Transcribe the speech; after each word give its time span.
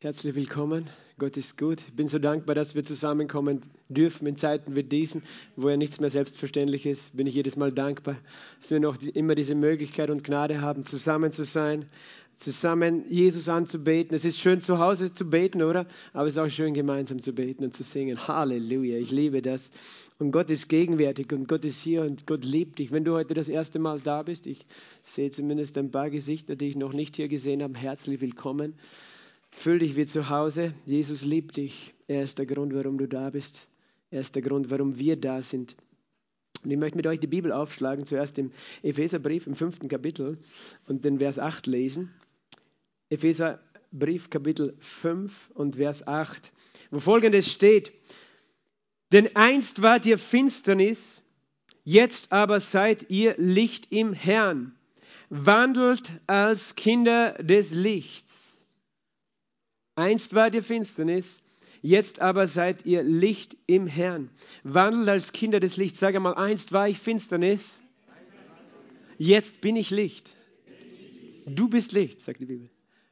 Herzlich 0.00 0.36
willkommen. 0.36 0.88
Gott 1.18 1.36
ist 1.36 1.58
gut. 1.58 1.80
Ich 1.80 1.92
bin 1.92 2.06
so 2.06 2.20
dankbar, 2.20 2.54
dass 2.54 2.76
wir 2.76 2.84
zusammenkommen 2.84 3.62
dürfen 3.88 4.28
in 4.28 4.36
Zeiten 4.36 4.76
wie 4.76 4.84
diesen, 4.84 5.24
wo 5.56 5.70
ja 5.70 5.76
nichts 5.76 5.98
mehr 5.98 6.08
selbstverständlich 6.08 6.86
ist. 6.86 7.16
Bin 7.16 7.26
ich 7.26 7.34
jedes 7.34 7.56
Mal 7.56 7.72
dankbar, 7.72 8.14
dass 8.60 8.70
wir 8.70 8.78
noch 8.78 8.96
immer 9.02 9.34
diese 9.34 9.56
Möglichkeit 9.56 10.10
und 10.10 10.22
Gnade 10.22 10.60
haben, 10.60 10.84
zusammen 10.84 11.32
zu 11.32 11.42
sein, 11.42 11.86
zusammen 12.36 13.10
Jesus 13.10 13.48
anzubeten. 13.48 14.14
Es 14.14 14.24
ist 14.24 14.38
schön 14.38 14.60
zu 14.60 14.78
Hause 14.78 15.12
zu 15.12 15.28
beten, 15.28 15.64
oder? 15.64 15.84
Aber 16.12 16.28
es 16.28 16.34
ist 16.34 16.38
auch 16.38 16.48
schön 16.48 16.74
gemeinsam 16.74 17.20
zu 17.20 17.32
beten 17.32 17.64
und 17.64 17.74
zu 17.74 17.82
singen. 17.82 18.28
Halleluja. 18.28 18.98
Ich 18.98 19.10
liebe 19.10 19.42
das. 19.42 19.72
Und 20.20 20.30
Gott 20.30 20.48
ist 20.48 20.68
gegenwärtig 20.68 21.32
und 21.32 21.48
Gott 21.48 21.64
ist 21.64 21.80
hier 21.80 22.02
und 22.02 22.24
Gott 22.24 22.44
liebt 22.44 22.78
dich. 22.78 22.92
Wenn 22.92 23.02
du 23.02 23.14
heute 23.14 23.34
das 23.34 23.48
erste 23.48 23.80
Mal 23.80 23.98
da 23.98 24.22
bist, 24.22 24.46
ich 24.46 24.64
sehe 25.02 25.30
zumindest 25.30 25.76
ein 25.76 25.90
paar 25.90 26.08
Gesichter, 26.08 26.54
die 26.54 26.68
ich 26.68 26.76
noch 26.76 26.92
nicht 26.92 27.16
hier 27.16 27.26
gesehen 27.26 27.64
habe, 27.64 27.76
herzlich 27.76 28.20
willkommen. 28.20 28.74
Fühl 29.58 29.80
dich 29.80 29.96
wie 29.96 30.06
zu 30.06 30.30
Hause. 30.30 30.72
Jesus 30.86 31.24
liebt 31.24 31.56
dich. 31.56 31.92
Er 32.06 32.22
ist 32.22 32.38
der 32.38 32.46
Grund, 32.46 32.72
warum 32.74 32.96
du 32.96 33.08
da 33.08 33.28
bist. 33.30 33.66
Er 34.08 34.20
ist 34.20 34.36
der 34.36 34.42
Grund, 34.42 34.70
warum 34.70 35.00
wir 35.00 35.16
da 35.16 35.42
sind. 35.42 35.74
Und 36.62 36.70
ich 36.70 36.76
möchte 36.76 36.96
mit 36.96 37.08
euch 37.08 37.18
die 37.18 37.26
Bibel 37.26 37.50
aufschlagen, 37.50 38.06
zuerst 38.06 38.38
im 38.38 38.52
Epheserbrief 38.84 39.48
im 39.48 39.56
fünften 39.56 39.88
Kapitel 39.88 40.38
und 40.86 41.04
den 41.04 41.18
Vers 41.18 41.40
8 41.40 41.66
lesen. 41.66 42.14
Epheserbrief 43.10 44.30
Kapitel 44.30 44.76
5 44.78 45.50
und 45.54 45.74
Vers 45.74 46.06
8, 46.06 46.52
wo 46.92 47.00
folgendes 47.00 47.50
steht. 47.50 47.92
Denn 49.10 49.34
einst 49.34 49.82
wart 49.82 50.06
ihr 50.06 50.18
Finsternis, 50.18 51.24
jetzt 51.82 52.30
aber 52.30 52.60
seid 52.60 53.10
ihr 53.10 53.34
Licht 53.38 53.90
im 53.90 54.12
Herrn. 54.12 54.76
Wandelt 55.30 56.12
als 56.28 56.76
Kinder 56.76 57.32
des 57.42 57.72
Lichts. 57.72 58.27
Einst 59.98 60.32
war 60.32 60.48
die 60.48 60.62
Finsternis, 60.62 61.42
jetzt 61.82 62.20
aber 62.20 62.46
seid 62.46 62.86
ihr 62.86 63.02
Licht 63.02 63.56
im 63.66 63.88
Herrn. 63.88 64.30
Wandelt 64.62 65.08
als 65.08 65.32
Kinder 65.32 65.58
des 65.58 65.76
Lichts. 65.76 65.98
Sag 65.98 66.14
einmal, 66.14 66.34
einst 66.34 66.70
war 66.72 66.88
ich 66.88 67.00
Finsternis, 67.00 67.80
jetzt 69.18 69.60
bin 69.60 69.74
ich 69.74 69.90
Licht. 69.90 70.30
Du 71.46 71.68
bist 71.68 71.90
Licht, 71.90 72.20
sagt 72.20 72.40
die 72.40 72.44
Bibel. 72.44 72.70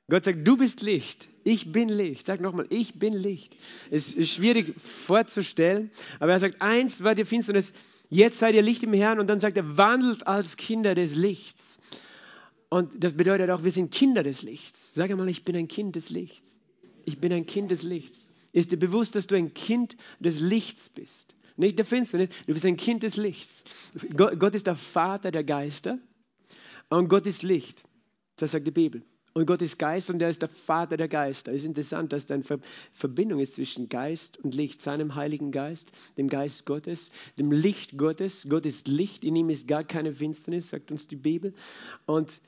Gott 0.08 0.26
sagt, 0.26 0.46
du 0.46 0.56
bist 0.56 0.80
Licht, 0.80 1.26
ich 1.42 1.72
bin 1.72 1.88
Licht. 1.88 2.24
Sag 2.24 2.40
nochmal, 2.40 2.66
ich 2.70 3.00
bin 3.00 3.14
Licht. 3.14 3.56
Es 3.90 4.14
ist 4.14 4.30
schwierig 4.30 4.72
vorzustellen, 4.80 5.90
aber 6.20 6.34
er 6.34 6.38
sagt, 6.38 6.62
einst 6.62 7.02
war 7.02 7.16
die 7.16 7.24
Finsternis, 7.24 7.72
jetzt 8.10 8.38
seid 8.38 8.54
ihr 8.54 8.62
Licht 8.62 8.84
im 8.84 8.92
Herrn 8.92 9.18
und 9.18 9.26
dann 9.26 9.40
sagt 9.40 9.56
er, 9.56 9.76
wandelt 9.76 10.28
als 10.28 10.56
Kinder 10.56 10.94
des 10.94 11.16
Lichts. 11.16 11.80
Und 12.68 13.02
das 13.02 13.14
bedeutet 13.14 13.50
auch, 13.50 13.64
wir 13.64 13.72
sind 13.72 13.90
Kinder 13.90 14.22
des 14.22 14.44
Lichts. 14.44 14.92
Sag 14.94 15.10
einmal, 15.10 15.28
ich 15.28 15.44
bin 15.44 15.56
ein 15.56 15.66
Kind 15.66 15.96
des 15.96 16.10
Lichts 16.10 16.60
ich 17.06 17.18
bin 17.20 17.32
ein 17.32 17.46
Kind 17.46 17.70
des 17.70 17.82
Lichts. 17.82 18.28
Ist 18.52 18.72
dir 18.72 18.76
bewusst, 18.76 19.14
dass 19.14 19.26
du 19.26 19.36
ein 19.36 19.54
Kind 19.54 19.96
des 20.20 20.40
Lichts 20.40 20.90
bist? 20.90 21.36
Nicht 21.56 21.78
der 21.78 21.86
Finsternis, 21.86 22.28
du 22.46 22.52
bist 22.52 22.66
ein 22.66 22.76
Kind 22.76 23.02
des 23.02 23.16
Lichts. 23.16 23.64
Gott, 24.14 24.54
ist 24.54 24.66
der 24.66 24.76
Vater 24.76 25.30
der 25.30 25.44
Geister 25.44 25.98
und 26.90 27.08
Gott 27.08 27.26
ist 27.26 27.42
Licht. 27.42 27.84
Das 28.36 28.50
sagt 28.50 28.66
die 28.66 28.72
Bibel. 28.72 29.02
Und 29.32 29.46
Gott 29.46 29.60
ist 29.60 29.78
Geist 29.78 30.08
und 30.08 30.20
er 30.22 30.30
ist 30.30 30.40
der 30.40 30.48
Vater 30.48 30.96
der 30.96 31.08
Geister. 31.08 31.52
Es 31.52 31.58
ist 31.58 31.66
interessant, 31.66 32.12
dass 32.12 32.26
da 32.26 32.34
eine 32.34 32.44
Verbindung 32.92 33.38
ist 33.38 33.54
zwischen 33.54 33.88
Geist 33.88 34.38
und 34.38 34.54
Licht, 34.54 34.80
seinem 34.80 35.14
Heiligen 35.14 35.52
Geist, 35.52 35.92
dem 36.16 36.28
Geist 36.28 36.64
Gottes, 36.64 37.10
dem 37.38 37.52
Licht 37.52 37.98
Gottes. 37.98 38.46
Gott 38.48 38.64
ist 38.64 38.88
Licht, 38.88 39.24
in 39.24 39.36
ihm 39.36 39.50
ist 39.50 39.68
gar 39.68 39.84
keine 39.84 40.12
Finsternis, 40.12 40.70
sagt 40.70 40.90
uns 40.90 41.06
die 41.06 41.16
Bibel. 41.16 41.52
Und 42.06 42.40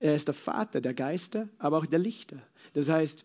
er 0.00 0.16
ist 0.16 0.26
der 0.26 0.34
Vater 0.34 0.80
der 0.80 0.94
Geister, 0.94 1.48
aber 1.58 1.78
auch 1.78 1.86
der 1.86 2.00
Lichter. 2.00 2.42
Das 2.74 2.88
heißt, 2.88 3.24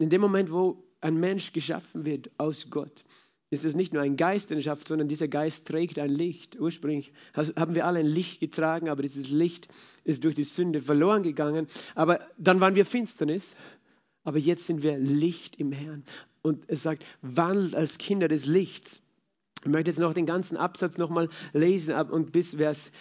in 0.00 0.08
dem 0.08 0.20
Moment, 0.20 0.50
wo 0.50 0.82
ein 1.00 1.20
Mensch 1.20 1.52
geschaffen 1.52 2.04
wird 2.04 2.30
aus 2.38 2.70
Gott, 2.70 3.04
ist 3.50 3.64
es 3.64 3.74
nicht 3.74 3.92
nur 3.92 4.02
ein 4.02 4.16
Geist, 4.16 4.50
den 4.50 4.62
schafft, 4.62 4.88
sondern 4.88 5.08
dieser 5.08 5.28
Geist 5.28 5.66
trägt 5.66 5.98
ein 5.98 6.08
Licht. 6.08 6.58
Ursprünglich 6.58 7.12
haben 7.34 7.74
wir 7.74 7.84
alle 7.84 7.98
ein 7.98 8.06
Licht 8.06 8.40
getragen, 8.40 8.88
aber 8.88 9.02
dieses 9.02 9.30
Licht 9.30 9.68
ist 10.04 10.24
durch 10.24 10.36
die 10.36 10.44
Sünde 10.44 10.80
verloren 10.80 11.22
gegangen. 11.22 11.66
Aber 11.94 12.20
dann 12.38 12.60
waren 12.60 12.76
wir 12.76 12.86
Finsternis, 12.86 13.56
aber 14.22 14.38
jetzt 14.38 14.66
sind 14.66 14.82
wir 14.82 14.98
Licht 14.98 15.56
im 15.56 15.72
Herrn. 15.72 16.04
Und 16.42 16.64
es 16.68 16.84
sagt, 16.84 17.04
wandelt 17.22 17.74
als 17.74 17.98
Kinder 17.98 18.28
des 18.28 18.46
Lichts. 18.46 19.02
Ich 19.64 19.70
möchte 19.70 19.90
jetzt 19.90 20.00
noch 20.00 20.14
den 20.14 20.26
ganzen 20.26 20.56
Absatz 20.56 20.96
nochmal 20.96 21.28
lesen 21.52 21.94
und 21.94 22.32
bis 22.32 22.54
Vers 22.54 22.92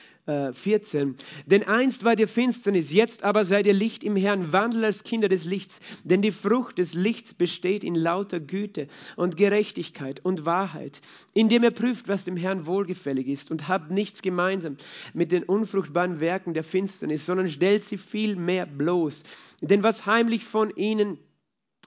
14. 0.53 1.09
Äh, 1.09 1.13
denn 1.47 1.63
einst 1.63 2.03
war 2.03 2.15
dir 2.15 2.27
Finsternis, 2.27 2.91
jetzt 2.91 3.23
aber 3.23 3.45
seid 3.45 3.65
ihr 3.65 3.73
Licht 3.73 4.03
im 4.03 4.15
Herrn, 4.15 4.53
wandelt 4.53 4.83
als 4.83 5.03
Kinder 5.03 5.27
des 5.27 5.45
Lichts. 5.45 5.79
Denn 6.03 6.21
die 6.21 6.31
Frucht 6.31 6.77
des 6.77 6.93
Lichts 6.93 7.33
besteht 7.33 7.83
in 7.83 7.95
lauter 7.95 8.39
Güte 8.39 8.87
und 9.15 9.37
Gerechtigkeit 9.37 10.23
und 10.23 10.45
Wahrheit, 10.45 11.01
indem 11.33 11.63
ihr 11.63 11.71
prüft, 11.71 12.07
was 12.07 12.25
dem 12.25 12.37
Herrn 12.37 12.65
wohlgefällig 12.67 13.27
ist 13.27 13.51
und 13.51 13.67
habt 13.67 13.91
nichts 13.91 14.21
gemeinsam 14.21 14.77
mit 15.13 15.31
den 15.31 15.43
unfruchtbaren 15.43 16.19
Werken 16.19 16.53
der 16.53 16.63
Finsternis, 16.63 17.25
sondern 17.25 17.47
stellt 17.47 17.83
sie 17.83 17.97
vielmehr 17.97 18.65
bloß. 18.65 19.23
Denn 19.61 19.83
was 19.83 20.05
heimlich 20.05 20.45
von 20.45 20.69
ihnen 20.75 21.17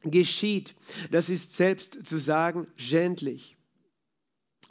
geschieht, 0.02 0.74
das 1.10 1.28
ist 1.28 1.54
selbst 1.54 2.06
zu 2.06 2.18
sagen 2.18 2.66
schändlich. 2.76 3.56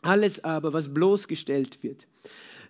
Alles 0.02 0.44
aber, 0.44 0.74
was 0.74 0.94
bloßgestellt 0.94 1.84
wird, 1.84 2.08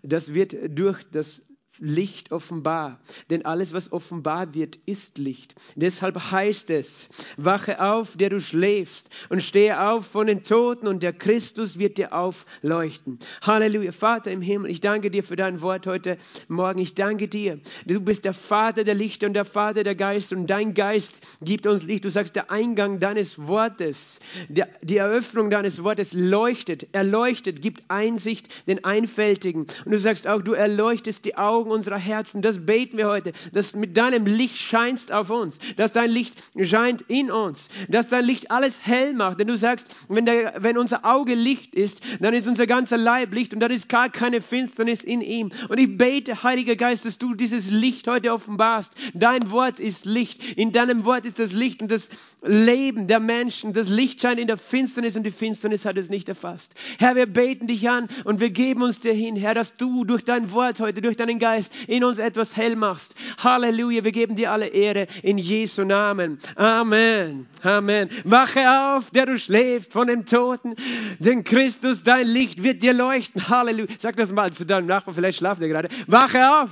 das 0.03 0.33
wird 0.33 0.55
durch 0.69 1.03
das 1.11 1.47
Licht 1.79 2.31
offenbar. 2.31 2.99
Denn 3.29 3.45
alles, 3.45 3.73
was 3.73 3.91
offenbar 3.91 4.53
wird, 4.53 4.77
ist 4.85 5.17
Licht. 5.17 5.55
Deshalb 5.75 6.31
heißt 6.31 6.69
es, 6.69 7.07
wache 7.37 7.81
auf, 7.81 8.17
der 8.17 8.29
du 8.29 8.41
schläfst, 8.41 9.09
und 9.29 9.41
stehe 9.41 9.89
auf 9.89 10.05
von 10.05 10.27
den 10.27 10.43
Toten, 10.43 10.87
und 10.87 11.01
der 11.01 11.13
Christus 11.13 11.79
wird 11.79 11.97
dir 11.97 12.13
aufleuchten. 12.13 13.19
Halleluja. 13.41 13.91
Vater 13.91 14.31
im 14.31 14.41
Himmel, 14.41 14.69
ich 14.69 14.81
danke 14.81 15.09
dir 15.09 15.23
für 15.23 15.35
dein 15.35 15.61
Wort 15.61 15.87
heute 15.87 16.17
Morgen. 16.47 16.79
Ich 16.79 16.93
danke 16.93 17.27
dir. 17.27 17.59
Du 17.85 17.99
bist 17.99 18.25
der 18.25 18.33
Vater 18.33 18.83
der 18.83 18.95
Lichter 18.95 19.27
und 19.27 19.33
der 19.33 19.45
Vater 19.45 19.83
der 19.83 19.95
Geist, 19.95 20.33
und 20.33 20.47
dein 20.47 20.73
Geist 20.73 21.21
gibt 21.41 21.67
uns 21.67 21.83
Licht. 21.83 22.03
Du 22.03 22.11
sagst, 22.11 22.35
der 22.35 22.51
Eingang 22.51 22.99
deines 22.99 23.47
Wortes, 23.47 24.19
der, 24.49 24.67
die 24.81 24.97
Eröffnung 24.97 25.49
deines 25.49 25.83
Wortes 25.83 26.13
leuchtet, 26.13 26.87
erleuchtet, 26.91 27.61
gibt 27.61 27.83
Einsicht 27.87 28.67
den 28.67 28.83
Einfältigen. 28.83 29.67
Und 29.85 29.91
du 29.91 29.97
sagst 29.99 30.27
auch, 30.27 30.41
du 30.41 30.53
erleuchtest 30.53 31.25
die 31.25 31.37
Augen 31.37 31.60
unserer 31.67 31.97
Herzen. 31.97 32.41
Das 32.41 32.65
beten 32.65 32.97
wir 32.97 33.07
heute, 33.07 33.31
dass 33.53 33.73
mit 33.73 33.97
deinem 33.97 34.25
Licht 34.25 34.57
scheinst 34.57 35.11
auf 35.11 35.29
uns, 35.29 35.59
dass 35.77 35.91
dein 35.91 36.09
Licht 36.09 36.35
scheint 36.61 37.03
in 37.07 37.31
uns, 37.31 37.69
dass 37.89 38.07
dein 38.07 38.25
Licht 38.25 38.51
alles 38.51 38.79
hell 38.85 39.13
macht. 39.13 39.39
Denn 39.39 39.47
du 39.47 39.57
sagst, 39.57 39.87
wenn, 40.09 40.25
der, 40.25 40.55
wenn 40.59 40.77
unser 40.77 41.05
Auge 41.05 41.35
Licht 41.35 41.75
ist, 41.75 42.01
dann 42.19 42.33
ist 42.33 42.47
unser 42.47 42.67
ganzer 42.67 42.97
Leib 42.97 43.33
Licht 43.33 43.53
und 43.53 43.59
dann 43.59 43.71
ist 43.71 43.89
gar 43.89 44.09
keine 44.09 44.41
Finsternis 44.41 45.03
in 45.03 45.21
ihm. 45.21 45.51
Und 45.69 45.79
ich 45.79 45.97
bete, 45.97 46.43
Heiliger 46.43 46.75
Geist, 46.75 47.05
dass 47.05 47.17
du 47.17 47.35
dieses 47.35 47.69
Licht 47.69 48.07
heute 48.07 48.33
offenbarst. 48.33 48.93
Dein 49.13 49.51
Wort 49.51 49.79
ist 49.79 50.05
Licht. 50.05 50.57
In 50.57 50.71
deinem 50.71 51.05
Wort 51.05 51.25
ist 51.25 51.39
das 51.39 51.51
Licht 51.51 51.81
und 51.81 51.91
das 51.91 52.09
Leben 52.41 53.07
der 53.07 53.19
Menschen. 53.19 53.73
Das 53.73 53.89
Licht 53.89 54.21
scheint 54.21 54.39
in 54.39 54.47
der 54.47 54.57
Finsternis 54.57 55.15
und 55.15 55.23
die 55.23 55.31
Finsternis 55.31 55.85
hat 55.85 55.97
es 55.97 56.09
nicht 56.09 56.29
erfasst. 56.29 56.75
Herr, 56.99 57.15
wir 57.15 57.25
beten 57.25 57.67
dich 57.67 57.89
an 57.89 58.07
und 58.23 58.39
wir 58.39 58.49
geben 58.49 58.81
uns 58.81 58.99
dir 58.99 59.13
hin, 59.13 59.35
Herr, 59.35 59.53
dass 59.53 59.75
du 59.75 60.05
durch 60.05 60.23
dein 60.23 60.51
Wort 60.51 60.79
heute, 60.79 61.01
durch 61.01 61.17
deinen 61.17 61.39
Geist, 61.39 61.50
Geist 61.51 61.73
in 61.87 62.05
uns 62.05 62.17
etwas 62.17 62.55
hell 62.55 62.77
machst. 62.77 63.13
Halleluja, 63.43 64.05
wir 64.05 64.13
geben 64.13 64.37
dir 64.37 64.53
alle 64.53 64.67
Ehre 64.67 65.07
in 65.21 65.37
Jesu 65.37 65.83
Namen. 65.83 66.39
Amen. 66.55 67.45
Amen. 67.61 68.09
Wache 68.23 68.61
auf, 68.95 69.11
der 69.11 69.25
du 69.25 69.37
schläfst 69.37 69.91
von 69.91 70.07
den 70.07 70.25
Toten, 70.25 70.75
denn 71.19 71.43
Christus, 71.43 72.03
dein 72.03 72.25
Licht 72.25 72.63
wird 72.63 72.83
dir 72.83 72.93
leuchten. 72.93 73.49
Halleluja. 73.49 73.87
Sag 73.97 74.15
das 74.15 74.31
mal 74.31 74.53
zu 74.53 74.65
deinem 74.65 74.87
Nachbarn, 74.87 75.13
vielleicht 75.13 75.39
schlaft 75.39 75.61
er 75.61 75.67
gerade. 75.67 75.89
Wache 76.07 76.61
auf, 76.61 76.69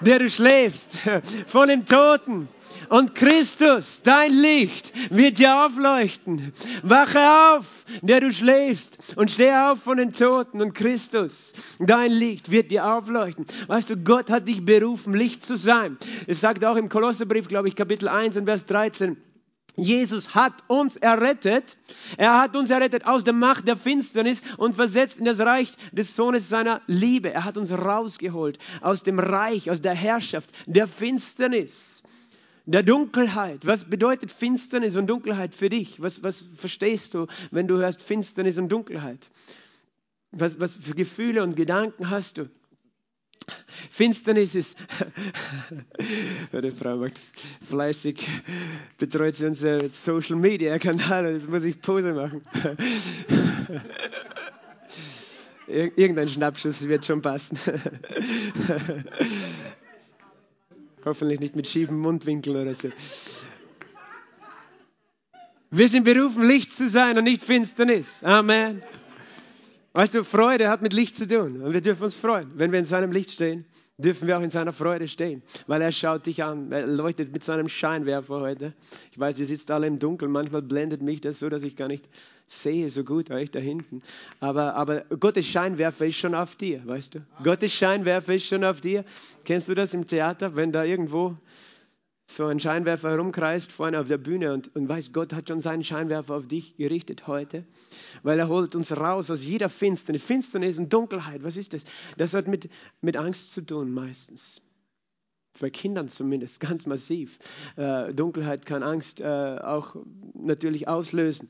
der 0.00 0.20
du 0.20 0.30
schläfst 0.30 0.92
von 1.48 1.68
den 1.68 1.84
Toten 1.84 2.46
und 2.90 3.14
Christus, 3.14 4.00
dein 4.02 4.30
Licht, 4.30 4.92
wird 5.10 5.38
dir 5.38 5.64
aufleuchten. 5.64 6.52
Wache 6.82 7.20
auf, 7.54 7.84
der 8.02 8.20
du 8.20 8.32
schläfst 8.32 9.16
und 9.16 9.30
steh 9.30 9.52
auf 9.52 9.82
von 9.82 9.98
den 9.98 10.12
Toten 10.12 10.60
und 10.60 10.74
Christus, 10.74 11.52
dein 11.78 12.10
Licht 12.10 12.50
wird 12.50 12.70
dir 12.70 12.86
aufleuchten. 12.86 13.46
Weißt 13.66 13.90
du, 13.90 13.96
Gott 13.96 14.30
hat 14.30 14.48
dich 14.48 14.64
berufen, 14.64 15.14
Licht 15.14 15.42
zu 15.42 15.56
sein. 15.56 15.96
Es 16.26 16.40
sagt 16.40 16.64
auch 16.64 16.76
im 16.76 16.88
Kolosserbrief, 16.88 17.48
glaube 17.48 17.68
ich, 17.68 17.76
Kapitel 17.76 18.08
1 18.08 18.36
und 18.36 18.44
Vers 18.46 18.64
13, 18.66 19.16
Jesus 19.78 20.34
hat 20.34 20.54
uns 20.66 20.96
errettet. 20.96 21.76
Er 22.16 22.40
hat 22.40 22.56
uns 22.56 22.68
errettet 22.70 23.06
aus 23.06 23.22
der 23.22 23.32
Macht 23.32 23.68
der 23.68 23.76
Finsternis 23.76 24.42
und 24.56 24.74
versetzt 24.74 25.18
in 25.18 25.24
das 25.24 25.38
Reich 25.38 25.72
des 25.92 26.16
Sohnes 26.16 26.48
seiner 26.48 26.80
Liebe. 26.88 27.32
Er 27.32 27.44
hat 27.44 27.56
uns 27.56 27.70
rausgeholt 27.70 28.58
aus 28.80 29.04
dem 29.04 29.20
Reich, 29.20 29.70
aus 29.70 29.80
der 29.80 29.94
Herrschaft 29.94 30.50
der 30.66 30.88
Finsternis 30.88 31.97
der 32.68 32.82
Dunkelheit. 32.82 33.66
Was 33.66 33.84
bedeutet 33.84 34.30
Finsternis 34.30 34.96
und 34.96 35.06
Dunkelheit 35.06 35.54
für 35.54 35.70
dich? 35.70 36.02
Was, 36.02 36.22
was 36.22 36.44
verstehst 36.56 37.14
du, 37.14 37.26
wenn 37.50 37.66
du 37.66 37.78
hörst 37.78 38.02
Finsternis 38.02 38.58
und 38.58 38.68
Dunkelheit? 38.68 39.30
Was, 40.32 40.60
was 40.60 40.76
für 40.76 40.94
Gefühle 40.94 41.42
und 41.42 41.56
Gedanken 41.56 42.10
hast 42.10 42.36
du? 42.36 42.50
Finsternis 43.90 44.54
ist. 44.54 44.76
Meine 46.52 46.70
Frau 46.70 46.96
macht 46.96 47.18
fleißig, 47.66 48.28
betreut 48.98 49.36
sie 49.36 49.46
unser 49.46 49.88
Social 49.88 50.36
Media 50.36 50.78
Kanal, 50.78 51.32
jetzt 51.32 51.48
muss 51.48 51.64
ich 51.64 51.80
Pose 51.80 52.12
machen. 52.12 52.42
Irgendein 55.66 56.28
Schnappschuss 56.28 56.86
wird 56.86 57.06
schon 57.06 57.22
passen. 57.22 57.58
Hoffentlich 61.04 61.40
nicht 61.40 61.56
mit 61.56 61.68
schiefem 61.68 61.98
Mundwinkel 61.98 62.56
oder 62.56 62.74
so. 62.74 62.88
Wir 65.70 65.88
sind 65.88 66.04
berufen, 66.04 66.46
Licht 66.46 66.70
zu 66.72 66.88
sein 66.88 67.18
und 67.18 67.24
nicht 67.24 67.44
Finsternis. 67.44 68.22
Amen. 68.24 68.82
Weißt 69.92 70.14
du, 70.14 70.24
Freude 70.24 70.68
hat 70.70 70.82
mit 70.82 70.92
Licht 70.92 71.16
zu 71.16 71.26
tun 71.26 71.60
und 71.60 71.72
wir 71.72 71.80
dürfen 71.80 72.04
uns 72.04 72.14
freuen, 72.14 72.50
wenn 72.54 72.72
wir 72.72 72.78
in 72.78 72.84
seinem 72.84 73.12
Licht 73.12 73.32
stehen 73.32 73.66
dürfen 73.98 74.28
wir 74.28 74.38
auch 74.38 74.42
in 74.42 74.50
seiner 74.50 74.72
Freude 74.72 75.08
stehen, 75.08 75.42
weil 75.66 75.82
er 75.82 75.90
schaut 75.90 76.26
dich 76.26 76.44
an, 76.44 76.70
er 76.70 76.86
leuchtet 76.86 77.32
mit 77.32 77.42
seinem 77.42 77.68
Scheinwerfer 77.68 78.40
heute. 78.40 78.72
Ich 79.10 79.18
weiß, 79.18 79.40
ihr 79.40 79.46
sitzt 79.46 79.72
alle 79.72 79.88
im 79.88 79.98
Dunkeln, 79.98 80.30
manchmal 80.30 80.62
blendet 80.62 81.02
mich 81.02 81.20
das 81.20 81.40
so, 81.40 81.48
dass 81.48 81.64
ich 81.64 81.74
gar 81.74 81.88
nicht 81.88 82.04
sehe 82.46 82.90
so 82.90 83.02
gut, 83.02 83.32
euch 83.32 83.50
da 83.50 83.58
hinten. 83.58 84.02
Aber, 84.38 84.74
aber 84.74 85.00
Gottes 85.18 85.46
Scheinwerfer 85.46 86.06
ist 86.06 86.16
schon 86.16 86.36
auf 86.36 86.54
dir, 86.54 86.80
weißt 86.86 87.16
du? 87.16 87.18
Gottes 87.42 87.72
Scheinwerfer 87.72 88.34
ist 88.34 88.46
schon 88.46 88.62
auf 88.62 88.80
dir. 88.80 89.04
Kennst 89.44 89.68
du 89.68 89.74
das 89.74 89.92
im 89.94 90.06
Theater, 90.06 90.54
wenn 90.54 90.70
da 90.70 90.84
irgendwo 90.84 91.36
so 92.30 92.46
ein 92.46 92.60
Scheinwerfer 92.60 93.10
herumkreist 93.10 93.72
vorne 93.72 93.98
auf 93.98 94.06
der 94.06 94.18
Bühne 94.18 94.52
und, 94.52 94.74
und 94.76 94.86
weiß, 94.88 95.12
Gott 95.12 95.32
hat 95.32 95.48
schon 95.48 95.62
seinen 95.62 95.82
Scheinwerfer 95.82 96.34
auf 96.36 96.46
dich 96.46 96.76
gerichtet 96.76 97.26
heute, 97.26 97.64
weil 98.22 98.38
er 98.38 98.48
holt 98.48 98.74
uns 98.74 98.94
raus 98.94 99.30
aus 99.30 99.46
jeder 99.46 99.70
Finsternis. 99.70 100.22
Finsternis 100.22 100.78
und 100.78 100.92
Dunkelheit, 100.92 101.42
was 101.42 101.56
ist 101.56 101.72
das? 101.72 101.84
Das 102.18 102.34
hat 102.34 102.46
mit, 102.46 102.68
mit 103.00 103.16
Angst 103.16 103.52
zu 103.52 103.62
tun 103.62 103.90
meistens. 103.90 104.60
Bei 105.58 105.70
Kindern 105.70 106.08
zumindest 106.08 106.60
ganz 106.60 106.84
massiv. 106.84 107.38
Äh, 107.76 108.12
Dunkelheit 108.12 108.66
kann 108.66 108.82
Angst 108.82 109.20
äh, 109.20 109.24
auch 109.24 109.96
natürlich 110.34 110.86
auslösen. 110.86 111.48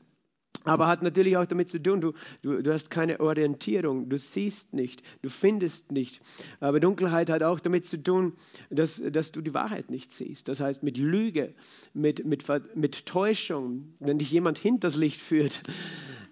Aber 0.69 0.85
hat 0.85 1.01
natürlich 1.01 1.35
auch 1.35 1.47
damit 1.47 1.67
zu 1.67 1.81
tun, 1.81 1.99
du, 1.99 2.13
du, 2.43 2.61
du 2.61 2.71
hast 2.71 2.91
keine 2.91 3.19
Orientierung, 3.19 4.07
du 4.07 4.19
siehst 4.19 4.71
nicht, 4.71 5.01
du 5.23 5.29
findest 5.29 5.91
nicht. 5.91 6.21
Aber 6.59 6.79
Dunkelheit 6.79 7.31
hat 7.31 7.41
auch 7.41 7.59
damit 7.59 7.87
zu 7.87 7.97
tun, 7.97 8.33
dass, 8.69 9.01
dass 9.11 9.31
du 9.31 9.41
die 9.41 9.55
Wahrheit 9.55 9.89
nicht 9.89 10.11
siehst. 10.11 10.47
Das 10.47 10.59
heißt, 10.59 10.83
mit 10.83 10.97
Lüge, 10.97 11.55
mit, 11.95 12.23
mit, 12.23 12.45
mit 12.75 13.07
Täuschung, 13.07 13.95
wenn 13.99 14.19
dich 14.19 14.29
jemand 14.29 14.59
hinters 14.59 14.95
Licht 14.95 15.19
führt, 15.19 15.59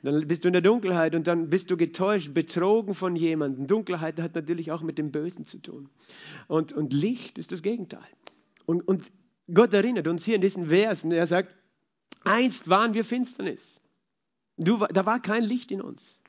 dann 0.04 0.28
bist 0.28 0.44
du 0.44 0.50
in 0.50 0.54
der 0.54 0.62
Dunkelheit 0.62 1.16
und 1.16 1.26
dann 1.26 1.50
bist 1.50 1.72
du 1.72 1.78
getäuscht, 1.78 2.36
betrogen 2.36 2.94
von 2.94 3.16
jemandem. 3.16 3.66
Dunkelheit 3.66 4.22
hat 4.22 4.36
natürlich 4.36 4.72
auch 4.72 4.84
mit 4.84 5.00
dem 5.00 5.12
Bösen 5.12 5.46
zu 5.46 5.60
tun. 5.60 5.90
Und, 6.48 6.74
und 6.74 6.94
Licht 6.94 7.40
ist 7.40 7.52
das 7.52 7.64
Gegenteil. 7.64 8.08
Und, 8.68 8.88
und 8.88 9.12
Gott 9.52 9.74
erinnert 9.74 10.08
uns 10.08 10.24
hier 10.24 10.36
in 10.36 10.42
diesen 10.42 10.68
Versen, 10.68 11.12
er 11.12 11.26
sagt, 11.26 11.56
einst 12.24 12.70
waren 12.70 12.94
wir 12.94 13.04
Finsternis. 13.04 13.82
Du, 14.58 14.78
da 14.78 15.06
war 15.06 15.22
kein 15.22 15.44
Licht 15.44 15.72
in 15.72 15.82
uns. 15.82 16.22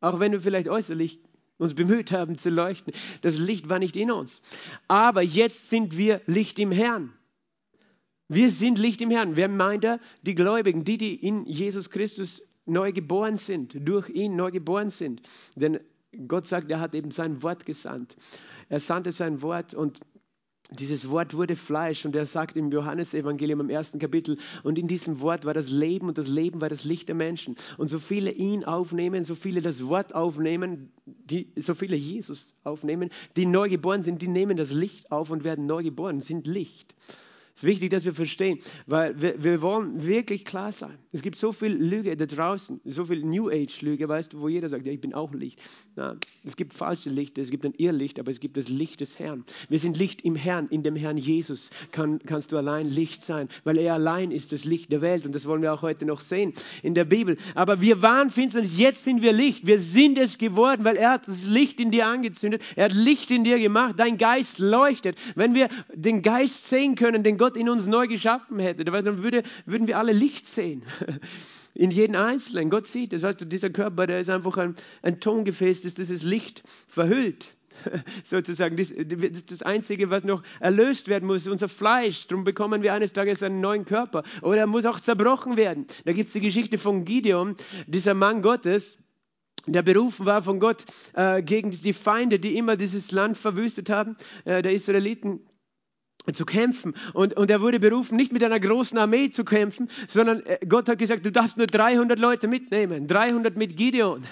Auch 0.00 0.20
wenn 0.20 0.32
wir 0.32 0.40
vielleicht 0.40 0.68
äußerlich 0.68 1.20
uns 1.58 1.74
bemüht 1.74 2.10
haben 2.12 2.38
zu 2.38 2.50
leuchten. 2.50 2.92
Das 3.22 3.38
Licht 3.38 3.68
war 3.68 3.78
nicht 3.78 3.96
in 3.96 4.10
uns. 4.10 4.42
Aber 4.88 5.22
jetzt 5.22 5.68
sind 5.68 5.96
wir 5.96 6.20
Licht 6.26 6.58
im 6.58 6.72
Herrn. 6.72 7.12
Wir 8.28 8.50
sind 8.50 8.78
Licht 8.78 9.00
im 9.00 9.10
Herrn. 9.10 9.36
Wer 9.36 9.48
meint 9.48 9.84
er? 9.84 10.00
Die 10.22 10.34
Gläubigen, 10.34 10.84
die, 10.84 10.98
die 10.98 11.14
in 11.14 11.44
Jesus 11.46 11.90
Christus 11.90 12.42
neu 12.64 12.92
geboren 12.92 13.36
sind, 13.36 13.76
durch 13.86 14.08
ihn 14.08 14.36
neu 14.36 14.50
geboren 14.50 14.90
sind. 14.90 15.22
Denn 15.54 15.80
Gott 16.28 16.46
sagt, 16.46 16.70
er 16.70 16.80
hat 16.80 16.94
eben 16.94 17.10
sein 17.10 17.42
Wort 17.42 17.66
gesandt. 17.66 18.16
Er 18.68 18.80
sandte 18.80 19.12
sein 19.12 19.42
Wort 19.42 19.74
und 19.74 20.00
dieses 20.78 21.08
Wort 21.10 21.34
wurde 21.34 21.56
Fleisch 21.56 22.04
und 22.04 22.16
er 22.16 22.26
sagt 22.26 22.56
im 22.56 22.70
Johannesevangelium 22.70 23.60
im 23.60 23.70
ersten 23.70 23.98
Kapitel, 23.98 24.38
und 24.62 24.78
in 24.78 24.88
diesem 24.88 25.20
Wort 25.20 25.44
war 25.44 25.54
das 25.54 25.70
Leben 25.70 26.08
und 26.08 26.18
das 26.18 26.28
Leben 26.28 26.60
war 26.60 26.68
das 26.68 26.84
Licht 26.84 27.08
der 27.08 27.14
Menschen. 27.14 27.56
Und 27.78 27.88
so 27.88 27.98
viele 27.98 28.30
ihn 28.30 28.64
aufnehmen, 28.64 29.24
so 29.24 29.34
viele 29.34 29.60
das 29.60 29.86
Wort 29.86 30.14
aufnehmen, 30.14 30.90
die, 31.06 31.52
so 31.56 31.74
viele 31.74 31.96
Jesus 31.96 32.54
aufnehmen, 32.64 33.10
die 33.36 33.46
neu 33.46 33.68
geboren 33.68 34.02
sind, 34.02 34.22
die 34.22 34.28
nehmen 34.28 34.56
das 34.56 34.72
Licht 34.72 35.10
auf 35.12 35.30
und 35.30 35.44
werden 35.44 35.66
neu 35.66 35.82
geboren, 35.82 36.20
sind 36.20 36.46
Licht. 36.46 36.94
Es 37.54 37.62
ist 37.62 37.68
wichtig, 37.68 37.90
dass 37.90 38.06
wir 38.06 38.14
verstehen, 38.14 38.60
weil 38.86 39.20
wir, 39.20 39.44
wir, 39.44 39.60
wollen 39.60 40.02
wirklich 40.04 40.46
klar 40.46 40.72
sein. 40.72 40.96
Es 41.12 41.20
gibt 41.20 41.36
so 41.36 41.52
viel 41.52 41.72
Lüge 41.72 42.16
da 42.16 42.24
draußen, 42.24 42.80
so 42.86 43.04
viel 43.04 43.22
New 43.22 43.50
Age 43.50 43.82
Lüge, 43.82 44.08
weißt 44.08 44.32
du, 44.32 44.40
wo 44.40 44.48
jeder 44.48 44.70
sagt, 44.70 44.86
ja, 44.86 44.92
ich 44.92 45.02
bin 45.02 45.12
auch 45.12 45.34
Licht. 45.34 45.60
Na, 45.94 46.16
es 46.44 46.56
gibt 46.56 46.72
falsche 46.72 47.10
Lichter, 47.10 47.42
es 47.42 47.50
gibt 47.50 47.66
ein 47.66 47.74
Irrlicht, 47.74 48.18
aber 48.18 48.30
es 48.30 48.40
gibt 48.40 48.56
das 48.56 48.70
Licht 48.70 49.02
des 49.02 49.18
Herrn. 49.18 49.44
Wir 49.68 49.78
sind 49.78 49.98
Licht 49.98 50.22
im 50.22 50.34
Herrn, 50.34 50.68
in 50.68 50.82
dem 50.82 50.96
Herrn 50.96 51.18
Jesus 51.18 51.68
kann, 51.90 52.20
kannst 52.24 52.52
du 52.52 52.56
allein 52.56 52.88
Licht 52.88 53.20
sein, 53.20 53.48
weil 53.64 53.76
er 53.76 53.92
allein 53.92 54.30
ist 54.30 54.52
das 54.52 54.64
Licht 54.64 54.90
der 54.90 55.02
Welt 55.02 55.26
und 55.26 55.34
das 55.34 55.44
wollen 55.44 55.60
wir 55.60 55.74
auch 55.74 55.82
heute 55.82 56.06
noch 56.06 56.22
sehen 56.22 56.54
in 56.82 56.94
der 56.94 57.04
Bibel. 57.04 57.36
Aber 57.54 57.82
wir 57.82 58.00
waren 58.00 58.30
Finsternis, 58.30 58.78
jetzt 58.78 59.04
sind 59.04 59.20
wir 59.20 59.34
Licht. 59.34 59.66
Wir 59.66 59.78
sind 59.78 60.16
es 60.16 60.38
geworden, 60.38 60.84
weil 60.84 60.96
er 60.96 61.10
hat 61.10 61.28
das 61.28 61.44
Licht 61.44 61.80
in 61.80 61.90
dir 61.90 62.06
angezündet, 62.06 62.62
er 62.76 62.86
hat 62.86 62.94
Licht 62.94 63.30
in 63.30 63.44
dir 63.44 63.58
gemacht, 63.58 63.96
dein 63.98 64.16
Geist 64.16 64.58
leuchtet. 64.58 65.18
Wenn 65.34 65.52
wir 65.52 65.68
den 65.94 66.22
Geist 66.22 66.68
sehen 66.68 66.94
können, 66.94 67.22
den 67.22 67.41
Gott 67.42 67.56
in 67.56 67.68
uns 67.68 67.88
neu 67.88 68.06
geschaffen 68.06 68.60
hätte, 68.60 68.84
dann 68.84 69.24
würde, 69.24 69.42
würden 69.66 69.88
wir 69.88 69.98
alle 69.98 70.12
Licht 70.12 70.46
sehen. 70.46 70.84
In 71.74 71.90
jeden 71.90 72.14
Einzelnen. 72.14 72.70
Gott 72.70 72.86
sieht 72.86 73.12
das. 73.12 73.22
Weißt 73.22 73.40
du, 73.40 73.46
dieser 73.46 73.68
Körper, 73.68 74.06
der 74.06 74.20
ist 74.20 74.30
einfach 74.30 74.58
ein, 74.58 74.76
ein 75.02 75.18
Tongefäß, 75.18 75.82
das 75.82 75.94
dieses 75.94 76.22
Licht 76.22 76.62
verhüllt. 76.86 77.56
Sozusagen. 78.22 78.76
Das, 78.76 78.92
ist 78.92 79.50
das 79.50 79.62
Einzige, 79.64 80.08
was 80.08 80.22
noch 80.22 80.44
erlöst 80.60 81.08
werden 81.08 81.26
muss, 81.26 81.48
unser 81.48 81.68
Fleisch. 81.68 82.28
Darum 82.28 82.44
bekommen 82.44 82.82
wir 82.82 82.94
eines 82.94 83.12
Tages 83.12 83.42
einen 83.42 83.60
neuen 83.60 83.86
Körper. 83.86 84.22
Oder 84.42 84.58
er 84.58 84.66
muss 84.68 84.86
auch 84.86 85.00
zerbrochen 85.00 85.56
werden. 85.56 85.88
Da 86.04 86.12
gibt 86.12 86.28
es 86.28 86.34
die 86.34 86.40
Geschichte 86.40 86.78
von 86.78 87.04
Gideon, 87.04 87.56
dieser 87.88 88.14
Mann 88.14 88.42
Gottes, 88.42 88.98
der 89.66 89.82
berufen 89.82 90.26
war 90.26 90.42
von 90.42 90.60
Gott 90.60 90.84
äh, 91.14 91.42
gegen 91.42 91.72
die 91.72 91.92
Feinde, 91.92 92.38
die 92.38 92.56
immer 92.56 92.76
dieses 92.76 93.10
Land 93.10 93.36
verwüstet 93.36 93.90
haben, 93.90 94.16
äh, 94.44 94.62
der 94.62 94.72
Israeliten 94.72 95.40
zu 96.32 96.44
kämpfen. 96.44 96.94
Und, 97.14 97.36
und 97.36 97.50
er 97.50 97.60
wurde 97.60 97.80
berufen, 97.80 98.16
nicht 98.16 98.32
mit 98.32 98.44
einer 98.44 98.60
großen 98.60 98.96
Armee 98.98 99.30
zu 99.30 99.44
kämpfen, 99.44 99.88
sondern 100.06 100.44
äh, 100.46 100.58
Gott 100.68 100.88
hat 100.88 100.98
gesagt, 100.98 101.26
du 101.26 101.32
darfst 101.32 101.56
nur 101.56 101.66
300 101.66 102.18
Leute 102.18 102.46
mitnehmen, 102.46 103.08
300 103.08 103.56
mit 103.56 103.76
Gideon. 103.76 104.24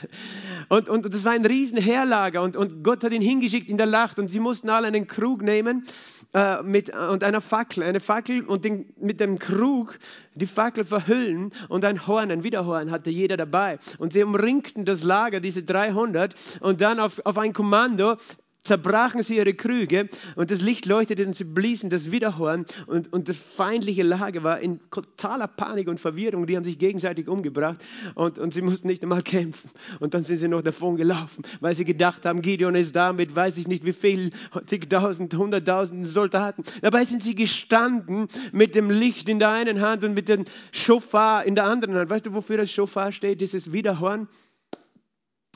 Und, 0.68 0.88
und 0.88 1.12
das 1.12 1.24
war 1.24 1.32
ein 1.32 1.44
riesen 1.44 1.78
Heerlager 1.78 2.42
und, 2.42 2.56
und 2.56 2.84
Gott 2.84 3.02
hat 3.02 3.12
ihn 3.12 3.22
hingeschickt 3.22 3.68
in 3.68 3.76
der 3.76 3.86
Nacht 3.86 4.18
und 4.18 4.28
sie 4.28 4.38
mussten 4.38 4.70
alle 4.70 4.86
einen 4.86 5.08
Krug 5.08 5.42
nehmen 5.42 5.84
äh, 6.32 6.62
mit, 6.62 6.96
und 6.96 7.24
einer 7.24 7.40
Fackel, 7.40 7.82
eine 7.82 7.98
Fackel 7.98 8.44
und 8.44 8.64
den, 8.64 8.86
mit 9.00 9.18
dem 9.18 9.40
Krug 9.40 9.98
die 10.34 10.46
Fackel 10.46 10.84
verhüllen 10.84 11.50
und 11.68 11.84
ein 11.84 12.06
Horn, 12.06 12.30
ein 12.30 12.44
Widerhorn 12.44 12.92
hatte 12.92 13.10
jeder 13.10 13.36
dabei. 13.36 13.78
Und 13.98 14.12
sie 14.12 14.22
umringten 14.22 14.84
das 14.84 15.02
Lager, 15.02 15.40
diese 15.40 15.64
300 15.64 16.34
und 16.60 16.80
dann 16.80 17.00
auf, 17.00 17.20
auf 17.24 17.36
ein 17.36 17.52
Kommando 17.52 18.16
zerbrachen 18.64 19.22
sie 19.22 19.36
ihre 19.36 19.54
Krüge 19.54 20.08
und 20.36 20.50
das 20.50 20.60
Licht 20.60 20.86
leuchtete 20.86 21.26
und 21.26 21.34
sie 21.34 21.44
bliesen 21.44 21.90
das 21.90 22.12
Widerhorn 22.12 22.66
und, 22.86 23.12
und 23.12 23.28
das 23.28 23.36
feindliche 23.36 24.02
Lager 24.02 24.42
war 24.42 24.60
in 24.60 24.80
totaler 24.90 25.48
Panik 25.48 25.88
und 25.88 25.98
Verwirrung. 25.98 26.46
Die 26.46 26.56
haben 26.56 26.64
sich 26.64 26.78
gegenseitig 26.78 27.28
umgebracht 27.28 27.82
und, 28.14 28.38
und 28.38 28.52
sie 28.52 28.62
mussten 28.62 28.88
nicht 28.88 29.02
einmal 29.02 29.22
kämpfen. 29.22 29.70
Und 29.98 30.14
dann 30.14 30.24
sind 30.24 30.38
sie 30.38 30.48
noch 30.48 30.62
davon 30.62 30.96
gelaufen, 30.96 31.44
weil 31.60 31.74
sie 31.74 31.84
gedacht 31.84 32.24
haben, 32.26 32.42
Gideon 32.42 32.74
ist 32.74 32.94
da 32.94 33.12
mit 33.12 33.34
weiß 33.34 33.58
ich 33.58 33.68
nicht 33.68 33.84
wie 33.84 33.92
viel, 33.92 34.30
zigtausend, 34.66 35.34
hunderttausend 35.34 36.06
Soldaten. 36.06 36.64
Dabei 36.82 37.04
sind 37.04 37.22
sie 37.22 37.34
gestanden 37.34 38.28
mit 38.52 38.74
dem 38.74 38.90
Licht 38.90 39.28
in 39.28 39.38
der 39.38 39.50
einen 39.50 39.80
Hand 39.80 40.04
und 40.04 40.14
mit 40.14 40.28
dem 40.28 40.44
Schofar 40.72 41.44
in 41.44 41.54
der 41.54 41.64
anderen 41.64 41.94
Hand. 41.94 42.10
Weißt 42.10 42.26
du, 42.26 42.34
wofür 42.34 42.56
das 42.56 42.70
Schofar 42.70 43.12
steht, 43.12 43.40
dieses 43.40 43.72
Widerhorn? 43.72 44.28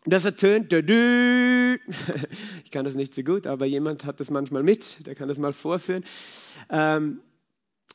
Das 0.06 0.24
ertönt. 0.24 0.72
Ich 0.72 2.70
kann 2.70 2.84
das 2.84 2.94
nicht 2.94 3.14
so 3.14 3.22
gut, 3.22 3.46
aber 3.46 3.64
jemand 3.64 4.04
hat 4.04 4.20
das 4.20 4.30
manchmal 4.30 4.62
mit, 4.62 5.06
der 5.06 5.14
kann 5.14 5.28
das 5.28 5.38
mal 5.38 5.52
vorführen. 5.52 6.04
Ähm, 6.70 7.20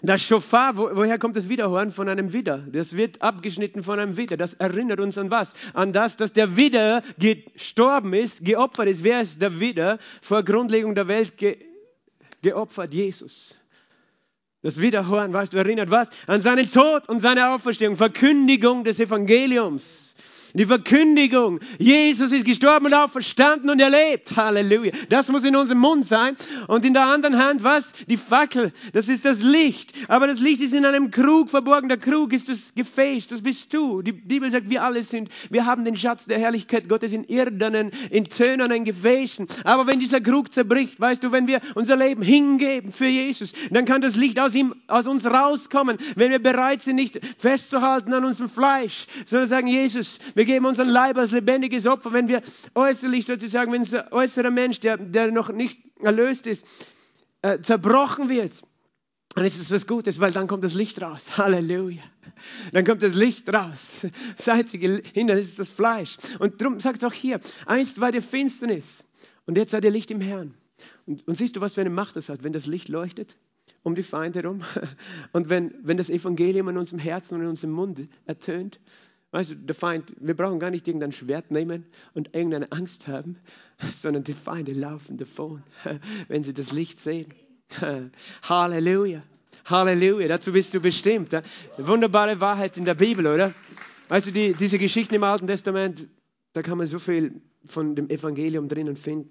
das 0.02 0.24
Schofar, 0.24 0.78
wo, 0.78 0.90
woher 0.96 1.20
kommt 1.20 1.36
das 1.36 1.50
Widerhorn? 1.50 1.92
Von 1.92 2.08
einem 2.08 2.32
Widder. 2.32 2.66
Das 2.72 2.96
wird 2.96 3.22
abgeschnitten 3.22 3.84
von 3.84 4.00
einem 4.00 4.16
Widder. 4.16 4.38
Das 4.38 4.54
erinnert 4.54 5.00
uns 5.02 5.18
an 5.18 5.30
was? 5.30 5.54
An 5.74 5.92
das, 5.92 6.16
dass 6.16 6.32
der 6.32 6.56
Widder 6.56 7.04
gestorben 7.20 8.14
ist, 8.14 8.46
geopfert 8.46 8.88
ist. 8.88 9.04
Wer 9.04 9.22
ist 9.22 9.42
der 9.42 9.60
Widder? 9.60 10.00
Vor 10.22 10.44
Grundlegung 10.44 10.96
der 10.96 11.10
Welt 11.10 11.38
ge, 11.38 11.58
geopfert? 12.42 12.94
Jesus. 12.94 13.56
Das 14.62 14.82
Widerhorn, 14.82 15.34
weißt 15.34 15.54
du, 15.54 15.58
erinnert 15.58 15.92
was? 15.92 16.10
An 16.28 16.40
seinen 16.42 16.72
Tod 16.72 17.08
und 17.10 17.20
seine 17.20 17.50
Auferstehung. 17.50 17.98
Verkündigung 17.98 18.86
des 18.86 19.00
Evangeliums. 19.00 20.09
Die 20.56 20.66
Verkündigung, 20.66 21.60
Jesus 21.78 22.32
ist 22.32 22.44
gestorben 22.46 22.88
und 22.88 22.94
auferstanden 22.96 23.70
und 23.70 23.80
er 23.80 23.90
lebt. 23.90 24.36
Halleluja. 24.36 24.92
Das 25.10 25.30
muss 25.30 25.44
in 25.44 25.56
unserem 25.56 25.80
Mund 25.80 26.08
sein. 26.08 26.36
Und 26.68 26.86
in 26.86 26.94
der 26.94 27.06
anderen 27.06 27.38
Hand, 27.38 27.64
was? 27.64 27.94
Die 28.08 28.18
Fackel. 28.18 28.74
Das 28.94 29.10
ist 29.10 29.26
das 29.26 29.44
Licht. 29.44 29.94
Aber 30.08 30.26
das 30.26 30.40
Licht 30.40 30.62
ist 30.62 30.74
in 30.74 30.86
einem 30.86 31.12
Krug 31.12 31.52
verborgen. 31.52 31.88
Der 31.88 32.00
Krug 32.00 32.34
ist 32.34 32.50
das 32.50 32.74
Gefäß. 32.76 33.28
Das 33.28 33.42
bist 33.42 33.74
du. 33.74 34.02
Die 34.02 34.12
Bibel 34.12 34.50
sagt, 34.50 34.70
wir 34.70 34.84
alle 34.84 35.04
sind, 35.04 35.30
wir 35.52 35.66
haben 35.66 35.86
den 35.86 35.96
Schatz 35.96 36.26
der 36.26 36.40
Herrlichkeit 36.40 36.90
Gottes 36.90 37.14
in 37.14 37.26
irdenen, 37.26 37.92
in 38.10 38.24
tönernen 38.24 38.86
Gefäßen. 38.86 39.48
Aber 39.66 39.86
wenn 39.86 40.00
dieser 40.00 40.20
Krug 40.20 40.52
zerbricht, 40.52 41.00
weißt 41.00 41.24
du, 41.24 41.32
wenn 41.32 41.48
wir 41.48 41.62
unser 41.76 41.96
Leben 41.96 42.24
hingeben 42.24 42.92
für 42.92 43.08
Jesus, 43.08 43.54
dann 43.70 43.86
kann 43.86 44.02
das 44.02 44.16
Licht 44.16 44.40
aus 44.40 44.56
ihm, 44.56 44.74
aus 44.88 45.06
uns 45.06 45.28
rauskommen. 45.28 45.98
Wenn 46.16 46.32
wir 46.32 46.40
bereit 46.40 46.82
sind, 46.82 46.96
nicht 46.96 47.20
festzuhalten 47.38 48.14
an 48.14 48.26
unserem 48.26 48.50
Fleisch, 48.50 49.06
sondern 49.26 49.48
sagen, 49.48 49.68
Jesus, 49.68 50.18
wir 50.40 50.46
geben 50.46 50.66
unseren 50.68 50.88
Leib 50.88 51.18
als 51.18 51.32
lebendiges 51.32 51.86
Opfer, 51.86 52.14
wenn 52.14 52.30
wir 52.30 52.42
äußerlich 52.74 53.26
sozusagen, 53.26 53.74
wenn 53.74 53.82
unser 53.82 54.10
äußerer 54.14 54.52
Mensch, 54.52 54.80
der, 54.80 54.96
der 54.96 55.34
noch 55.34 55.50
nicht 55.50 55.82
erlöst 56.00 56.48
ist, 56.48 56.66
äh, 57.42 57.60
zerbrochen 57.60 58.30
wird, 58.30 58.62
dann 59.36 59.44
ist 59.44 59.60
es 59.60 59.70
was 59.70 59.86
Gutes, 59.86 60.22
weil 60.22 60.32
dann 60.32 60.48
kommt 60.48 60.64
das 60.64 60.76
Licht 60.76 61.02
raus. 61.02 61.38
Halleluja. 61.38 62.02
Dann 62.72 62.86
kommt 62.86 63.04
das 63.04 63.16
Licht 63.16 63.54
raus. 63.54 64.08
Das 64.38 64.48
einzige 64.48 65.02
Hindernis 65.14 65.50
ist 65.50 65.60
das 65.60 65.70
Fleisch. 65.70 66.16
Und 66.40 66.62
darum 66.62 66.80
sagt 66.80 67.00
es 67.00 67.04
auch 67.04 67.12
hier, 67.12 67.42
einst 67.66 68.00
war 68.00 68.14
die 68.14 68.22
Finsternis 68.22 69.04
und 69.46 69.58
jetzt 69.58 69.72
seid 69.72 69.84
ihr 69.84 69.92
Licht 69.92 70.10
im 70.10 70.22
Herrn. 70.22 70.54
Und, 71.06 71.28
und 71.28 71.36
siehst 71.36 71.58
du, 71.58 71.60
was 71.60 71.74
für 71.74 71.82
eine 71.82 71.90
Macht 71.90 72.16
das 72.16 72.30
hat, 72.30 72.46
wenn 72.46 72.54
das 72.54 72.66
Licht 72.66 72.88
leuchtet? 72.88 73.36
um 73.84 73.96
die 73.96 74.04
Feinde 74.04 74.40
herum. 74.40 74.62
Und 75.32 75.50
wenn, 75.50 75.74
wenn 75.82 75.98
das 75.98 76.10
Evangelium 76.10 76.70
in 76.70 76.78
unserem 76.78 77.00
Herzen 77.00 77.36
und 77.36 77.42
in 77.42 77.48
unserem 77.48 77.72
Mund 77.72 78.10
ertönt, 78.26 78.80
Weißt 79.32 79.52
du, 79.52 79.56
der 79.56 79.76
Feind, 79.76 80.14
wir 80.20 80.36
brauchen 80.36 80.60
gar 80.60 80.72
nicht 80.72 80.88
irgendein 80.88 81.12
Schwert 81.12 81.52
nehmen 81.52 81.86
und 82.16 82.36
irgendeine 82.36 82.72
Angst 82.72 83.08
haben, 83.08 83.38
sondern 83.94 84.24
die 84.24 84.34
Feinde 84.34 84.74
laufen 84.74 85.18
davon, 85.18 85.64
wenn 86.28 86.44
sie 86.44 86.54
das 86.54 86.72
Licht 86.72 87.00
sehen. 87.00 87.34
Halleluja. 88.50 89.22
Halleluja. 89.66 90.28
Dazu 90.28 90.52
bist 90.52 90.74
du 90.74 90.80
bestimmt. 90.80 91.30
Wunderbare 91.78 92.42
Wahrheit 92.42 92.78
in 92.78 92.86
der 92.86 92.96
Bibel, 92.96 93.28
oder? 93.28 93.54
Weißt 94.08 94.28
du, 94.28 94.32
die, 94.32 94.54
diese 94.54 94.80
Geschichten 94.80 95.14
im 95.14 95.24
Alten 95.24 95.46
Testament, 95.46 96.08
da 96.54 96.64
kann 96.64 96.80
man 96.80 96.88
so 96.88 96.98
viel 96.98 97.42
von 97.66 97.96
dem 97.96 98.10
Evangelium 98.10 98.68
drinnen 98.68 98.96
finden. 98.96 99.30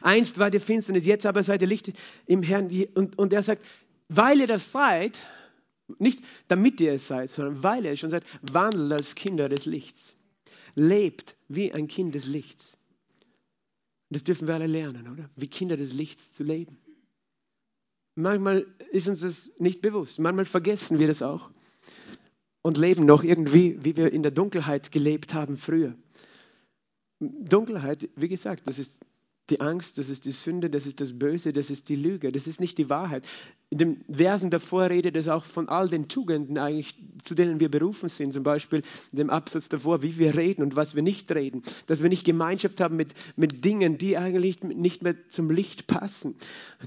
Einst 0.00 0.38
war 0.40 0.50
die 0.50 0.58
Finsternis, 0.58 1.06
jetzt 1.06 1.26
aber 1.26 1.44
seid 1.44 1.62
ihr 1.62 1.68
Licht 1.68 1.92
im 2.26 2.42
Herrn. 2.42 2.68
Und, 2.94 3.16
und 3.18 3.32
er 3.32 3.44
sagt, 3.44 3.62
weil 4.08 4.40
ihr 4.40 4.46
das 4.48 4.72
seid, 4.72 5.20
nicht 5.98 6.22
damit 6.48 6.80
ihr 6.80 6.92
es 6.92 7.06
seid, 7.06 7.30
sondern 7.30 7.62
weil 7.62 7.84
ihr 7.84 7.92
es 7.92 8.00
schon 8.00 8.10
seid, 8.10 8.24
wandelt 8.42 8.92
als 8.92 9.14
Kinder 9.14 9.48
des 9.48 9.66
Lichts. 9.66 10.14
Lebt 10.74 11.36
wie 11.48 11.72
ein 11.72 11.88
Kind 11.88 12.14
des 12.14 12.26
Lichts. 12.26 12.76
Das 14.10 14.24
dürfen 14.24 14.46
wir 14.46 14.54
alle 14.54 14.66
lernen, 14.66 15.08
oder? 15.08 15.28
Wie 15.36 15.48
Kinder 15.48 15.76
des 15.76 15.92
Lichts 15.92 16.34
zu 16.34 16.42
leben. 16.42 16.78
Manchmal 18.14 18.66
ist 18.90 19.08
uns 19.08 19.20
das 19.20 19.50
nicht 19.58 19.80
bewusst. 19.80 20.18
Manchmal 20.18 20.44
vergessen 20.44 20.98
wir 20.98 21.06
das 21.06 21.22
auch 21.22 21.50
und 22.62 22.76
leben 22.76 23.04
noch 23.04 23.22
irgendwie, 23.22 23.82
wie 23.84 23.96
wir 23.96 24.12
in 24.12 24.22
der 24.22 24.32
Dunkelheit 24.32 24.92
gelebt 24.92 25.34
haben 25.34 25.56
früher. 25.56 25.94
Dunkelheit, 27.20 28.08
wie 28.16 28.28
gesagt, 28.28 28.66
das 28.66 28.78
ist 28.78 29.00
die 29.50 29.60
Angst, 29.60 29.98
das 29.98 30.08
ist 30.08 30.24
die 30.24 30.32
Sünde, 30.32 30.70
das 30.70 30.86
ist 30.86 31.00
das 31.00 31.18
Böse, 31.18 31.52
das 31.52 31.70
ist 31.70 31.88
die 31.88 31.96
Lüge, 31.96 32.32
das 32.32 32.46
ist 32.46 32.60
nicht 32.60 32.78
die 32.78 32.90
Wahrheit. 32.90 33.26
In 33.70 33.78
den 33.78 34.04
Versen 34.10 34.50
davor 34.50 34.88
redet 34.88 35.16
es 35.16 35.28
auch 35.28 35.44
von 35.44 35.68
all 35.68 35.88
den 35.88 36.08
Tugenden 36.08 36.58
eigentlich, 36.58 36.94
zu 37.22 37.34
denen 37.34 37.60
wir 37.60 37.70
berufen 37.70 38.08
sind. 38.08 38.32
Zum 38.32 38.42
Beispiel 38.42 38.82
in 39.12 39.18
dem 39.18 39.30
Absatz 39.30 39.68
davor, 39.68 40.02
wie 40.02 40.18
wir 40.18 40.36
reden 40.36 40.62
und 40.62 40.76
was 40.76 40.94
wir 40.94 41.02
nicht 41.02 41.30
reden. 41.32 41.62
Dass 41.86 42.02
wir 42.02 42.08
nicht 42.08 42.24
Gemeinschaft 42.24 42.80
haben 42.80 42.96
mit, 42.96 43.14
mit 43.36 43.64
Dingen, 43.64 43.98
die 43.98 44.16
eigentlich 44.16 44.62
nicht 44.62 45.02
mehr 45.02 45.16
zum 45.28 45.50
Licht 45.50 45.86
passen. 45.86 46.34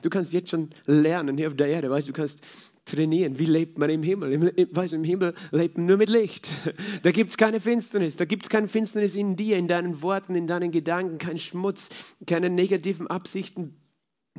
Du 0.01 0.09
kannst 0.09 0.33
jetzt 0.33 0.49
schon 0.49 0.69
lernen 0.85 1.37
hier 1.37 1.49
auf 1.49 1.55
der 1.55 1.67
Erde, 1.67 1.89
weißt 1.89 2.09
du, 2.09 2.13
kannst 2.13 2.41
trainieren. 2.85 3.39
Wie 3.39 3.45
lebt 3.45 3.77
man 3.77 3.89
im 3.89 4.03
Himmel? 4.03 4.31
Im, 4.31 4.75
weißt, 4.75 4.93
Im 4.93 5.03
Himmel 5.03 5.33
lebt 5.51 5.77
man 5.77 5.85
nur 5.85 5.97
mit 5.97 6.09
Licht. 6.09 6.49
Da 7.03 7.11
gibt 7.11 7.31
es 7.31 7.37
keine 7.37 7.59
Finsternis. 7.59 8.17
Da 8.17 8.25
gibt 8.25 8.43
es 8.43 8.49
keine 8.49 8.67
Finsternis 8.67 9.15
in 9.15 9.35
dir, 9.35 9.57
in 9.57 9.67
deinen 9.67 10.01
Worten, 10.01 10.35
in 10.35 10.47
deinen 10.47 10.71
Gedanken, 10.71 11.17
kein 11.17 11.37
Schmutz, 11.37 11.89
keine 12.27 12.49
negativen 12.49 13.07
Absichten, 13.07 13.75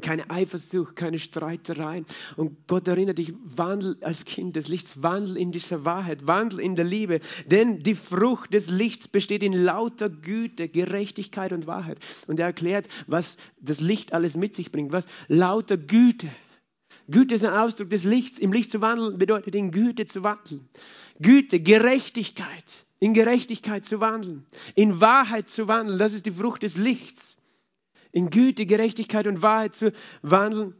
keine 0.01 0.31
Eifersucht, 0.31 0.97
keine 0.97 1.19
Streitereien. 1.19 2.07
Und 2.37 2.67
Gott 2.67 2.89
erinnert 2.89 3.19
dich, 3.19 3.35
wandel 3.45 3.97
als 4.03 4.25
Kind 4.25 4.57
des 4.57 4.69
Lichts, 4.69 5.03
wandel 5.03 5.37
in 5.37 5.53
dieser 5.53 5.85
Wahrheit, 5.85 6.27
wandel 6.27 6.61
in 6.61 6.77
der 6.77 6.85
Liebe. 6.85 7.21
Denn 7.47 7.83
die 7.83 7.95
Frucht 7.95 8.55
des 8.55 8.71
Lichts 8.71 9.09
besteht 9.09 9.43
in 9.43 9.53
lauter 9.53 10.09
Güte, 10.09 10.69
Gerechtigkeit 10.69 11.53
und 11.53 11.67
Wahrheit. 11.67 11.99
Und 12.27 12.41
er 12.41 12.47
erklärt, 12.47 12.89
was 13.07 13.37
das 13.61 13.81
Licht 13.81 14.15
alles 14.15 14.37
mit 14.37 14.55
sich 14.55 14.73
bringt. 14.73 14.93
Was 14.93 15.07
lauter 15.29 15.77
Güte. 15.77 16.29
Güte 17.09 17.35
ist 17.35 17.45
ein 17.45 17.53
Ausdruck 17.53 17.91
des 17.91 18.05
Lichts. 18.05 18.39
Im 18.39 18.53
Licht 18.53 18.71
zu 18.71 18.81
wandeln 18.81 19.19
bedeutet 19.19 19.55
in 19.55 19.71
Güte 19.71 20.07
zu 20.07 20.23
wandeln. 20.23 20.69
Güte, 21.21 21.61
Gerechtigkeit, 21.61 22.87
in 22.99 23.15
Gerechtigkeit 23.15 23.85
zu 23.85 24.01
wandeln, 24.01 24.47
in 24.75 25.01
Wahrheit 25.01 25.49
zu 25.49 25.69
wandeln, 25.69 25.99
das 25.99 26.13
ist 26.13 26.27
die 26.27 26.33
Frucht 26.33 26.63
des 26.63 26.77
Lichts. 26.77 27.37
In 28.13 28.31
Güte, 28.31 28.67
Gerechtigkeit 28.67 29.27
und 29.27 29.43
Wahrheit 29.43 29.75
zu 29.75 29.93
wandeln, 30.23 30.75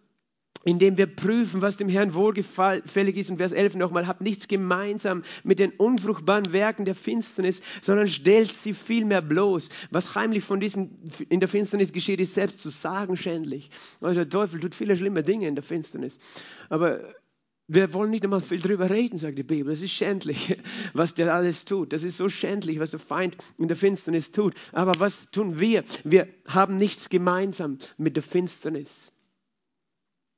indem 0.64 0.97
wir 0.97 1.07
prüfen, 1.07 1.62
was 1.62 1.76
dem 1.76 1.88
Herrn 1.88 2.14
wohlgefällig 2.14 3.16
ist. 3.16 3.31
Und 3.31 3.38
Vers 3.38 3.52
11 3.52 3.76
nochmal, 3.76 4.07
habt 4.07 4.21
nichts 4.21 4.49
gemeinsam 4.49 5.23
mit 5.45 5.59
den 5.59 5.73
unfruchtbaren 5.73 6.52
Werken 6.52 6.85
der 6.85 6.95
Finsternis, 6.95 7.62
sondern 7.81 8.09
stellt 8.09 8.54
sie 8.54 8.75
vielmehr 8.75 9.23
bloß. 9.23 9.69
Was 9.90 10.14
heimlich 10.14 10.45
von 10.45 10.61
diesen 10.61 11.11
in 11.28 11.40
der 11.40 11.49
Finsternis 11.49 11.92
geschieht, 11.92 12.21
ist 12.21 12.35
selbst 12.35 12.61
zu 12.61 12.71
sagen 12.71 13.16
schändlich. 13.16 13.71
Also 14.00 14.16
der 14.16 14.28
Teufel 14.28 14.61
tut 14.61 14.75
viele 14.75 14.97
schlimme 14.97 15.23
Dinge 15.23 15.49
in 15.49 15.54
der 15.54 15.64
Finsternis. 15.64 16.19
Aber 16.69 17.00
wir 17.69 17.95
wollen 17.95 18.11
nicht 18.11 18.25
einmal 18.25 18.40
viel 18.40 18.61
drüber 18.61 18.90
reden, 18.90 19.19
sagt 19.19 19.38
die 19.38 19.42
Bibel. 19.42 19.73
Es 19.73 19.83
ist 19.83 19.92
schändlich, 19.92 20.57
was 20.92 21.14
der 21.14 21.35
alles 21.35 21.64
tut. 21.64 21.92
Das 21.92 22.02
ist 22.02 22.16
so 22.16 22.28
schändlich, 22.28 22.78
was 22.78 22.90
der 22.90 23.00
Feind 23.00 23.37
in 23.59 23.69
der 23.69 23.76
Finsternis 23.76 24.31
tut. 24.31 24.54
Aber 24.73 24.92
was 24.99 25.31
tun 25.31 25.59
wir? 25.59 25.85
Wir 26.04 26.28
haben 26.47 26.76
nichts 26.76 27.09
gemeinsam 27.09 27.78
mit 27.97 28.16
der 28.16 28.23
Finsternis. 28.23 29.12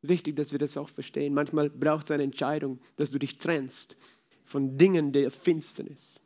Wichtig, 0.06 0.36
dass 0.36 0.52
wir 0.52 0.58
das 0.58 0.76
auch 0.76 0.88
verstehen. 0.88 1.32
Manchmal 1.32 1.70
braucht 1.70 2.04
es 2.04 2.10
eine 2.10 2.24
Entscheidung, 2.24 2.78
dass 2.96 3.10
du 3.10 3.18
dich 3.18 3.38
trennst 3.38 3.96
von 4.44 4.76
Dingen 4.76 5.12
der 5.12 5.30
Finsternis. 5.30 6.20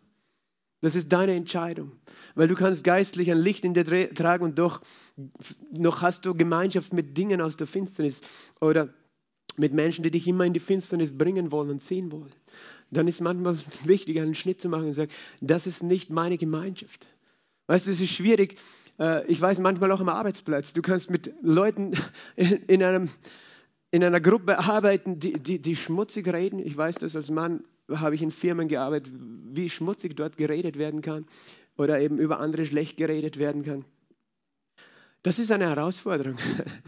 Das 0.81 0.97
ist 0.97 1.13
deine 1.13 1.35
Entscheidung, 1.35 1.93
weil 2.35 2.49
du 2.49 2.55
kannst 2.55 2.85
geistlich 2.85 3.31
ein 3.31 3.39
Licht 3.39 3.65
in 3.65 3.75
dir 3.75 3.85
tragen 4.15 4.45
und 4.45 4.59
doch 4.59 4.81
noch 5.73 6.03
hast 6.03 6.25
du 6.25 6.35
Gemeinschaft 6.35 6.93
mit 6.93 7.17
Dingen 7.17 7.41
aus 7.41 7.57
der 7.57 7.67
Finsternis 7.67 8.21
oder 8.61 8.93
mit 9.57 9.73
Menschen, 9.75 10.03
die 10.03 10.11
dich 10.11 10.27
immer 10.27 10.45
in 10.45 10.53
die 10.53 10.61
Finsternis 10.61 11.17
bringen 11.17 11.51
wollen 11.51 11.71
und 11.71 11.81
ziehen 11.81 12.13
wollen. 12.13 12.31
Dann 12.91 13.07
ist 13.07 13.21
manchmal 13.21 13.57
wichtig, 13.85 14.21
einen 14.21 14.35
Schnitt 14.35 14.61
zu 14.61 14.69
machen 14.69 14.87
und 14.87 14.95
zu 14.95 15.01
sagen, 15.03 15.13
das 15.41 15.67
ist 15.67 15.83
nicht 15.83 16.11
meine 16.11 16.39
Gemeinschaft. 16.39 17.07
Weißt 17.67 17.87
du, 17.87 17.91
es 17.91 18.01
ist 18.01 18.13
schwierig. 18.13 18.59
Äh, 18.99 19.27
ich 19.27 19.41
weiß 19.41 19.59
manchmal 19.59 19.93
auch 19.93 20.01
am 20.01 20.09
Arbeitsplatz. 20.09 20.73
Du 20.73 20.83
kannst 20.83 21.11
mit 21.11 21.33
Leuten 21.43 21.93
in 22.37 22.83
einem 22.83 23.09
in 23.91 24.05
einer 24.05 24.21
Gruppe 24.21 24.59
arbeiten, 24.59 25.19
die, 25.19 25.33
die, 25.33 25.61
die 25.61 25.77
schmutzig 25.77 26.29
reden. 26.33 26.59
Ich 26.59 26.77
weiß 26.77 26.97
das 26.97 27.17
als 27.17 27.31
Mann, 27.31 27.65
habe 27.91 28.15
ich 28.15 28.23
in 28.23 28.31
Firmen 28.31 28.69
gearbeitet, 28.69 29.13
wie 29.53 29.71
schmutzig 29.71 30.17
dort 30.17 30.37
geredet 30.37 30.79
werden 30.79 31.01
kann 31.01 31.27
oder 31.77 32.01
eben 32.01 32.19
über 32.19 32.41
andere 32.41 32.67
schlecht 32.67 32.97
geredet 32.97 33.39
werden 33.39 33.63
kann. 33.63 33.85
Das 35.23 35.39
ist 35.39 35.51
eine 35.51 35.69
Herausforderung, 35.69 36.37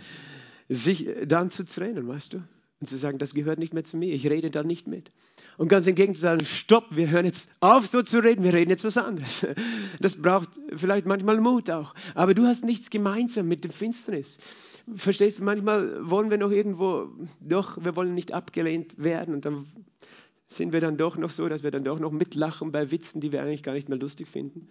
sich 0.69 1.09
dann 1.27 1.51
zu 1.51 1.65
trennen, 1.65 2.07
weißt 2.07 2.35
du? 2.35 2.43
Und 2.81 2.87
zu 2.87 2.97
sagen, 2.97 3.19
das 3.19 3.35
gehört 3.35 3.59
nicht 3.59 3.75
mehr 3.75 3.85
zu 3.85 3.99
mir, 3.99 4.15
ich 4.15 4.27
rede 4.27 4.51
da 4.51 4.63
nicht 4.63 4.87
mit. 4.87 5.11
Und 5.59 5.69
ganz 5.69 5.87
im 5.87 5.95
Gegenteil 5.95 6.43
stopp, 6.47 6.87
wir 6.91 7.11
hören 7.11 7.27
jetzt 7.27 7.51
auf 7.61 7.87
so 7.87 8.01
zu 8.01 8.21
reden, 8.21 8.43
wir 8.43 8.55
reden 8.55 8.71
jetzt 8.71 8.85
was 8.85 8.97
anderes. 8.97 9.47
Das 10.01 10.17
braucht 10.17 10.49
vielleicht 10.75 11.05
manchmal 11.05 11.41
Mut 11.41 11.69
auch. 11.71 11.95
Aber 12.15 12.33
du 12.33 12.47
hast 12.47 12.65
nichts 12.65 12.89
gemeinsam 12.89 13.49
mit 13.49 13.65
dem 13.65 13.71
Finsternis 13.71 14.39
verstehst 14.97 15.39
du, 15.39 15.45
manchmal 15.45 16.09
wollen 16.09 16.31
wir 16.31 16.39
noch 16.39 16.51
irgendwo, 16.51 17.09
doch, 17.41 17.79
wir 17.83 17.97
wollen 17.97 18.15
nicht 18.15 18.33
abgelehnt 18.35 19.03
werden 19.03 19.35
und 19.35 19.45
dann 19.45 19.67
sind 20.47 20.73
wir 20.73 20.81
dann 20.81 20.97
doch 20.97 21.17
noch 21.17 21.31
so, 21.31 21.49
dass 21.49 21.63
wir 21.63 21.71
dann 21.71 21.85
doch 21.85 22.01
noch 22.01 22.13
mitlachen 22.13 22.73
bei 22.73 22.91
Witzen, 22.91 23.21
die 23.21 23.33
wir 23.33 23.43
eigentlich 23.43 23.63
gar 23.63 23.75
nicht 23.75 23.89
mehr 23.89 23.99
lustig 23.99 24.29
finden. 24.29 24.69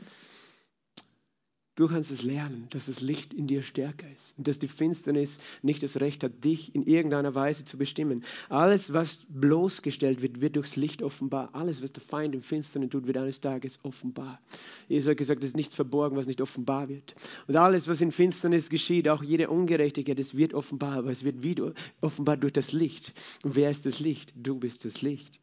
Du 1.80 1.88
kannst 1.88 2.12
es 2.12 2.24
lernen, 2.24 2.68
dass 2.72 2.88
das 2.88 3.00
Licht 3.00 3.34
in 3.34 3.48
dir 3.48 3.62
stärker 3.62 4.06
ist 4.14 4.38
und 4.38 4.50
dass 4.50 4.60
die 4.60 4.68
Finsternis 4.68 5.40
nicht 5.62 5.82
das 5.82 6.02
Recht 6.02 6.26
hat, 6.26 6.44
dich 6.44 6.76
in 6.76 6.84
irgendeiner 6.84 7.36
Weise 7.36 7.64
zu 7.64 7.78
bestimmen. 7.78 8.26
Alles, 8.50 8.92
was 8.92 9.22
bloßgestellt 9.30 10.22
wird, 10.22 10.42
wird 10.42 10.58
durchs 10.58 10.76
Licht 10.76 11.02
offenbar. 11.02 11.52
Alles, 11.54 11.82
was 11.82 11.94
der 11.94 12.04
Feind 12.04 12.36
im 12.36 12.42
Finstern 12.42 12.90
tut, 12.90 13.08
wird 13.08 13.16
eines 13.16 13.40
Tages 13.40 13.80
offenbar. 13.84 14.42
Jesus 14.90 15.12
hat 15.12 15.16
gesagt, 15.16 15.42
es 15.42 15.52
ist 15.52 15.56
nichts 15.56 15.74
verborgen, 15.74 16.18
was 16.18 16.26
nicht 16.26 16.42
offenbar 16.42 16.90
wird. 16.90 17.16
Und 17.48 17.56
alles, 17.56 17.88
was 17.88 18.02
in 18.02 18.12
Finsternis 18.12 18.68
geschieht, 18.70 19.08
auch 19.08 19.24
jede 19.24 19.50
Ungerechtigkeit, 19.50 20.20
es 20.20 20.36
wird 20.36 20.54
offenbar, 20.54 20.98
aber 20.98 21.12
es 21.12 21.24
wird 21.24 21.44
wieder 21.44 21.74
offenbar 22.02 22.36
durch 22.36 22.52
das 22.52 22.74
Licht. 22.74 23.14
Und 23.44 23.56
wer 23.56 23.72
ist 23.72 23.86
das 23.86 24.02
Licht? 24.02 24.34
Du 24.36 24.60
bist 24.60 24.84
das 24.84 25.02
Licht. 25.02 25.40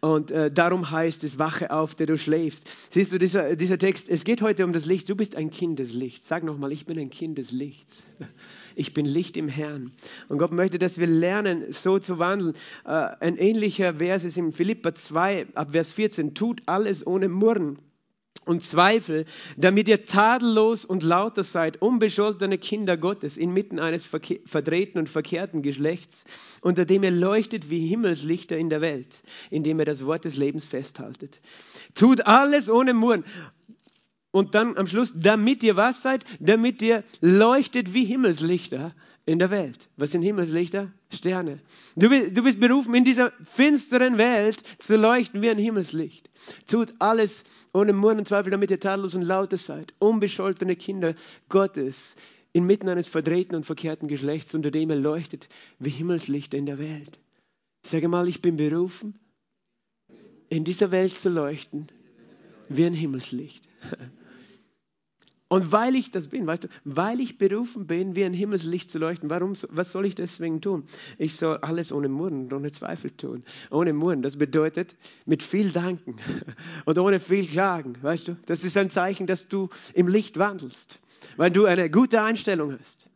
Und 0.00 0.32
äh, 0.32 0.50
darum 0.50 0.90
heißt 0.90 1.22
es, 1.22 1.38
wache 1.38 1.70
auf, 1.70 1.94
der 1.94 2.06
du 2.06 2.18
schläfst. 2.18 2.68
Siehst 2.90 3.12
du, 3.12 3.18
dieser, 3.18 3.54
dieser 3.54 3.78
Text, 3.78 4.08
es 4.08 4.24
geht 4.24 4.42
heute 4.42 4.64
um 4.64 4.72
das 4.72 4.84
Licht. 4.84 5.08
Du 5.08 5.14
bist 5.14 5.36
ein 5.36 5.50
Kind 5.50 5.78
des 5.78 5.94
Lichts. 5.94 6.26
Sag 6.26 6.42
nochmal, 6.42 6.72
ich 6.72 6.86
bin 6.86 6.98
ein 6.98 7.10
Kind 7.10 7.38
des 7.38 7.52
Lichts. 7.52 8.04
Ich 8.74 8.94
bin 8.94 9.04
Licht 9.04 9.36
im 9.36 9.48
Herrn. 9.48 9.92
Und 10.30 10.38
Gott 10.38 10.50
möchte, 10.50 10.78
dass 10.78 10.96
wir 10.98 11.06
lernen, 11.06 11.74
so 11.74 11.98
zu 11.98 12.18
wandeln. 12.18 12.54
Äh, 12.86 12.88
ein 13.20 13.36
ähnlicher 13.36 13.96
Vers 13.96 14.24
ist 14.24 14.38
in 14.38 14.50
Philippa 14.50 14.94
2, 14.94 15.48
ab 15.54 15.72
Vers 15.72 15.92
14. 15.92 16.34
Tut 16.34 16.62
alles 16.64 17.06
ohne 17.06 17.28
Murren 17.28 17.76
und 18.44 18.62
Zweifel, 18.62 19.24
damit 19.56 19.88
ihr 19.88 20.04
tadellos 20.04 20.84
und 20.84 21.02
lauter 21.02 21.44
seid, 21.44 21.80
unbescholtene 21.80 22.58
Kinder 22.58 22.96
Gottes 22.96 23.36
inmitten 23.36 23.78
eines 23.78 24.06
verdrehten 24.06 24.98
und 24.98 25.08
verkehrten 25.08 25.62
Geschlechts, 25.62 26.24
unter 26.60 26.84
dem 26.84 27.02
ihr 27.02 27.10
leuchtet 27.10 27.70
wie 27.70 27.86
Himmelslichter 27.86 28.56
in 28.56 28.70
der 28.70 28.80
Welt, 28.80 29.22
indem 29.50 29.78
ihr 29.78 29.84
das 29.84 30.04
Wort 30.06 30.24
des 30.24 30.36
Lebens 30.36 30.64
festhaltet. 30.64 31.40
Tut 31.94 32.26
alles 32.26 32.68
ohne 32.68 32.94
Murren. 32.94 33.24
Und 34.32 34.54
dann 34.54 34.76
am 34.76 34.86
Schluss, 34.86 35.12
damit 35.14 35.62
ihr 35.62 35.76
was 35.76 36.02
seid? 36.02 36.24
Damit 36.40 36.82
ihr 36.82 37.04
leuchtet 37.20 37.94
wie 37.94 38.04
Himmelslichter 38.04 38.94
in 39.26 39.38
der 39.38 39.50
Welt. 39.50 39.88
Was 39.96 40.10
sind 40.10 40.22
Himmelslichter? 40.22 40.90
Sterne. 41.12 41.60
Du 41.94 42.08
bist, 42.08 42.36
du 42.36 42.42
bist 42.42 42.58
berufen, 42.58 42.94
in 42.94 43.04
dieser 43.04 43.32
finsteren 43.44 44.18
Welt 44.18 44.62
zu 44.78 44.96
leuchten 44.96 45.42
wie 45.42 45.50
ein 45.50 45.58
Himmelslicht. 45.58 46.30
Tut 46.66 46.94
alles 46.98 47.44
ohne 47.72 47.92
Murren 47.92 48.18
und 48.18 48.26
Zweifel, 48.26 48.50
damit 48.50 48.70
ihr 48.70 48.80
tadellos 48.80 49.14
und 49.14 49.22
lauter 49.22 49.58
seid. 49.58 49.94
Unbescholtene 49.98 50.76
Kinder 50.76 51.14
Gottes, 51.48 52.16
inmitten 52.52 52.88
eines 52.88 53.08
verdrehten 53.08 53.54
und 53.54 53.66
verkehrten 53.66 54.08
Geschlechts, 54.08 54.54
unter 54.54 54.70
dem 54.70 54.90
er 54.90 54.96
leuchtet 54.96 55.48
wie 55.78 55.90
Himmelslichter 55.90 56.58
in 56.58 56.66
der 56.66 56.78
Welt. 56.78 57.18
Sage 57.84 58.08
mal, 58.08 58.28
ich 58.28 58.40
bin 58.40 58.56
berufen, 58.56 59.18
in 60.48 60.64
dieser 60.64 60.90
Welt 60.90 61.16
zu 61.16 61.28
leuchten 61.28 61.88
wie 62.68 62.86
ein 62.86 62.94
Himmelslicht. 62.94 63.62
Und 65.52 65.70
weil 65.70 65.96
ich 65.96 66.10
das 66.10 66.28
bin, 66.28 66.46
weißt 66.46 66.64
du, 66.64 66.68
weil 66.86 67.20
ich 67.20 67.36
berufen 67.36 67.86
bin, 67.86 68.16
wie 68.16 68.24
ein 68.24 68.32
Himmelslicht 68.32 68.88
zu 68.88 68.98
leuchten, 68.98 69.28
warum, 69.28 69.52
was 69.68 69.92
soll 69.92 70.06
ich 70.06 70.14
deswegen 70.14 70.62
tun? 70.62 70.84
Ich 71.18 71.36
soll 71.36 71.58
alles 71.58 71.92
ohne 71.92 72.08
Murren 72.08 72.44
und 72.44 72.54
ohne 72.54 72.70
Zweifel 72.70 73.10
tun. 73.10 73.44
Ohne 73.70 73.92
Murren, 73.92 74.22
das 74.22 74.38
bedeutet 74.38 74.96
mit 75.26 75.42
viel 75.42 75.70
Danken 75.70 76.16
und 76.86 76.98
ohne 76.98 77.20
viel 77.20 77.46
Klagen, 77.46 77.98
weißt 78.00 78.28
du? 78.28 78.36
Das 78.46 78.64
ist 78.64 78.78
ein 78.78 78.88
Zeichen, 78.88 79.26
dass 79.26 79.46
du 79.46 79.68
im 79.92 80.08
Licht 80.08 80.38
wandelst, 80.38 81.00
weil 81.36 81.50
du 81.50 81.66
eine 81.66 81.90
gute 81.90 82.22
Einstellung 82.22 82.78
hast. 82.80 83.10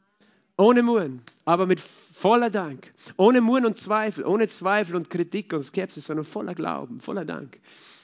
Ohne 0.59 0.83
Murren, 0.83 1.23
aber 1.47 1.65
mit 1.65 1.81
voller 1.81 2.51
Dank. 2.51 2.93
Ohne 3.17 3.41
Murren 3.41 3.65
und 3.65 3.79
Zweifel, 3.79 4.27
ohne 4.27 4.47
Zweifel 4.49 4.97
und 4.97 5.09
Kritik 5.09 5.55
und 5.55 5.63
Skepsis, 5.63 6.05
sondern 6.05 6.27
voller 6.27 6.55
Glauben, 6.55 7.01
voller 7.01 7.25
Dank. 7.25 7.61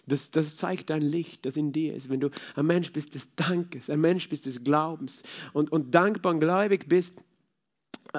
Das, 0.07 0.31
das 0.31 0.57
zeigt 0.57 0.91
dein 0.91 1.03
Licht, 1.03 1.47
das 1.47 1.57
in 1.57 1.73
dir 1.73 1.95
ist. 1.95 2.09
Wenn 2.09 2.21
du 2.21 2.31
ein 2.57 2.67
Mensch 2.67 2.93
bist 2.93 3.15
des 3.15 3.35
Dankes, 3.37 3.89
ein 3.89 4.01
Mensch 4.01 4.29
bist 4.29 4.47
des 4.47 4.65
Glaubens 4.65 5.23
und, 5.53 5.71
und 5.71 5.95
dankbar 5.95 6.35
und 6.35 6.41
gläubig 6.41 6.89
bist 6.89 7.23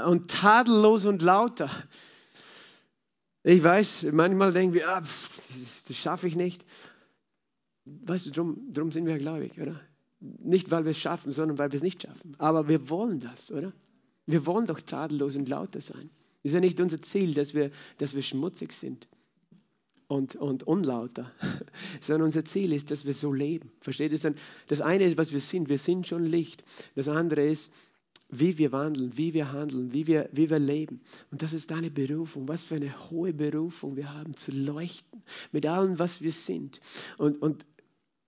und 0.05 0.31
tadellos 0.31 1.05
und 1.05 1.21
lauter. 1.21 1.69
Ich 3.43 3.61
weiß, 3.61 4.07
manchmal 4.13 4.53
denken 4.53 4.73
wir, 4.73 4.87
ah, 4.87 5.01
das, 5.01 5.83
das 5.85 5.97
schaffe 5.97 6.27
ich 6.27 6.37
nicht. 6.37 6.65
Weißt 7.83 8.27
du, 8.27 8.31
drum, 8.31 8.71
drum 8.71 8.91
sind 8.93 9.05
wir 9.05 9.17
gläubig, 9.17 9.59
oder? 9.59 9.77
Nicht, 10.21 10.71
weil 10.71 10.85
wir 10.85 10.91
es 10.91 10.99
schaffen, 10.99 11.33
sondern 11.33 11.57
weil 11.57 11.73
wir 11.73 11.77
es 11.77 11.83
nicht 11.83 12.03
schaffen. 12.03 12.35
Aber 12.37 12.69
wir 12.69 12.89
wollen 12.89 13.19
das, 13.19 13.51
oder? 13.51 13.73
Wir 14.25 14.45
wollen 14.45 14.67
doch 14.67 14.79
tadellos 14.79 15.35
und 15.35 15.49
lauter 15.49 15.81
sein. 15.81 16.09
Ist 16.43 16.53
ja 16.53 16.61
nicht 16.61 16.79
unser 16.79 17.01
Ziel, 17.01 17.33
dass 17.33 17.53
wir, 17.53 17.71
dass 17.97 18.15
wir 18.15 18.21
schmutzig 18.21 18.71
sind 18.71 19.09
und, 20.13 20.35
und 20.35 20.63
unlauter, 20.63 21.31
sondern 22.01 22.25
unser 22.25 22.45
Ziel 22.45 22.71
ist, 22.71 22.91
dass 22.91 23.05
wir 23.05 23.15
so 23.15 23.33
leben. 23.33 23.71
Versteht 23.81 24.11
ihr? 24.11 24.35
Das 24.67 24.81
eine 24.81 25.05
ist, 25.05 25.17
was 25.17 25.33
wir 25.33 25.39
sind. 25.39 25.69
Wir 25.69 25.79
sind 25.79 26.07
schon 26.07 26.23
Licht. 26.23 26.63
Das 26.95 27.09
andere 27.09 27.43
ist, 27.43 27.71
wie 28.29 28.57
wir 28.59 28.71
wandeln, 28.71 29.17
wie 29.17 29.33
wir 29.33 29.51
handeln, 29.51 29.91
wie 29.91 30.05
wir, 30.05 30.29
wie 30.31 30.49
wir 30.51 30.59
leben. 30.59 31.01
Und 31.31 31.41
das 31.41 31.53
ist 31.53 31.71
deine 31.71 31.89
Berufung. 31.89 32.47
Was 32.47 32.63
für 32.63 32.75
eine 32.75 33.09
hohe 33.09 33.33
Berufung 33.33 33.95
wir 33.95 34.13
haben, 34.13 34.35
zu 34.35 34.51
leuchten 34.51 35.23
mit 35.51 35.65
allem, 35.65 35.97
was 35.97 36.21
wir 36.21 36.31
sind. 36.31 36.79
Und, 37.17 37.41
und 37.41 37.65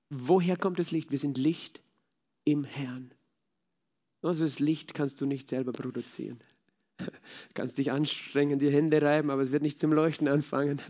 woher 0.09 0.57
kommt 0.57 0.79
das 0.79 0.89
Licht? 0.91 1.11
Wir 1.11 1.19
sind 1.19 1.37
Licht 1.37 1.81
im 2.45 2.63
Herrn. 2.63 3.13
Also 4.23 4.43
das 4.43 4.59
Licht 4.59 4.95
kannst 4.95 5.21
du 5.21 5.27
nicht 5.27 5.47
selber 5.49 5.71
produzieren. 5.71 6.39
Du 6.97 7.05
kannst 7.53 7.77
dich 7.77 7.91
anstrengen, 7.91 8.57
die 8.57 8.71
Hände 8.71 9.01
reiben, 9.03 9.29
aber 9.29 9.43
es 9.43 9.51
wird 9.51 9.61
nicht 9.61 9.79
zum 9.79 9.93
Leuchten 9.93 10.27
anfangen. 10.27 10.81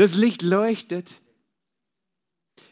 Das 0.00 0.16
Licht 0.16 0.40
leuchtet. 0.40 1.20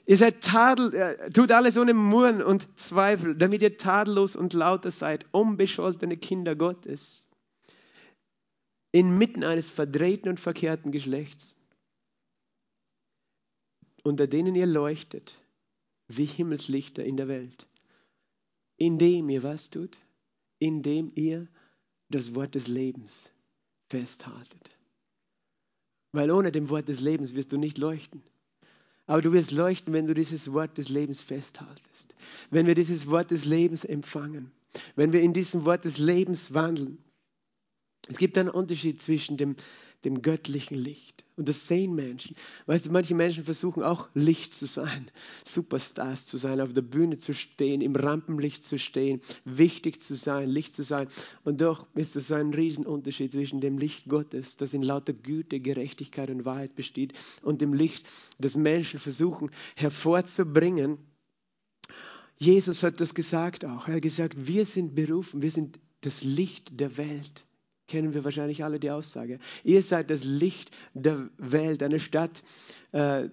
Ihr 0.07 0.17
seid 0.17 0.43
tadel, 0.43 0.95
äh, 0.95 1.29
tut 1.29 1.53
alles 1.53 1.77
ohne 1.77 1.93
Murren 1.93 2.41
und 2.43 2.79
Zweifel, 2.79 3.37
damit 3.37 3.61
ihr 3.61 3.77
tadellos 3.77 4.35
und 4.35 4.55
lauter 4.55 4.91
seid, 4.91 5.27
unbescholtene 5.33 6.17
Kinder 6.17 6.57
Gottes, 6.57 7.27
inmitten 8.93 9.45
eines 9.45 9.69
verdrehten 9.69 10.31
und 10.31 10.41
verkehrten 10.41 10.91
Geschlechts, 10.91 11.55
unter 14.05 14.27
denen 14.27 14.55
ihr 14.55 14.65
leuchtet 14.65 15.39
wie 16.07 16.25
Himmelslichter 16.25 17.05
in 17.05 17.19
der 17.19 17.29
Welt, 17.29 17.67
indem 18.79 19.29
ihr 19.29 19.43
was 19.43 19.69
tut, 19.69 19.99
indem 20.61 21.13
ihr 21.15 21.47
das 22.09 22.35
Wort 22.35 22.55
des 22.55 22.69
Lebens 22.69 23.31
festhaltet. 23.91 24.78
Weil 26.19 26.33
ohne 26.33 26.51
dem 26.51 26.69
Wort 26.69 26.89
des 26.89 26.99
Lebens 26.99 27.37
wirst 27.37 27.53
du 27.53 27.59
nicht 27.59 27.79
leuchten. 27.79 28.23
Aber 29.07 29.23
du 29.23 29.33
wirst 29.33 29.53
leuchten, 29.53 29.93
wenn 29.93 30.09
du 30.09 30.15
dieses 30.15 30.53
Wort 30.53 30.77
des 30.77 30.89
Lebens 30.89 31.21
festhaltest. 31.21 32.17
Wenn 32.51 32.67
wir 32.67 32.75
dieses 32.75 33.09
Wort 33.09 33.31
des 33.31 33.45
Lebens 33.45 33.85
empfangen. 33.85 34.51
Wenn 34.97 35.13
wir 35.13 35.21
in 35.21 35.33
diesem 35.33 35.65
Wort 35.65 35.85
des 35.85 35.99
Lebens 35.99 36.53
wandeln. 36.53 36.99
Es 38.09 38.19
gibt 38.19 38.37
einen 38.39 38.51
Unterschied 38.51 39.01
zwischen 39.01 39.37
dem 39.37 39.57
dem 40.05 40.23
göttlichen 40.23 40.77
Licht. 40.77 41.25
Und 41.37 41.49
das 41.49 41.67
sehen 41.67 41.95
Menschen. 41.95 42.37
Weißt 42.67 42.87
du, 42.87 42.91
manche 42.91 43.15
Menschen 43.15 43.45
versuchen 43.45 43.83
auch 43.83 44.09
Licht 44.15 44.53
zu 44.53 44.67
sein, 44.67 45.11
Superstars 45.45 46.27
zu 46.27 46.37
sein, 46.37 46.61
auf 46.61 46.73
der 46.73 46.83
Bühne 46.83 47.19
zu 47.19 47.35
stehen, 47.35 47.81
im 47.81 47.97
Rampenlicht 47.97 48.63
zu 48.63 48.79
stehen, 48.79 49.21
wichtig 49.45 50.01
zu 50.01 50.15
sein, 50.15 50.49
Licht 50.49 50.75
zu 50.75 50.83
sein. 50.83 51.09
Und 51.45 51.61
doch 51.61 51.87
ist 51.95 52.17
das 52.17 52.31
ein 52.33 52.55
Riesenunterschied 52.55 53.33
zwischen 53.33 53.61
dem 53.61 53.79
Licht 53.79 54.09
Gottes, 54.09 54.57
das 54.57 54.75
in 54.75 54.83
lauter 54.83 55.13
Güte, 55.13 55.61
Gerechtigkeit 55.61 56.31
und 56.31 56.45
Wahrheit 56.45 56.75
besteht, 56.75 57.13
und 57.43 57.61
dem 57.61 57.73
Licht, 57.73 58.07
das 58.39 58.57
Menschen 58.57 59.01
versuchen 59.01 59.51
hervorzubringen. 59.77 60.99
Jesus 62.37 62.85
hat 62.85 63.01
das 63.01 63.15
gesagt 63.15 63.65
auch. 63.65 63.89
Er 63.89 63.97
hat 63.97 64.03
gesagt, 64.03 64.47
wir 64.47 64.65
sind 64.65 64.95
berufen, 64.95 65.43
wir 65.43 65.51
sind 65.51 65.81
das 66.03 66.23
Licht 66.23 66.79
der 66.79 66.97
Welt 66.97 67.45
kennen 67.89 68.15
wir 68.15 68.25
wahrscheinlich 68.25 68.63
alle 68.63 68.79
die 68.79 68.91
Aussage. 68.91 69.39
Ihr 69.65 69.83
seid 69.83 70.11
das 70.11 70.25
Licht 70.25 70.71
der 70.95 71.29
Welt, 71.39 71.83
eine 71.83 71.99
Stadt, 71.99 72.43
äh, 72.93 73.29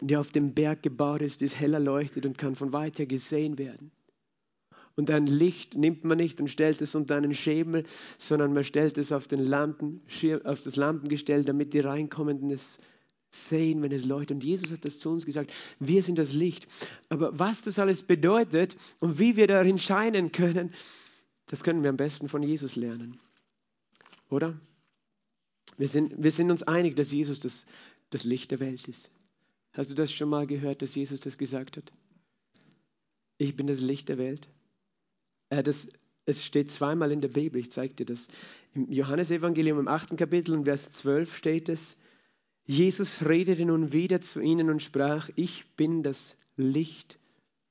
die 0.00 0.16
auf 0.16 0.30
dem 0.30 0.52
Berg 0.52 0.82
gebaut 0.82 1.22
ist, 1.22 1.40
ist 1.40 1.58
heller 1.58 1.80
leuchtet 1.80 2.26
und 2.26 2.36
kann 2.36 2.54
von 2.54 2.72
weiter 2.72 3.06
gesehen 3.06 3.56
werden. 3.56 3.92
Und 4.94 5.10
ein 5.10 5.26
Licht 5.26 5.76
nimmt 5.76 6.04
man 6.04 6.18
nicht 6.18 6.40
und 6.40 6.48
stellt 6.48 6.80
es 6.80 6.94
unter 6.94 7.16
einen 7.16 7.34
Schemel, 7.34 7.84
sondern 8.18 8.52
man 8.52 8.64
stellt 8.64 8.98
es 8.98 9.12
auf, 9.12 9.26
den 9.26 9.40
Lampen, 9.40 10.02
auf 10.44 10.62
das 10.62 10.76
Lampengestell, 10.76 11.44
damit 11.44 11.74
die 11.74 11.80
Reinkommenden 11.80 12.50
es 12.50 12.78
sehen, 13.30 13.82
wenn 13.82 13.92
es 13.92 14.06
leuchtet. 14.06 14.36
Und 14.36 14.44
Jesus 14.44 14.70
hat 14.70 14.84
das 14.84 14.98
zu 14.98 15.10
uns 15.10 15.26
gesagt, 15.26 15.52
wir 15.78 16.02
sind 16.02 16.18
das 16.18 16.32
Licht. 16.32 16.66
Aber 17.10 17.38
was 17.38 17.62
das 17.62 17.78
alles 17.78 18.02
bedeutet 18.02 18.76
und 18.98 19.18
wie 19.18 19.36
wir 19.36 19.46
darin 19.46 19.78
scheinen 19.78 20.32
können, 20.32 20.72
das 21.46 21.62
können 21.62 21.82
wir 21.82 21.90
am 21.90 21.98
besten 21.98 22.28
von 22.28 22.42
Jesus 22.42 22.76
lernen. 22.76 23.20
Oder? 24.30 24.58
Wir 25.76 25.88
sind, 25.88 26.14
wir 26.16 26.30
sind 26.30 26.50
uns 26.50 26.62
einig, 26.62 26.96
dass 26.96 27.12
Jesus 27.12 27.40
das, 27.40 27.66
das 28.10 28.24
Licht 28.24 28.50
der 28.50 28.60
Welt 28.60 28.88
ist. 28.88 29.10
Hast 29.72 29.90
du 29.90 29.94
das 29.94 30.12
schon 30.12 30.30
mal 30.30 30.46
gehört, 30.46 30.82
dass 30.82 30.94
Jesus 30.94 31.20
das 31.20 31.36
gesagt 31.36 31.76
hat? 31.76 31.92
Ich 33.38 33.56
bin 33.56 33.66
das 33.66 33.80
Licht 33.80 34.08
der 34.08 34.18
Welt. 34.18 34.48
Äh, 35.50 35.62
das, 35.62 35.88
es 36.24 36.44
steht 36.44 36.70
zweimal 36.70 37.12
in 37.12 37.20
der 37.20 37.28
Bibel, 37.28 37.60
ich 37.60 37.70
zeige 37.70 37.94
dir 37.94 38.06
das. 38.06 38.28
Im 38.74 38.90
Johannesevangelium 38.90 39.78
im 39.78 39.88
8. 39.88 40.16
Kapitel, 40.16 40.54
in 40.54 40.64
Vers 40.64 40.92
12 40.92 41.36
steht 41.36 41.68
es, 41.68 41.96
Jesus 42.64 43.24
redete 43.24 43.64
nun 43.64 43.92
wieder 43.92 44.20
zu 44.20 44.40
ihnen 44.40 44.70
und 44.70 44.82
sprach, 44.82 45.30
ich 45.36 45.66
bin 45.76 46.02
das 46.02 46.36
Licht 46.56 47.18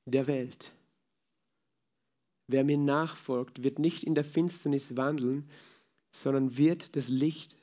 der 0.05 0.27
Welt. 0.27 0.71
Wer 2.47 2.63
mir 2.63 2.77
nachfolgt, 2.77 3.63
wird 3.63 3.79
nicht 3.79 4.03
in 4.03 4.15
der 4.15 4.23
Finsternis 4.23 4.95
wandeln, 4.95 5.49
sondern 6.21 6.57
wird 6.57 6.95
das 6.95 7.09
Licht 7.09 7.57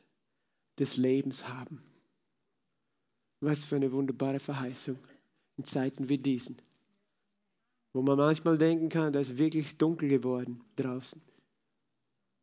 des 0.78 0.96
Lebens 0.96 1.48
haben. 1.48 1.82
Was 3.40 3.64
für 3.64 3.76
eine 3.76 3.92
wunderbare 3.92 4.40
Verheißung 4.40 4.98
in 5.56 5.64
Zeiten 5.64 6.08
wie 6.08 6.18
diesen, 6.18 6.56
wo 7.92 8.02
man 8.02 8.16
manchmal 8.16 8.56
denken 8.56 8.88
kann, 8.88 9.12
da 9.12 9.20
ist 9.20 9.38
wirklich 9.38 9.76
dunkel 9.76 10.08
geworden 10.08 10.62
draußen. 10.76 11.20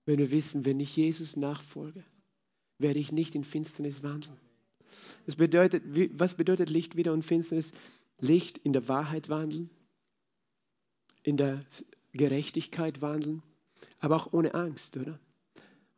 Wenn 0.06 0.20
wir 0.20 0.32
wissen, 0.32 0.66
wenn 0.66 0.80
ich 0.80 0.96
Jesus 0.96 1.36
nachfolge, 1.38 2.04
werde 2.78 3.00
ich 3.00 3.12
nicht 3.12 3.36
in 3.36 3.44
Finsternis 3.44 4.04
wandeln. 4.04 4.38
Das 5.26 5.36
bedeutet, 5.36 5.84
was 6.20 6.36
bedeutet 6.36 6.70
Licht 6.70 6.96
wieder 6.96 7.14
und 7.14 7.24
Finsternis? 7.24 7.72
Licht 8.20 8.58
in 8.58 8.74
der 8.74 8.88
Wahrheit 8.88 9.30
wandeln, 9.30 9.70
in 11.24 11.38
der 11.38 11.64
Gerechtigkeit 12.12 13.02
wandeln, 13.02 13.44
aber 14.00 14.18
auch 14.18 14.34
ohne 14.34 14.54
Angst, 14.54 14.98
oder? 14.98 15.20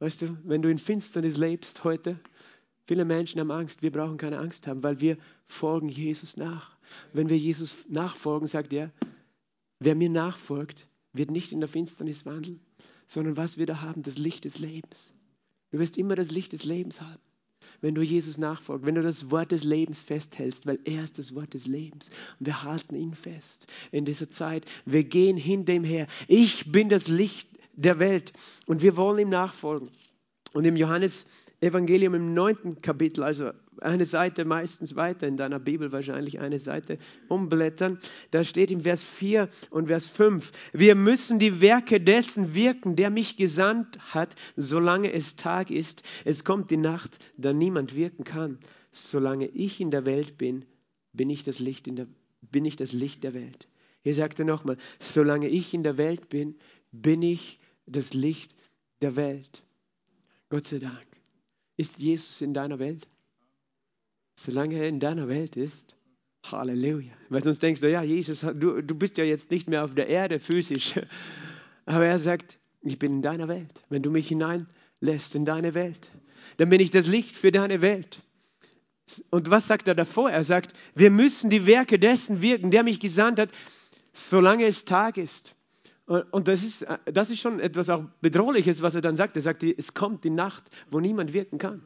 Weißt 0.01 0.23
du, 0.23 0.35
wenn 0.45 0.63
du 0.63 0.69
in 0.71 0.79
Finsternis 0.79 1.37
lebst 1.37 1.83
heute, 1.83 2.19
viele 2.87 3.05
Menschen 3.05 3.39
haben 3.39 3.51
Angst, 3.51 3.83
wir 3.83 3.91
brauchen 3.91 4.17
keine 4.17 4.39
Angst 4.39 4.65
haben, 4.65 4.81
weil 4.81 4.99
wir 4.99 5.15
folgen 5.45 5.89
Jesus 5.89 6.37
nach. 6.37 6.75
Wenn 7.13 7.29
wir 7.29 7.37
Jesus 7.37 7.85
nachfolgen, 7.87 8.47
sagt 8.47 8.73
er, 8.73 8.91
wer 9.77 9.93
mir 9.93 10.09
nachfolgt, 10.09 10.87
wird 11.13 11.29
nicht 11.29 11.51
in 11.51 11.59
der 11.59 11.69
Finsternis 11.69 12.25
wandeln, 12.25 12.59
sondern 13.05 13.37
was 13.37 13.59
wir 13.59 13.67
da 13.67 13.81
haben, 13.81 14.01
das 14.01 14.17
Licht 14.17 14.45
des 14.45 14.57
Lebens. 14.57 15.13
Du 15.69 15.77
wirst 15.77 15.99
immer 15.99 16.15
das 16.15 16.31
Licht 16.31 16.53
des 16.53 16.63
Lebens 16.63 16.99
haben, 16.99 17.21
wenn 17.81 17.93
du 17.93 18.01
Jesus 18.01 18.39
nachfolgst, 18.39 18.87
wenn 18.87 18.95
du 18.95 19.03
das 19.03 19.29
Wort 19.29 19.51
des 19.51 19.63
Lebens 19.63 20.01
festhältst, 20.01 20.65
weil 20.65 20.79
er 20.83 21.03
ist 21.03 21.19
das 21.19 21.35
Wort 21.35 21.53
des 21.53 21.67
Lebens. 21.67 22.09
Und 22.39 22.47
wir 22.47 22.63
halten 22.63 22.95
ihn 22.95 23.13
fest 23.13 23.67
in 23.91 24.05
dieser 24.05 24.31
Zeit. 24.31 24.65
Wir 24.83 25.03
gehen 25.03 25.37
hin 25.37 25.65
dem 25.65 25.83
her. 25.83 26.07
Ich 26.27 26.71
bin 26.71 26.89
das 26.89 27.07
Licht 27.07 27.60
der 27.73 27.99
Welt 27.99 28.33
und 28.65 28.81
wir 28.81 28.97
wollen 28.97 29.19
ihm 29.19 29.29
nachfolgen. 29.29 29.89
Und 30.53 30.65
im 30.65 30.75
Johannes 30.75 31.25
Evangelium 31.61 32.15
im 32.15 32.33
neunten 32.33 32.81
Kapitel, 32.81 33.23
also 33.23 33.51
eine 33.81 34.07
Seite 34.07 34.45
meistens 34.45 34.95
weiter 34.95 35.27
in 35.27 35.37
deiner 35.37 35.59
Bibel, 35.59 35.91
wahrscheinlich 35.91 36.39
eine 36.39 36.57
Seite 36.57 36.97
umblättern. 37.27 37.99
Da 38.31 38.43
steht 38.43 38.71
im 38.71 38.81
Vers 38.81 39.03
4 39.03 39.47
und 39.69 39.87
Vers 39.87 40.07
5, 40.07 40.51
wir 40.73 40.95
müssen 40.95 41.37
die 41.37 41.61
Werke 41.61 42.01
dessen 42.01 42.55
wirken, 42.55 42.95
der 42.95 43.11
mich 43.11 43.37
gesandt 43.37 43.99
hat, 44.13 44.35
solange 44.57 45.13
es 45.13 45.35
Tag 45.35 45.69
ist. 45.69 46.01
Es 46.25 46.43
kommt 46.43 46.71
die 46.71 46.77
Nacht, 46.77 47.19
da 47.37 47.53
niemand 47.53 47.95
wirken 47.95 48.23
kann. 48.23 48.57
Solange 48.91 49.47
ich 49.47 49.79
in 49.79 49.91
der 49.91 50.05
Welt 50.05 50.39
bin, 50.39 50.65
bin 51.13 51.29
ich 51.29 51.43
das 51.43 51.59
Licht, 51.59 51.87
in 51.87 51.95
der, 51.95 52.07
bin 52.41 52.65
ich 52.65 52.75
das 52.75 52.91
Licht 52.91 53.23
der 53.23 53.35
Welt. 53.35 53.67
Hier 54.03 54.15
sagt 54.15 54.39
er 54.39 54.45
nochmal, 54.45 54.77
solange 54.99 55.47
ich 55.47 55.75
in 55.75 55.83
der 55.83 55.97
Welt 55.97 56.29
bin, 56.29 56.55
bin 56.91 57.21
ich 57.21 57.59
das 57.85 58.13
Licht 58.13 58.55
der 59.01 59.15
Welt. 59.15 59.63
Gott 60.49 60.65
sei 60.65 60.79
Dank. 60.79 61.07
Ist 61.77 61.99
Jesus 61.99 62.41
in 62.41 62.53
deiner 62.53 62.79
Welt? 62.79 63.07
Solange 64.35 64.75
er 64.75 64.87
in 64.87 64.99
deiner 64.99 65.27
Welt 65.27 65.55
ist, 65.55 65.95
Halleluja. 66.43 67.13
Weil 67.29 67.43
sonst 67.43 67.61
denkst 67.61 67.81
du, 67.81 67.89
ja, 67.89 68.01
Jesus, 68.01 68.41
du, 68.41 68.81
du 68.81 68.95
bist 68.95 69.17
ja 69.17 69.23
jetzt 69.23 69.51
nicht 69.51 69.67
mehr 69.67 69.83
auf 69.83 69.93
der 69.93 70.07
Erde 70.07 70.39
physisch. 70.39 70.95
Aber 71.85 72.05
er 72.05 72.19
sagt, 72.19 72.59
ich 72.81 72.97
bin 72.99 73.13
in 73.13 73.21
deiner 73.21 73.47
Welt. 73.47 73.83
Wenn 73.89 74.01
du 74.01 74.11
mich 74.11 74.27
hineinlässt 74.27 75.35
in 75.35 75.45
deine 75.45 75.73
Welt, 75.73 76.09
dann 76.57 76.69
bin 76.69 76.81
ich 76.81 76.91
das 76.91 77.07
Licht 77.07 77.35
für 77.35 77.51
deine 77.51 77.81
Welt. 77.81 78.19
Und 79.29 79.49
was 79.49 79.67
sagt 79.67 79.87
er 79.87 79.95
davor? 79.95 80.31
Er 80.31 80.43
sagt, 80.43 80.73
wir 80.95 81.11
müssen 81.11 81.49
die 81.49 81.65
Werke 81.65 81.99
dessen 81.99 82.41
wirken, 82.41 82.71
der 82.71 82.83
mich 82.83 82.99
gesandt 82.99 83.39
hat, 83.39 83.49
solange 84.13 84.65
es 84.65 84.85
Tag 84.85 85.17
ist. 85.17 85.55
Und 86.31 86.49
das 86.49 86.61
ist, 86.63 86.85
das 87.05 87.29
ist 87.29 87.39
schon 87.39 87.61
etwas 87.61 87.89
auch 87.89 88.03
Bedrohliches, 88.19 88.81
was 88.81 88.95
er 88.95 89.01
dann 89.01 89.15
sagt. 89.15 89.37
Er 89.37 89.41
sagt, 89.41 89.63
es 89.63 89.93
kommt 89.93 90.25
die 90.25 90.29
Nacht, 90.29 90.63
wo 90.89 90.99
niemand 90.99 91.31
wirken 91.31 91.57
kann. 91.57 91.85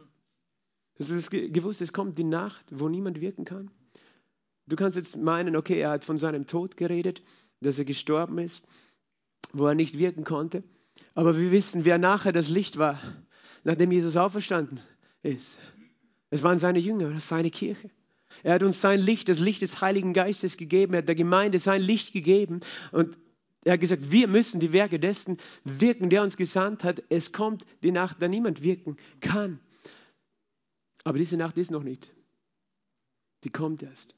Hast 0.97 1.11
du 1.11 1.15
das 1.15 1.29
gewusst? 1.29 1.81
Es 1.81 1.93
kommt 1.93 2.17
die 2.17 2.23
Nacht, 2.23 2.65
wo 2.71 2.89
niemand 2.89 3.21
wirken 3.21 3.45
kann. 3.45 3.69
Du 4.65 4.75
kannst 4.75 4.97
jetzt 4.97 5.15
meinen, 5.15 5.55
okay, 5.55 5.79
er 5.79 5.91
hat 5.91 6.05
von 6.05 6.17
seinem 6.17 6.47
Tod 6.47 6.75
geredet, 6.75 7.21
dass 7.61 7.77
er 7.77 7.85
gestorben 7.85 8.39
ist, 8.39 8.65
wo 9.53 9.67
er 9.67 9.75
nicht 9.75 9.99
wirken 9.99 10.23
konnte. 10.23 10.63
Aber 11.13 11.37
wir 11.37 11.51
wissen, 11.51 11.85
wer 11.85 11.99
nachher 11.99 12.31
das 12.31 12.49
Licht 12.49 12.79
war, 12.79 12.99
nachdem 13.63 13.91
Jesus 13.91 14.17
auferstanden 14.17 14.79
ist. 15.21 15.59
Es 16.31 16.41
waren 16.41 16.57
seine 16.57 16.79
Jünger, 16.79 17.11
das 17.11 17.27
seine 17.27 17.51
Kirche. 17.51 17.91
Er 18.41 18.55
hat 18.55 18.63
uns 18.63 18.81
sein 18.81 18.99
Licht, 18.99 19.29
das 19.29 19.39
Licht 19.39 19.61
des 19.61 19.81
Heiligen 19.81 20.13
Geistes 20.13 20.57
gegeben, 20.57 20.93
er 20.93 20.99
hat 20.99 21.07
der 21.07 21.15
Gemeinde 21.15 21.59
sein 21.59 21.81
Licht 21.81 22.11
gegeben. 22.11 22.61
Und 22.91 23.17
er 23.65 23.73
hat 23.73 23.81
gesagt, 23.81 24.11
wir 24.11 24.27
müssen 24.27 24.59
die 24.59 24.71
Werke 24.73 24.99
dessen 24.99 25.37
wirken, 25.63 26.09
der 26.09 26.21
uns 26.21 26.37
gesandt 26.37 26.83
hat. 26.83 27.03
Es 27.09 27.31
kommt 27.31 27.65
die 27.81 27.91
Nacht, 27.91 28.21
da 28.21 28.27
niemand 28.27 28.61
wirken 28.61 28.95
kann. 29.19 29.59
Aber 31.03 31.17
diese 31.17 31.35
Nacht 31.35 31.57
ist 31.57 31.71
noch 31.71 31.83
nicht. 31.83 32.13
Die 33.43 33.49
kommt 33.49 33.81
erst. 33.83 34.15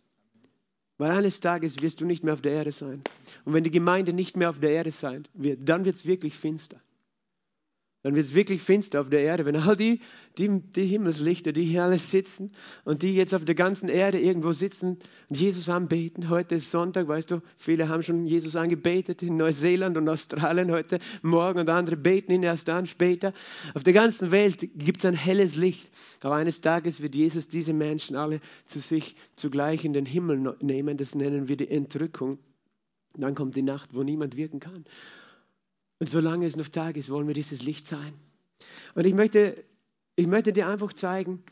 Weil 0.97 1.11
eines 1.11 1.39
Tages 1.39 1.81
wirst 1.81 2.01
du 2.01 2.05
nicht 2.05 2.23
mehr 2.23 2.33
auf 2.33 2.41
der 2.41 2.51
Erde 2.51 2.73
sein. 2.73 3.01
Und 3.45 3.53
wenn 3.53 3.63
die 3.63 3.71
Gemeinde 3.71 4.11
nicht 4.11 4.35
mehr 4.35 4.49
auf 4.49 4.59
der 4.59 4.71
Erde 4.71 4.91
sein 4.91 5.27
wird, 5.33 5.67
dann 5.67 5.85
wird 5.85 5.95
es 5.95 6.05
wirklich 6.05 6.35
finster 6.35 6.81
dann 8.07 8.15
wird 8.15 8.25
es 8.25 8.33
wirklich 8.33 8.61
finster 8.61 9.01
auf 9.01 9.09
der 9.09 9.19
Erde, 9.19 9.45
wenn 9.45 9.57
all 9.57 9.75
die, 9.75 9.99
die, 10.37 10.61
die 10.61 10.85
Himmelslichter, 10.85 11.51
die 11.51 11.65
hier 11.65 11.83
alle 11.83 11.97
sitzen 11.97 12.53
und 12.85 13.01
die 13.01 13.13
jetzt 13.13 13.35
auf 13.35 13.43
der 13.43 13.53
ganzen 13.53 13.89
Erde 13.89 14.17
irgendwo 14.17 14.53
sitzen 14.53 14.97
und 15.27 15.37
Jesus 15.37 15.67
anbeten. 15.67 16.29
Heute 16.29 16.55
ist 16.55 16.71
Sonntag, 16.71 17.09
weißt 17.09 17.31
du, 17.31 17.41
viele 17.57 17.89
haben 17.89 18.03
schon 18.03 18.25
Jesus 18.25 18.55
angebetet 18.55 19.23
in 19.23 19.35
Neuseeland 19.35 19.97
und 19.97 20.07
Australien 20.07 20.71
heute 20.71 20.99
Morgen 21.21 21.59
und 21.59 21.67
andere 21.67 21.97
beten 21.97 22.31
ihn 22.31 22.43
erst 22.43 22.69
dann 22.69 22.85
später. 22.85 23.33
Auf 23.73 23.83
der 23.83 23.91
ganzen 23.91 24.31
Welt 24.31 24.69
gibt 24.75 24.99
es 24.99 25.05
ein 25.05 25.13
helles 25.13 25.57
Licht. 25.57 25.91
Aber 26.23 26.35
eines 26.35 26.61
Tages 26.61 27.01
wird 27.01 27.13
Jesus 27.13 27.49
diese 27.49 27.73
Menschen 27.73 28.15
alle 28.15 28.39
zu 28.65 28.79
sich 28.79 29.17
zugleich 29.35 29.83
in 29.83 29.91
den 29.91 30.05
Himmel 30.05 30.55
nehmen. 30.61 30.95
Das 30.95 31.13
nennen 31.13 31.49
wir 31.49 31.57
die 31.57 31.69
Entrückung. 31.69 32.39
dann 33.17 33.35
kommt 33.35 33.57
die 33.57 33.63
Nacht, 33.63 33.89
wo 33.93 34.03
niemand 34.03 34.37
wirken 34.37 34.61
kann. 34.61 34.85
Und 35.99 36.09
solange 36.09 36.45
es 36.45 36.55
noch 36.55 36.67
Tag 36.67 36.97
ist, 36.97 37.09
wollen 37.09 37.27
wir 37.27 37.33
dieses 37.33 37.63
Licht 37.63 37.87
sein. 37.87 38.13
Und 38.95 39.05
ich 39.05 39.13
möchte, 39.13 39.63
ich 40.15 40.27
möchte 40.27 40.53
dir 40.53 40.67
einfach 40.67 40.93
zeigen, 40.93 41.43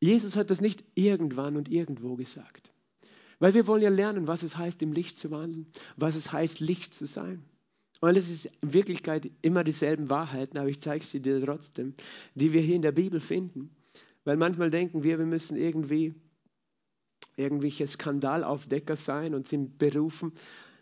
Jesus 0.00 0.36
hat 0.36 0.50
das 0.50 0.60
nicht 0.60 0.84
irgendwann 0.94 1.56
und 1.56 1.68
irgendwo 1.68 2.16
gesagt. 2.16 2.70
Weil 3.38 3.54
wir 3.54 3.66
wollen 3.66 3.82
ja 3.82 3.90
lernen, 3.90 4.26
was 4.26 4.42
es 4.42 4.56
heißt, 4.56 4.82
im 4.82 4.92
Licht 4.92 5.18
zu 5.18 5.30
wandeln, 5.30 5.66
was 5.96 6.14
es 6.14 6.32
heißt, 6.32 6.60
Licht 6.60 6.94
zu 6.94 7.06
sein. 7.06 7.42
Und 8.00 8.16
es 8.16 8.30
ist 8.30 8.46
in 8.62 8.72
Wirklichkeit 8.72 9.30
immer 9.42 9.62
dieselben 9.62 10.08
Wahrheiten, 10.08 10.58
aber 10.58 10.68
ich 10.68 10.80
zeige 10.80 11.04
sie 11.04 11.20
dir 11.20 11.44
trotzdem, 11.44 11.94
die 12.34 12.52
wir 12.52 12.62
hier 12.62 12.76
in 12.76 12.82
der 12.82 12.92
Bibel 12.92 13.20
finden. 13.20 13.70
Weil 14.24 14.36
manchmal 14.36 14.70
denken 14.70 15.02
wir, 15.02 15.18
wir 15.18 15.26
müssen 15.26 15.56
irgendwie 15.56 16.14
irgendwelche 17.36 17.86
Skandalaufdecker 17.86 18.96
sein 18.96 19.34
und 19.34 19.48
sind 19.48 19.78
berufen, 19.78 20.32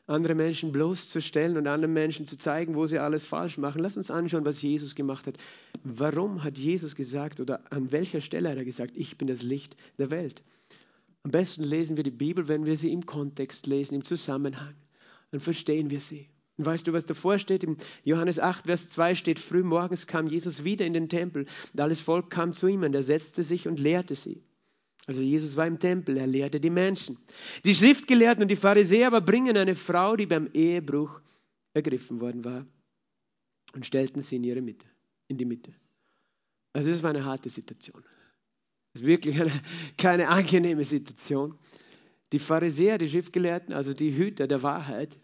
andere 0.09 0.35
Menschen 0.35 0.73
bloßzustellen 0.73 1.57
und 1.57 1.66
anderen 1.66 1.92
Menschen 1.92 2.27
zu 2.27 2.38
zeigen, 2.38 2.75
wo 2.75 2.87
sie 2.87 2.99
alles 2.99 3.25
falsch 3.25 3.59
machen. 3.59 3.83
Lass 3.83 3.97
uns 3.97 4.11
anschauen, 4.11 4.44
was 4.44 4.62
Jesus 4.62 4.94
gemacht 4.94 5.27
hat. 5.27 5.37
Warum 5.85 6.42
hat 6.42 6.59
Jesus 6.59 6.97
gesagt 6.97 7.40
oder 7.40 7.61
an 7.71 7.92
welcher 7.92 8.21
Stelle 8.21 8.49
hat 8.49 8.57
er 8.57 8.64
gesagt, 8.64 8.92
ich 8.97 9.18
bin 9.18 9.29
das 9.29 9.42
Licht 9.42 9.77
der 9.99 10.11
Welt? 10.11 10.42
Am 11.25 11.31
besten 11.31 11.62
lesen 11.62 11.97
wir 11.97 12.05
die 12.05 12.11
Bibel, 12.11 12.49
wenn 12.49 12.64
wir 12.64 12.79
sie 12.79 12.90
im 12.92 13.05
Kontext 13.05 13.66
lesen, 13.66 13.97
im 13.97 14.03
Zusammenhang. 14.03 14.75
Dann 15.31 15.40
verstehen 15.40 15.90
wir 15.90 16.01
sie. 16.01 16.29
Und 16.57 16.64
weißt 16.64 16.87
du, 16.87 16.92
was 16.92 17.07
davor 17.07 17.38
steht? 17.38 17.62
Im 17.62 17.77
Johannes 18.03 18.40
8, 18.40 18.64
Vers 18.64 18.90
2 18.90 19.14
steht, 19.14 19.38
früh 19.38 19.62
morgens 19.62 20.07
kam 20.07 20.27
Jesus 20.27 20.64
wieder 20.64 20.87
in 20.87 20.94
den 20.94 21.09
Tempel 21.09 21.47
und 21.73 21.81
alles 21.81 22.01
Volk 22.01 22.31
kam 22.31 22.53
zu 22.53 22.66
ihm 22.66 22.83
und 22.83 22.94
er 22.94 23.03
setzte 23.03 23.42
sich 23.42 23.68
und 23.68 23.79
lehrte 23.79 24.14
sie. 24.14 24.42
Also 25.09 25.23
Jesus 25.23 25.57
war 25.57 25.66
im 25.66 25.79
Tempel, 25.79 26.18
er 26.18 26.27
lehrte 26.27 26.61
die 26.61 26.68
Menschen. 26.68 27.16
Die 27.64 27.75
Schriftgelehrten 27.75 28.42
und 28.42 28.51
die 28.51 28.57
Pharisäer 28.57 29.07
aber 29.07 29.23
bringen 29.23 29.57
eine 29.57 29.75
Frau, 29.75 30.16
die 30.16 30.27
beim 30.27 30.51
Ehebruch 30.53 31.23
ergriffen 31.73 32.21
worden 32.21 32.44
war, 32.44 32.66
und 33.73 33.87
stellten 33.87 34.21
sie 34.21 34.37
in 34.37 34.44
ihre 34.44 34.61
Mitte, 34.61 34.85
in 35.27 35.38
die 35.38 35.47
Mitte. 35.47 35.73
Also 36.75 36.90
das 36.90 37.03
war 37.03 37.09
eine 37.09 37.25
harte 37.25 37.49
Situation. 37.49 38.03
Das 38.92 39.01
ist 39.01 39.07
wirklich 39.07 39.40
eine, 39.40 39.51
keine 39.97 40.29
angenehme 40.29 40.85
Situation. 40.85 41.59
Die 42.35 42.38
Pharisäer, 42.38 42.99
die 42.99 43.09
Schriftgelehrten, 43.09 43.73
also 43.73 43.94
die 43.94 44.14
Hüter 44.14 44.47
der 44.47 44.62
Wahrheit, 44.62 45.18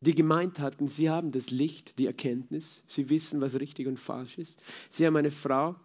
die 0.00 0.14
gemeint 0.14 0.60
hatten, 0.60 0.88
sie 0.88 1.10
haben 1.10 1.30
das 1.30 1.50
Licht, 1.50 1.98
die 1.98 2.06
Erkenntnis, 2.06 2.82
sie 2.88 3.10
wissen, 3.10 3.42
was 3.42 3.60
richtig 3.60 3.86
und 3.86 4.00
falsch 4.00 4.38
ist. 4.38 4.58
Sie 4.88 5.06
haben 5.06 5.16
eine 5.16 5.30
Frau 5.30 5.76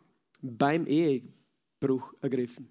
beim 0.41 0.87
Ehebruch 0.87 2.13
ergriffen. 2.21 2.69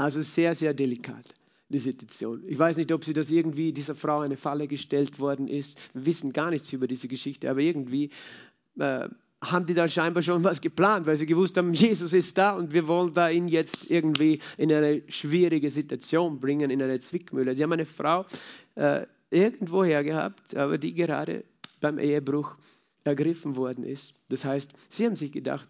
Also 0.00 0.22
sehr, 0.22 0.54
sehr 0.54 0.72
delikat, 0.72 1.34
die 1.68 1.78
Situation. 1.78 2.42
Ich 2.46 2.58
weiß 2.58 2.78
nicht, 2.78 2.90
ob 2.90 3.04
sie 3.04 3.12
das 3.12 3.30
irgendwie 3.30 3.70
dieser 3.70 3.94
Frau 3.94 4.20
eine 4.20 4.38
Falle 4.38 4.66
gestellt 4.66 5.20
worden 5.20 5.46
ist. 5.46 5.78
Wir 5.92 6.06
wissen 6.06 6.32
gar 6.32 6.48
nichts 6.48 6.72
über 6.72 6.88
diese 6.88 7.06
Geschichte, 7.06 7.50
aber 7.50 7.60
irgendwie 7.60 8.08
äh, 8.78 9.08
haben 9.42 9.66
die 9.66 9.74
da 9.74 9.88
scheinbar 9.88 10.22
schon 10.22 10.42
was 10.42 10.62
geplant, 10.62 11.06
weil 11.06 11.18
sie 11.18 11.26
gewusst 11.26 11.58
haben, 11.58 11.74
Jesus 11.74 12.14
ist 12.14 12.38
da 12.38 12.52
und 12.52 12.72
wir 12.72 12.88
wollen 12.88 13.12
da 13.12 13.28
ihn 13.28 13.46
jetzt 13.46 13.90
irgendwie 13.90 14.38
in 14.56 14.72
eine 14.72 15.02
schwierige 15.08 15.70
Situation 15.70 16.40
bringen, 16.40 16.70
in 16.70 16.80
eine 16.80 16.98
Zwickmühle. 16.98 17.54
Sie 17.54 17.62
haben 17.62 17.72
eine 17.72 17.84
Frau 17.84 18.24
äh, 18.76 19.04
irgendwoher 19.28 20.02
gehabt, 20.02 20.56
aber 20.56 20.78
die 20.78 20.94
gerade 20.94 21.44
beim 21.82 21.98
Ehebruch 21.98 22.56
ergriffen 23.04 23.54
worden 23.54 23.84
ist. 23.84 24.14
Das 24.30 24.46
heißt, 24.46 24.70
sie 24.88 25.04
haben 25.04 25.16
sich 25.16 25.30
gedacht, 25.30 25.68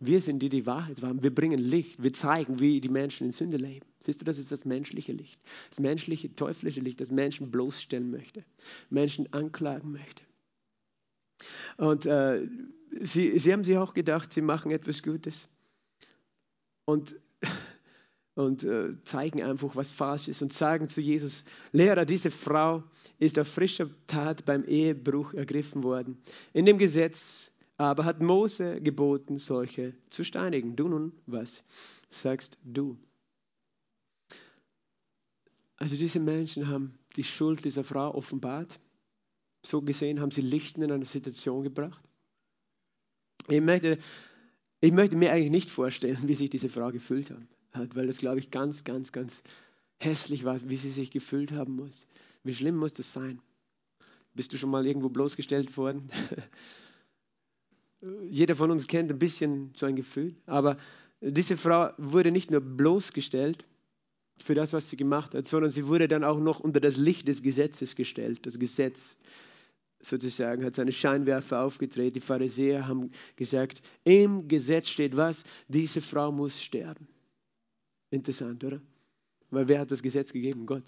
wir 0.00 0.20
sind 0.20 0.40
die, 0.40 0.48
die 0.48 0.66
Wahrheit 0.66 1.02
waren. 1.02 1.22
Wir 1.22 1.34
bringen 1.34 1.58
Licht. 1.58 2.02
Wir 2.02 2.12
zeigen, 2.12 2.60
wie 2.60 2.80
die 2.80 2.88
Menschen 2.88 3.26
in 3.26 3.32
Sünde 3.32 3.56
leben. 3.56 3.86
Siehst 4.00 4.20
du, 4.20 4.24
das 4.24 4.38
ist 4.38 4.52
das 4.52 4.64
menschliche 4.64 5.12
Licht. 5.12 5.40
Das 5.70 5.80
menschliche, 5.80 6.34
teuflische 6.34 6.80
Licht, 6.80 7.00
das 7.00 7.10
Menschen 7.10 7.50
bloßstellen 7.50 8.10
möchte. 8.10 8.44
Menschen 8.90 9.32
anklagen 9.32 9.90
möchte. 9.92 10.22
Und 11.76 12.06
äh, 12.06 12.46
sie, 13.00 13.38
sie 13.38 13.52
haben 13.52 13.64
sich 13.64 13.76
auch 13.76 13.94
gedacht, 13.94 14.32
sie 14.32 14.42
machen 14.42 14.70
etwas 14.70 15.02
Gutes. 15.02 15.48
Und 16.84 17.16
und 18.38 18.62
äh, 18.62 18.94
zeigen 19.02 19.42
einfach, 19.42 19.74
was 19.74 19.90
falsch 19.90 20.28
ist 20.28 20.42
und 20.42 20.52
sagen 20.52 20.86
zu 20.86 21.00
Jesus, 21.00 21.44
Lehrer, 21.72 22.04
diese 22.04 22.30
Frau 22.30 22.84
ist 23.18 23.36
auf 23.36 23.48
frischer 23.48 23.90
Tat 24.06 24.44
beim 24.44 24.62
Ehebruch 24.64 25.34
ergriffen 25.34 25.82
worden. 25.82 26.22
In 26.52 26.64
dem 26.64 26.78
Gesetz 26.78 27.50
aber 27.78 28.04
hat 28.04 28.20
Mose 28.20 28.80
geboten, 28.80 29.38
solche 29.38 29.94
zu 30.10 30.24
steinigen. 30.24 30.74
Du 30.74 30.88
nun, 30.88 31.12
was 31.26 31.62
sagst 32.10 32.58
du? 32.64 32.98
Also 35.76 35.96
diese 35.96 36.18
Menschen 36.18 36.66
haben 36.66 36.98
die 37.16 37.22
Schuld 37.22 37.64
dieser 37.64 37.84
Frau 37.84 38.12
offenbart. 38.14 38.80
So 39.64 39.80
gesehen 39.80 40.20
haben 40.20 40.32
sie 40.32 40.40
Licht 40.40 40.76
in 40.76 40.90
eine 40.90 41.04
Situation 41.04 41.62
gebracht. 41.62 42.02
Ich 43.48 43.60
möchte, 43.60 43.98
ich 44.80 44.92
möchte 44.92 45.14
mir 45.14 45.32
eigentlich 45.32 45.50
nicht 45.50 45.70
vorstellen, 45.70 46.18
wie 46.26 46.34
sich 46.34 46.50
diese 46.50 46.68
Frau 46.68 46.90
gefühlt 46.90 47.32
hat, 47.72 47.94
weil 47.94 48.08
das, 48.08 48.18
glaube 48.18 48.40
ich, 48.40 48.50
ganz, 48.50 48.82
ganz, 48.82 49.12
ganz 49.12 49.44
hässlich 50.00 50.44
war, 50.44 50.58
wie 50.68 50.76
sie 50.76 50.90
sich 50.90 51.12
gefühlt 51.12 51.52
haben 51.52 51.76
muss. 51.76 52.06
Wie 52.42 52.54
schlimm 52.54 52.76
muss 52.76 52.92
das 52.92 53.12
sein? 53.12 53.40
Bist 54.34 54.52
du 54.52 54.58
schon 54.58 54.70
mal 54.70 54.86
irgendwo 54.86 55.10
bloßgestellt 55.10 55.76
worden? 55.76 56.10
Jeder 58.30 58.54
von 58.54 58.70
uns 58.70 58.86
kennt 58.86 59.10
ein 59.10 59.18
bisschen 59.18 59.72
so 59.74 59.86
ein 59.86 59.96
Gefühl, 59.96 60.36
aber 60.46 60.78
diese 61.20 61.56
Frau 61.56 61.90
wurde 61.98 62.30
nicht 62.30 62.50
nur 62.50 62.60
bloßgestellt 62.60 63.64
für 64.38 64.54
das, 64.54 64.72
was 64.72 64.88
sie 64.88 64.96
gemacht 64.96 65.34
hat, 65.34 65.46
sondern 65.46 65.70
sie 65.70 65.88
wurde 65.88 66.06
dann 66.06 66.22
auch 66.22 66.38
noch 66.38 66.60
unter 66.60 66.80
das 66.80 66.96
Licht 66.96 67.26
des 67.26 67.42
Gesetzes 67.42 67.96
gestellt. 67.96 68.46
Das 68.46 68.58
Gesetz 68.58 69.16
sozusagen 70.00 70.64
hat 70.64 70.76
seine 70.76 70.92
Scheinwerfer 70.92 71.62
aufgedreht. 71.62 72.14
Die 72.14 72.20
Pharisäer 72.20 72.86
haben 72.86 73.10
gesagt, 73.34 73.82
im 74.04 74.46
Gesetz 74.46 74.88
steht 74.88 75.16
was? 75.16 75.44
Diese 75.66 76.00
Frau 76.00 76.30
muss 76.30 76.62
sterben. 76.62 77.08
Interessant, 78.10 78.62
oder? 78.62 78.80
Weil 79.50 79.66
wer 79.66 79.80
hat 79.80 79.90
das 79.90 80.02
Gesetz 80.02 80.32
gegeben? 80.32 80.66
Gott. 80.66 80.84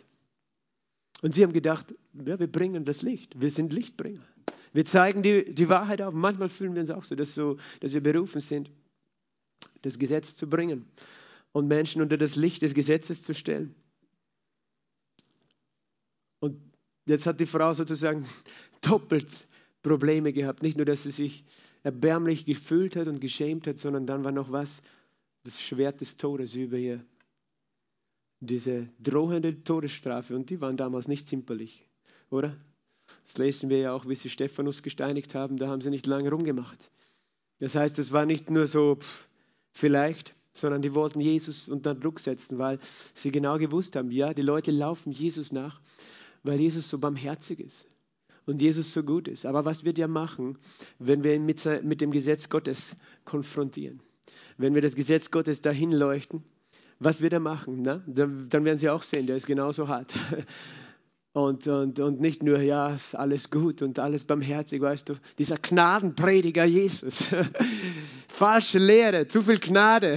Und 1.23 1.35
sie 1.35 1.43
haben 1.43 1.53
gedacht, 1.53 1.95
ja, 2.15 2.39
wir 2.39 2.47
bringen 2.47 2.85
das 2.85 3.03
Licht. 3.03 3.41
Wir 3.41 3.51
sind 3.51 3.73
Lichtbringer. 3.73 4.25
Wir 4.73 4.85
zeigen 4.85 5.23
die, 5.23 5.45
die 5.53 5.69
Wahrheit 5.69 6.01
auf. 6.03 6.15
Manchmal 6.15 6.49
fühlen 6.49 6.75
wir 6.75 6.81
uns 6.81 6.91
auch 6.91 7.05
so 7.05 7.15
dass, 7.15 7.35
so, 7.35 7.57
dass 7.81 7.93
wir 7.93 8.03
berufen 8.03 8.41
sind, 8.41 8.71
das 9.83 9.99
Gesetz 9.99 10.37
zu 10.37 10.49
bringen 10.49 10.87
und 11.53 11.67
Menschen 11.67 12.03
unter 12.03 12.17
das 12.17 12.37
Licht 12.37 12.63
des 12.63 12.75
Gesetzes 12.75 13.23
zu 13.23 13.35
stellen. 13.35 13.75
Und 16.39 16.61
jetzt 17.07 17.27
hat 17.27 17.41
die 17.41 17.47
Frau 17.47 17.75
sozusagen 17.75 18.27
doppelt 18.81 19.47
Probleme 19.83 20.33
gehabt. 20.33 20.63
Nicht 20.63 20.77
nur, 20.77 20.87
dass 20.87 21.03
sie 21.03 21.11
sich 21.11 21.45
erbärmlich 21.83 22.45
gefühlt 22.45 22.97
hat 22.97 23.09
und 23.09 23.21
geschämt 23.21 23.67
hat, 23.67 23.79
sondern 23.79 24.07
dann 24.07 24.25
war 24.25 24.33
noch 24.33 24.53
was, 24.53 24.83
das 25.43 25.61
Schwert 25.61 26.01
des 26.01 26.17
Todes 26.17 26.55
über 26.55 26.77
ihr. 26.77 27.05
Diese 28.41 28.89
drohende 28.99 29.65
Todesstrafe. 29.65 30.37
Und 30.37 30.51
die 30.51 30.61
waren 30.61 30.77
damals 30.77 31.09
nicht 31.09 31.27
zimperlich, 31.27 31.87
oder? 32.31 32.57
Das 33.25 33.39
lesen 33.39 33.71
wir 33.71 33.79
ja 33.79 33.93
auch, 33.93 34.07
wie 34.07 34.15
sie 34.15 34.31
Stephanus 34.31 34.83
gesteinigt 34.83 35.35
haben. 35.35 35.57
Da 35.57 35.69
haben 35.69 35.81
sie 35.81 35.91
nicht 35.91 36.07
lange 36.07 36.31
rumgemacht. 36.31 36.91
Das 37.59 37.75
heißt, 37.75 37.99
es 37.99 38.13
war 38.13 38.27
nicht 38.27 38.51
nur 38.51 38.67
so, 38.67 38.97
pff, 38.97 39.29
vielleicht, 39.71 40.35
sondern 40.53 40.83
die 40.83 40.95
wollten 40.95 41.21
Jesus 41.21 41.69
unter 41.69 41.95
Druck 41.95 42.21
setzen, 42.21 42.59
weil 42.59 42.79
sie 43.15 43.31
genau 43.31 43.59
gewusst 43.59 43.97
haben, 43.97 44.11
ja, 44.11 44.35
die 44.35 44.43
Leute 44.43 44.71
laufen 44.71 45.13
Jesus 45.13 45.53
nach, 45.53 45.81
weil 46.43 46.61
Jesus 46.61 46.89
so 46.89 46.99
barmherzig 46.99 47.61
ist 47.61 47.87
und 48.47 48.61
Jesus 48.61 48.93
so 48.93 49.03
gut 49.03 49.29
ist. 49.29 49.47
Aber 49.47 49.65
was 49.65 49.85
wird 49.85 49.99
er 49.99 50.09
machen, 50.09 50.59
wenn 50.99 51.23
wir 51.23 51.35
ihn 51.35 51.47
mit, 51.47 51.65
mit 51.85 52.01
dem 52.01 52.11
Gesetz 52.11 52.49
Gottes 52.49 52.97
konfrontieren? 53.25 54.03
Wenn 54.57 54.75
wir 54.75 54.83
das 54.83 54.97
Gesetz 54.97 55.31
Gottes 55.31 55.61
dahin 55.61 55.93
leuchten, 55.93 56.43
was 56.99 57.21
wird 57.21 57.33
er 57.33 57.41
machen? 57.41 57.83
Na? 57.83 58.03
Dann, 58.07 58.49
dann 58.49 58.65
werden 58.65 58.79
sie 58.79 58.91
auch 58.91 59.03
sehen, 59.03 59.27
der 59.27 59.37
ist 59.37 59.47
genauso 59.47 59.89
hart. 59.89 60.15
Und, 61.33 61.69
und, 61.69 62.01
und 62.01 62.21
nicht 62.21 62.43
nur, 62.43 62.59
ja, 62.61 62.93
ist 62.95 63.15
alles 63.15 63.51
gut 63.51 63.83
und 63.83 64.01
alles 64.01 64.25
barmherzig, 64.25 64.81
weißt 64.81 65.11
du, 65.11 65.15
dieser 65.39 65.59
Gnadenprediger 65.59 66.65
Jesus. 66.65 67.31
Falsche 68.29 68.79
Lehre, 68.79 69.29
zu 69.29 69.43
viel 69.43 69.61
Gnade. 69.61 70.17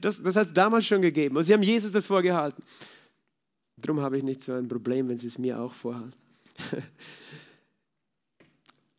Das, 0.00 0.20
das 0.22 0.34
hat 0.34 0.48
es 0.48 0.54
damals 0.54 0.86
schon 0.86 1.02
gegeben. 1.02 1.36
Und 1.36 1.44
sie 1.44 1.52
haben 1.52 1.62
Jesus 1.62 1.92
das 1.92 2.06
vorgehalten. 2.06 2.64
Darum 3.76 4.00
habe 4.00 4.18
ich 4.18 4.24
nicht 4.24 4.40
so 4.40 4.52
ein 4.52 4.66
Problem, 4.66 5.08
wenn 5.08 5.18
sie 5.18 5.28
es 5.28 5.38
mir 5.38 5.60
auch 5.60 5.72
vorhalten. 5.72 6.14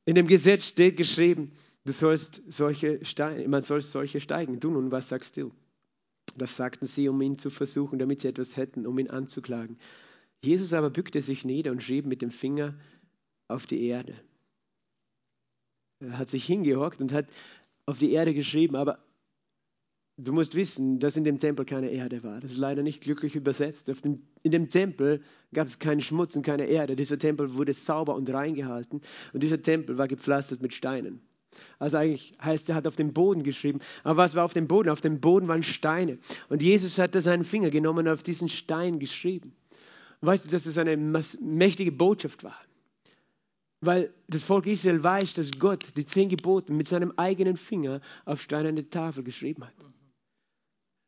In 0.05 0.15
dem 0.15 0.27
Gesetz 0.27 0.67
steht 0.67 0.95
geschrieben, 0.97 1.51
du 1.85 1.91
sollst 1.91 2.41
solche 2.47 3.03
Steine, 3.03 3.47
man 3.47 3.61
soll 3.61 3.81
solche 3.81 4.19
steigen. 4.19 4.59
Du 4.59 4.71
nun, 4.71 4.91
was 4.91 5.09
sagst 5.09 5.37
du? 5.37 5.51
Das 6.37 6.55
sagten 6.55 6.85
sie, 6.85 7.09
um 7.09 7.21
ihn 7.21 7.37
zu 7.37 7.49
versuchen, 7.49 7.99
damit 7.99 8.21
sie 8.21 8.29
etwas 8.29 8.55
hätten, 8.55 8.87
um 8.87 8.97
ihn 8.99 9.09
anzuklagen. 9.09 9.77
Jesus 10.43 10.73
aber 10.73 10.89
bückte 10.89 11.21
sich 11.21 11.45
nieder 11.45 11.71
und 11.71 11.83
schrieb 11.83 12.05
mit 12.05 12.21
dem 12.21 12.31
Finger 12.31 12.75
auf 13.47 13.67
die 13.67 13.85
Erde. 13.85 14.15
Er 15.99 16.17
hat 16.17 16.29
sich 16.29 16.45
hingehockt 16.45 16.99
und 16.99 17.13
hat 17.13 17.27
auf 17.85 17.99
die 17.99 18.11
Erde 18.11 18.33
geschrieben, 18.33 18.75
aber 18.75 18.97
du 20.17 20.33
musst 20.33 20.55
wissen, 20.55 20.99
dass 20.99 21.15
in 21.15 21.23
dem 21.23 21.39
Tempel 21.39 21.65
keine 21.65 21.91
Erde 21.91 22.23
war. 22.23 22.39
Das 22.39 22.51
ist 22.51 22.57
leider 22.57 22.81
nicht 22.81 23.01
glücklich 23.01 23.35
übersetzt. 23.35 23.89
In 23.89 24.51
dem 24.51 24.69
Tempel 24.69 25.21
gab 25.53 25.67
es 25.67 25.77
keinen 25.77 26.01
Schmutz 26.01 26.35
und 26.35 26.43
keine 26.43 26.65
Erde. 26.65 26.95
Dieser 26.95 27.19
Tempel 27.19 27.53
wurde 27.53 27.73
sauber 27.73 28.15
und 28.15 28.27
rein 28.31 28.55
gehalten 28.55 29.01
und 29.33 29.43
dieser 29.43 29.61
Tempel 29.61 29.99
war 29.99 30.07
gepflastert 30.07 30.61
mit 30.61 30.73
Steinen. 30.73 31.21
Also 31.77 31.97
eigentlich 31.97 32.33
heißt, 32.41 32.69
er 32.69 32.75
hat 32.75 32.87
auf 32.87 32.95
dem 32.95 33.13
Boden 33.13 33.43
geschrieben. 33.43 33.79
Aber 34.03 34.17
was 34.17 34.33
war 34.35 34.45
auf 34.45 34.53
dem 34.53 34.67
Boden? 34.67 34.89
Auf 34.89 35.01
dem 35.01 35.19
Boden 35.19 35.47
waren 35.47 35.63
Steine. 35.63 36.17
Und 36.49 36.63
Jesus 36.63 36.97
hat 36.97 37.13
da 37.13 37.21
seinen 37.21 37.43
Finger 37.43 37.69
genommen 37.69 38.07
und 38.07 38.13
auf 38.13 38.23
diesen 38.23 38.49
Stein 38.49 38.99
geschrieben. 38.99 39.53
Weißt 40.21 40.45
du, 40.45 40.49
dass 40.49 40.67
es 40.67 40.77
eine 40.77 40.95
mächtige 40.97 41.91
Botschaft 41.91 42.43
war? 42.43 42.59
Weil 43.81 44.13
das 44.27 44.43
Volk 44.43 44.67
Israel 44.67 45.03
weiß, 45.03 45.33
dass 45.33 45.51
Gott 45.57 45.97
die 45.97 46.05
zehn 46.05 46.29
Gebote 46.29 46.71
mit 46.71 46.87
seinem 46.87 47.11
eigenen 47.17 47.57
Finger 47.57 47.99
auf 48.25 48.39
steinerne 48.39 48.87
Tafel 48.87 49.23
geschrieben 49.23 49.65
hat. 49.65 49.73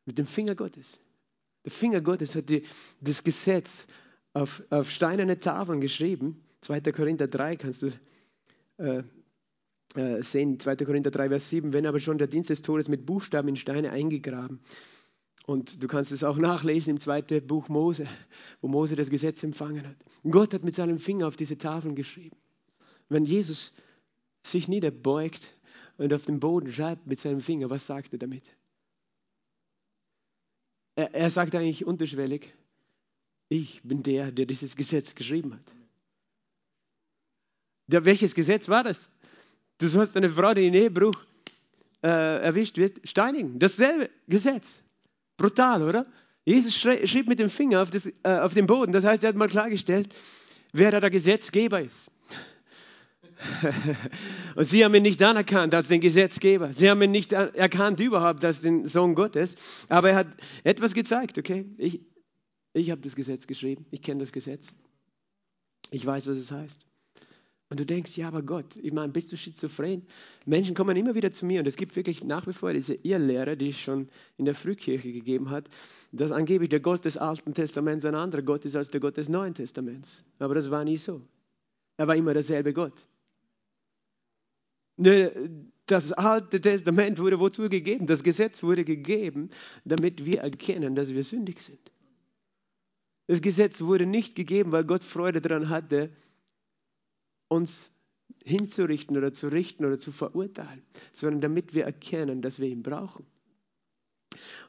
Mit 0.06 0.17
dem 0.17 0.26
Finger 0.26 0.56
Gottes. 0.56 0.99
Der 1.63 1.71
Finger 1.71 2.02
Gottes 2.02 2.36
hat 2.36 2.49
die, 2.49 2.63
das 2.99 3.23
Gesetz 3.23 3.86
auf, 4.34 4.63
auf 4.71 4.89
steinerne 4.89 5.39
Tafeln 5.39 5.80
geschrieben. 5.80 6.43
2. 6.62 6.82
Korinther 6.91 7.28
3 7.28 7.56
kannst 7.58 7.84
du 7.84 7.91
äh, 8.78 9.04
äh, 9.95 10.23
sehen, 10.23 10.60
2. 10.60 10.78
Korinther 10.78 11.12
3, 11.12 11.30
Vers 11.30 11.49
7. 11.49 11.71
Wenn 11.71 11.86
aber 11.86 11.99
schon 11.99 12.17
der 12.17 12.28
Dienst 12.28 12.49
des 12.49 12.63
Todes 12.63 12.88
mit 12.88 13.06
Buchstaben 13.06 13.49
in 13.49 13.56
Steine 13.56 13.91
eingegraben 13.91 14.60
und 15.45 15.84
du 15.84 15.88
kannst 15.88 16.12
es 16.12 16.23
auch 16.23 16.38
nachlesen 16.38 16.91
im 16.91 16.99
zweiten 16.99 17.45
Buch 17.45 17.67
Mose, 17.67 18.08
wo 18.62 18.67
Mose 18.67 18.95
das 18.95 19.10
Gesetz 19.10 19.43
empfangen 19.43 19.86
hat. 19.86 19.97
Gott 20.23 20.53
hat 20.53 20.63
mit 20.63 20.73
seinem 20.73 20.99
Finger 20.99 21.27
auf 21.27 21.36
diese 21.36 21.58
Tafeln 21.58 21.95
geschrieben. 21.95 22.38
Wenn 23.10 23.25
Jesus 23.25 23.73
sich 24.41 24.67
niederbeugt 24.67 25.53
und 25.97 26.13
auf 26.13 26.25
dem 26.25 26.39
Boden 26.39 26.71
schreibt 26.71 27.08
mit 27.08 27.19
seinem 27.19 27.41
Finger, 27.41 27.69
was 27.69 27.86
sagt 27.86 28.13
er 28.13 28.19
damit? 28.19 28.49
Er, 30.95 31.13
er 31.13 31.29
sagt 31.29 31.56
eigentlich 31.56 31.86
unterschwellig, 31.86 32.53
ich 33.49 33.82
bin 33.84 34.01
der, 34.01 34.32
der 34.32 34.45
dieses 34.45 34.75
Gesetz 34.75 35.13
geschrieben 35.13 35.53
hat. 35.53 35.75
Ja, 37.88 38.06
welches 38.06 38.34
Gesetz 38.34 38.69
war 38.69 38.84
das? 38.84 39.10
Du 39.77 39.88
sollst 39.89 40.15
eine 40.15 40.29
Frau, 40.29 40.53
die 40.53 40.67
in 40.67 40.73
Ehebruch 40.73 41.15
äh, 42.01 42.08
erwischt 42.08 42.77
wird, 42.77 43.08
steinigen. 43.08 43.60
Dasselbe 43.60 44.10
Gesetz. 44.27 44.79
Brutal, 45.37 45.83
oder? 45.83 46.05
Jesus 46.45 46.75
schrieb 46.77 47.27
mit 47.27 47.39
dem 47.39 47.49
Finger 47.49 47.81
auf, 47.81 47.89
das, 47.89 48.05
äh, 48.05 48.13
auf 48.23 48.53
den 48.53 48.67
Boden. 48.67 48.91
Das 48.91 49.05
heißt, 49.05 49.23
er 49.23 49.29
hat 49.29 49.35
mal 49.35 49.47
klargestellt, 49.47 50.13
wer 50.73 50.91
da 50.91 50.99
der 50.99 51.09
Gesetzgeber 51.09 51.81
ist. 51.81 52.11
Und 54.55 54.65
sie 54.65 54.83
haben 54.83 54.93
ihn 54.95 55.03
nicht 55.03 55.21
anerkannt 55.21 55.73
als 55.73 55.87
den 55.87 56.01
Gesetzgeber. 56.01 56.73
Sie 56.73 56.89
haben 56.89 57.01
ihn 57.01 57.11
nicht 57.11 57.31
erkannt 57.33 57.99
überhaupt 57.99 58.43
als 58.45 58.61
den 58.61 58.87
Sohn 58.87 59.15
Gottes. 59.15 59.57
Aber 59.89 60.09
er 60.09 60.15
hat 60.15 60.27
etwas 60.63 60.93
gezeigt, 60.93 61.37
okay? 61.37 61.65
Ich, 61.77 62.01
ich 62.73 62.91
habe 62.91 63.01
das 63.01 63.15
Gesetz 63.15 63.47
geschrieben. 63.47 63.85
Ich 63.91 64.01
kenne 64.01 64.19
das 64.21 64.31
Gesetz. 64.31 64.75
Ich 65.91 66.05
weiß, 66.05 66.27
was 66.27 66.37
es 66.37 66.51
heißt. 66.51 66.85
Und 67.73 67.79
du 67.79 67.88
denkst, 67.88 68.15
ja, 68.17 68.27
aber 68.27 68.43
Gott, 68.43 68.75
ich 68.75 68.93
meine, 68.93 69.12
bist 69.12 69.31
du 69.31 69.36
schizophren? 69.36 70.03
Menschen 70.45 70.75
kommen 70.75 70.95
immer 70.95 71.15
wieder 71.15 71.31
zu 71.31 71.43
mir 71.43 71.59
und 71.59 71.67
es 71.67 71.75
gibt 71.75 71.95
wirklich 71.95 72.23
nach 72.23 72.45
wie 72.45 72.53
vor 72.53 72.71
diese 72.71 72.93
Irrlehre, 72.93 73.57
die 73.57 73.69
es 73.69 73.79
schon 73.79 74.09
in 74.38 74.45
der 74.45 74.53
Frühkirche 74.53 75.12
gegeben 75.12 75.49
hat, 75.49 75.69
dass 76.12 76.31
angeblich 76.31 76.69
der 76.69 76.81
Gott 76.81 77.03
des 77.03 77.17
Alten 77.17 77.55
Testaments 77.55 78.05
ein 78.05 78.13
anderer 78.13 78.43
Gott 78.43 78.63
ist 78.65 78.75
als 78.75 78.91
der 78.91 79.01
Gott 79.01 79.17
des 79.17 79.27
Neuen 79.27 79.55
Testaments. 79.55 80.23
Aber 80.38 80.53
das 80.53 80.69
war 80.69 80.86
nie 80.86 80.99
so. 80.99 81.23
Er 81.97 82.07
war 82.07 82.15
immer 82.15 82.36
derselbe 82.36 82.73
Gott. 82.73 83.07
Das 84.95 86.13
Alte 86.13 86.62
Testament 86.62 87.17
wurde 87.17 87.39
wozu 87.39 87.69
gegeben? 87.69 88.05
Das 88.05 88.21
Gesetz 88.21 88.62
wurde 88.62 88.86
gegeben, 88.86 89.49
damit 89.83 90.25
wir 90.25 90.41
erkennen, 90.41 90.93
dass 90.93 91.12
wir 91.12 91.23
sündig 91.23 91.59
sind. 91.59 91.91
Das 93.25 93.41
Gesetz 93.41 93.81
wurde 93.81 94.05
nicht 94.05 94.36
gegeben, 94.36 94.71
weil 94.71 94.83
Gott 94.83 95.03
Freude 95.03 95.41
daran 95.41 95.69
hatte, 95.69 96.12
uns 97.53 97.91
hinzurichten 98.43 99.15
oder 99.15 99.31
zu 99.31 99.47
richten 99.47 99.85
oder 99.85 99.97
zu 99.97 100.11
verurteilen, 100.11 100.83
sondern 101.13 101.41
damit 101.41 101.73
wir 101.73 101.85
erkennen, 101.85 102.41
dass 102.41 102.59
wir 102.59 102.67
ihn 102.67 102.83
brauchen. 102.83 103.25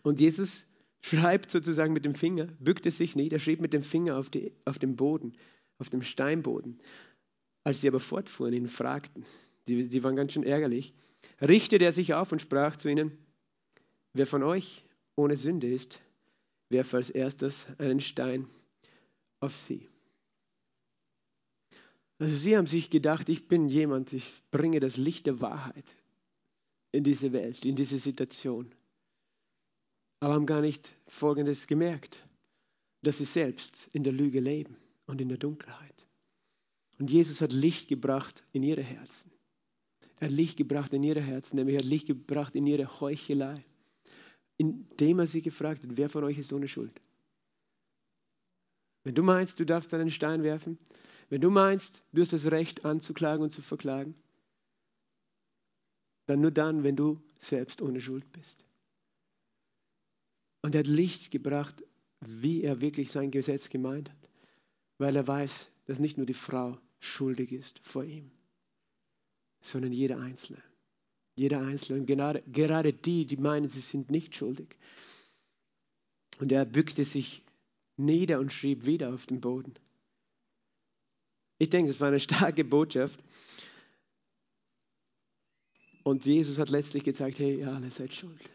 Und 0.02 0.20
Jesus 0.20 0.66
schreibt 1.00 1.50
sozusagen 1.50 1.92
mit 1.92 2.04
dem 2.04 2.14
Finger, 2.14 2.46
bückte 2.60 2.90
sich 2.90 3.16
nieder, 3.16 3.38
schrieb 3.38 3.60
mit 3.60 3.72
dem 3.72 3.82
Finger 3.82 4.16
auf, 4.18 4.30
die, 4.30 4.52
auf 4.64 4.78
dem 4.78 4.96
Boden, 4.96 5.32
auf 5.78 5.90
dem 5.90 6.02
Steinboden. 6.02 6.80
Als 7.64 7.80
sie 7.80 7.88
aber 7.88 8.00
fortfuhren, 8.00 8.52
ihn 8.52 8.68
fragten, 8.68 9.24
die, 9.66 9.88
die 9.88 10.04
waren 10.04 10.16
ganz 10.16 10.34
schön 10.34 10.44
ärgerlich, 10.44 10.94
richtete 11.40 11.84
er 11.84 11.92
sich 11.92 12.14
auf 12.14 12.32
und 12.32 12.42
sprach 12.42 12.76
zu 12.76 12.90
ihnen, 12.90 13.12
wer 14.12 14.26
von 14.26 14.42
euch 14.42 14.84
ohne 15.16 15.36
Sünde 15.36 15.68
ist, 15.68 16.00
werfe 16.68 16.98
als 16.98 17.10
erstes 17.10 17.66
einen 17.78 18.00
Stein 18.00 18.46
auf 19.40 19.56
sie. 19.56 19.88
Also 22.24 22.38
sie 22.38 22.56
haben 22.56 22.66
sich 22.66 22.88
gedacht, 22.88 23.28
ich 23.28 23.48
bin 23.48 23.68
jemand, 23.68 24.14
ich 24.14 24.32
bringe 24.50 24.80
das 24.80 24.96
Licht 24.96 25.26
der 25.26 25.42
Wahrheit 25.42 25.84
in 26.90 27.04
diese 27.04 27.34
Welt, 27.34 27.66
in 27.66 27.76
diese 27.76 27.98
Situation. 27.98 28.74
Aber 30.20 30.32
haben 30.32 30.46
gar 30.46 30.62
nicht 30.62 30.90
Folgendes 31.06 31.66
gemerkt, 31.66 32.26
dass 33.02 33.18
sie 33.18 33.26
selbst 33.26 33.90
in 33.92 34.04
der 34.04 34.14
Lüge 34.14 34.40
leben 34.40 34.74
und 35.04 35.20
in 35.20 35.28
der 35.28 35.36
Dunkelheit. 35.36 36.06
Und 36.98 37.10
Jesus 37.10 37.42
hat 37.42 37.52
Licht 37.52 37.88
gebracht 37.88 38.42
in 38.52 38.62
ihre 38.62 38.82
Herzen. 38.82 39.30
Er 40.18 40.28
hat 40.28 40.34
Licht 40.34 40.56
gebracht 40.56 40.94
in 40.94 41.02
ihre 41.02 41.20
Herzen, 41.20 41.56
nämlich 41.56 41.74
er 41.74 41.82
hat 41.82 41.86
Licht 41.86 42.06
gebracht 42.06 42.56
in 42.56 42.66
ihre 42.66 43.02
Heuchelei, 43.02 43.62
indem 44.56 45.18
er 45.18 45.26
sie 45.26 45.42
gefragt 45.42 45.82
hat, 45.82 45.98
wer 45.98 46.08
von 46.08 46.24
euch 46.24 46.38
ist 46.38 46.54
ohne 46.54 46.68
Schuld? 46.68 46.98
Wenn 49.02 49.14
du 49.14 49.22
meinst, 49.22 49.60
du 49.60 49.66
darfst 49.66 49.92
einen 49.92 50.10
Stein 50.10 50.42
werfen, 50.42 50.78
wenn 51.30 51.40
du 51.40 51.50
meinst, 51.50 52.02
du 52.12 52.20
hast 52.20 52.32
das 52.32 52.50
Recht 52.50 52.84
anzuklagen 52.84 53.42
und 53.42 53.50
zu 53.50 53.62
verklagen, 53.62 54.14
dann 56.26 56.40
nur 56.40 56.50
dann, 56.50 56.84
wenn 56.84 56.96
du 56.96 57.20
selbst 57.38 57.82
ohne 57.82 58.00
Schuld 58.00 58.30
bist. 58.32 58.64
Und 60.62 60.74
er 60.74 60.80
hat 60.80 60.86
Licht 60.86 61.30
gebracht, 61.30 61.84
wie 62.20 62.62
er 62.62 62.80
wirklich 62.80 63.10
sein 63.10 63.30
Gesetz 63.30 63.68
gemeint 63.68 64.10
hat, 64.10 64.30
weil 64.98 65.14
er 65.14 65.26
weiß, 65.26 65.70
dass 65.86 65.98
nicht 65.98 66.16
nur 66.16 66.26
die 66.26 66.34
Frau 66.34 66.78
schuldig 67.00 67.52
ist 67.52 67.80
vor 67.80 68.04
ihm, 68.04 68.30
sondern 69.60 69.92
jeder 69.92 70.18
Einzelne. 70.18 70.62
Jeder 71.36 71.60
Einzelne. 71.60 72.00
Und 72.00 72.06
gerade, 72.06 72.42
gerade 72.46 72.92
die, 72.92 73.26
die 73.26 73.36
meinen, 73.36 73.68
sie 73.68 73.80
sind 73.80 74.10
nicht 74.10 74.34
schuldig. 74.34 74.78
Und 76.38 76.52
er 76.52 76.64
bückte 76.64 77.04
sich 77.04 77.42
nieder 77.96 78.40
und 78.40 78.52
schrieb 78.52 78.86
wieder 78.86 79.12
auf 79.12 79.26
den 79.26 79.40
Boden. 79.40 79.74
Ich 81.58 81.70
denke, 81.70 81.88
das 81.88 82.00
war 82.00 82.08
eine 82.08 82.20
starke 82.28 82.64
Botschaft. 82.64 83.24
Und 86.02 86.26
Jesus 86.26 86.58
hat 86.58 86.68
letztlich 86.68 87.02
gezeigt, 87.04 87.38
hey, 87.38 87.60
ihr 87.60 87.72
alle 87.72 87.90
seid 87.90 88.12
schuld. 88.12 88.50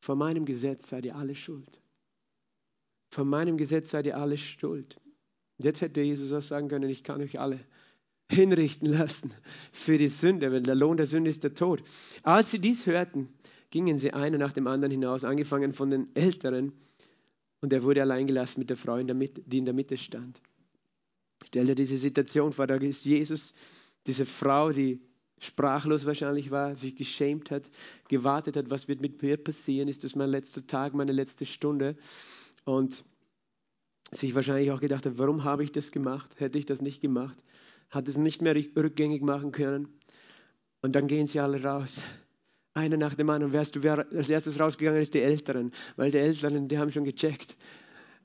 Vor 0.00 0.16
meinem 0.16 0.44
Gesetz 0.44 0.88
seid 0.88 1.04
ihr 1.06 1.14
alle 1.14 1.34
schuld. 1.34 1.80
Vor 3.10 3.24
meinem 3.24 3.56
Gesetz 3.56 3.90
seid 3.90 4.06
ihr 4.06 4.16
alle 4.16 4.36
schuld. 4.36 5.00
Jetzt 5.58 5.80
hätte 5.80 6.00
Jesus 6.00 6.32
auch 6.32 6.42
sagen 6.42 6.68
können, 6.68 6.90
ich 6.90 7.04
kann 7.04 7.22
euch 7.22 7.38
alle 7.38 7.60
hinrichten 8.28 8.88
lassen 8.88 9.32
für 9.70 9.98
die 9.98 10.08
Sünde, 10.08 10.50
weil 10.50 10.62
der 10.62 10.74
Lohn 10.74 10.96
der 10.96 11.06
Sünde 11.06 11.30
ist 11.30 11.44
der 11.44 11.54
Tod. 11.54 11.82
Als 12.22 12.50
sie 12.50 12.58
dies 12.58 12.86
hörten, 12.86 13.28
gingen 13.70 13.98
sie 13.98 14.12
einer 14.12 14.38
nach 14.38 14.52
dem 14.52 14.66
anderen 14.66 14.90
hinaus, 14.90 15.24
angefangen 15.24 15.72
von 15.72 15.90
den 15.90 16.14
Älteren, 16.16 16.72
und 17.60 17.72
er 17.72 17.82
wurde 17.82 18.02
allein 18.02 18.26
gelassen 18.26 18.60
mit 18.60 18.68
der 18.68 18.76
Frau, 18.76 19.02
die 19.02 19.58
in 19.58 19.64
der 19.64 19.74
Mitte 19.74 19.96
stand. 19.96 20.42
Stell 21.54 21.66
dir 21.66 21.76
diese 21.76 21.98
Situation 21.98 22.52
vor, 22.52 22.66
da 22.66 22.74
ist 22.74 23.04
Jesus, 23.04 23.54
diese 24.08 24.26
Frau, 24.26 24.72
die 24.72 25.00
sprachlos 25.38 26.04
wahrscheinlich 26.04 26.50
war, 26.50 26.74
sich 26.74 26.96
geschämt 26.96 27.52
hat, 27.52 27.70
gewartet 28.08 28.56
hat, 28.56 28.70
was 28.70 28.88
wird 28.88 29.00
mit 29.00 29.22
mir 29.22 29.36
passieren, 29.36 29.86
ist 29.86 30.02
das 30.02 30.16
mein 30.16 30.30
letzter 30.30 30.66
Tag, 30.66 30.94
meine 30.94 31.12
letzte 31.12 31.46
Stunde 31.46 31.94
und 32.64 33.04
sich 34.10 34.34
wahrscheinlich 34.34 34.72
auch 34.72 34.80
gedacht 34.80 35.06
hat, 35.06 35.16
warum 35.16 35.44
habe 35.44 35.62
ich 35.62 35.70
das 35.70 35.92
gemacht, 35.92 36.28
hätte 36.40 36.58
ich 36.58 36.66
das 36.66 36.82
nicht 36.82 37.00
gemacht, 37.00 37.40
hat 37.88 38.08
es 38.08 38.16
nicht 38.16 38.42
mehr 38.42 38.56
rückgängig 38.56 39.22
machen 39.22 39.52
können 39.52 39.86
und 40.82 40.96
dann 40.96 41.06
gehen 41.06 41.28
sie 41.28 41.38
alle 41.38 41.62
raus. 41.62 42.02
Einer 42.72 42.96
nach 42.96 43.14
dem 43.14 43.30
anderen. 43.30 43.52
Wärst 43.52 43.76
du, 43.76 43.84
wer 43.84 44.08
als 44.10 44.28
erstes 44.28 44.58
rausgegangen 44.58 45.00
ist, 45.00 45.14
die 45.14 45.22
Älteren. 45.22 45.70
Weil 45.94 46.10
die 46.10 46.18
Älteren, 46.18 46.66
die 46.66 46.78
haben 46.78 46.90
schon 46.90 47.04
gecheckt, 47.04 47.56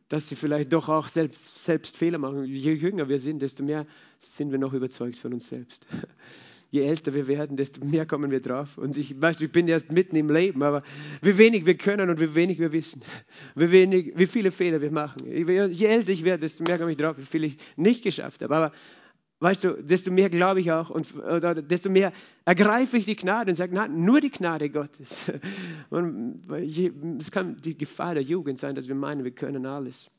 dass 0.09 0.27
sie 0.27 0.35
vielleicht 0.35 0.73
doch 0.73 0.89
auch 0.89 1.07
selbst, 1.07 1.63
selbst 1.63 1.95
Fehler 1.95 2.17
machen. 2.17 2.43
Je 2.45 2.73
jünger 2.73 3.07
wir 3.07 3.19
sind, 3.19 3.41
desto 3.41 3.63
mehr 3.63 3.85
sind 4.17 4.51
wir 4.51 4.57
noch 4.57 4.73
überzeugt 4.73 5.17
von 5.17 5.33
uns 5.33 5.47
selbst. 5.47 5.87
Je 6.71 6.83
älter 6.83 7.15
wir 7.15 7.27
werden, 7.27 7.57
desto 7.57 7.83
mehr 7.83 8.05
kommen 8.05 8.29
wir 8.29 8.41
drauf. 8.41 8.77
Und 8.77 8.95
ich 8.95 9.19
weiß, 9.19 9.41
ich 9.41 9.51
bin 9.51 9.67
erst 9.67 9.91
mitten 9.91 10.15
im 10.15 10.29
Leben, 10.29 10.61
aber 10.61 10.83
wie 11.23 11.35
wenig 11.39 11.65
wir 11.65 11.75
können 11.75 12.11
und 12.11 12.19
wie 12.19 12.35
wenig 12.35 12.59
wir 12.59 12.71
wissen. 12.71 13.01
Wie, 13.55 13.71
wenig, 13.71 14.13
wie 14.15 14.27
viele 14.27 14.51
Fehler 14.51 14.79
wir 14.79 14.91
machen. 14.91 15.25
Je 15.25 15.85
älter 15.87 16.11
ich 16.11 16.23
werde, 16.23 16.41
desto 16.41 16.63
mehr 16.63 16.77
komme 16.77 16.91
ich 16.91 16.97
drauf, 16.97 17.17
wie 17.17 17.25
viel 17.25 17.43
ich 17.43 17.57
nicht 17.75 18.03
geschafft 18.03 18.43
habe. 18.43 18.55
Aber 18.55 18.71
weißt 19.39 19.63
du, 19.63 19.83
desto 19.83 20.11
mehr 20.11 20.29
glaube 20.29 20.59
ich 20.59 20.71
auch 20.71 20.89
und 20.89 21.07
desto 21.69 21.89
mehr 21.89 22.11
ergreife 22.45 22.97
ich 22.97 23.05
die 23.05 23.15
Gnade 23.15 23.51
und 23.51 23.55
sage, 23.55 23.73
nein, 23.73 24.03
nur 24.03 24.19
die 24.19 24.31
Gnade 24.31 24.69
Gottes. 24.69 25.25
es 25.91 27.31
kann 27.31 27.57
die 27.61 27.77
Gefahr 27.77 28.15
der 28.15 28.23
Jugend 28.23 28.59
sein, 28.59 28.75
dass 28.75 28.87
wir 28.87 28.95
meinen, 28.95 29.23
wir 29.23 29.31
können 29.31 29.65
alles. 29.65 30.09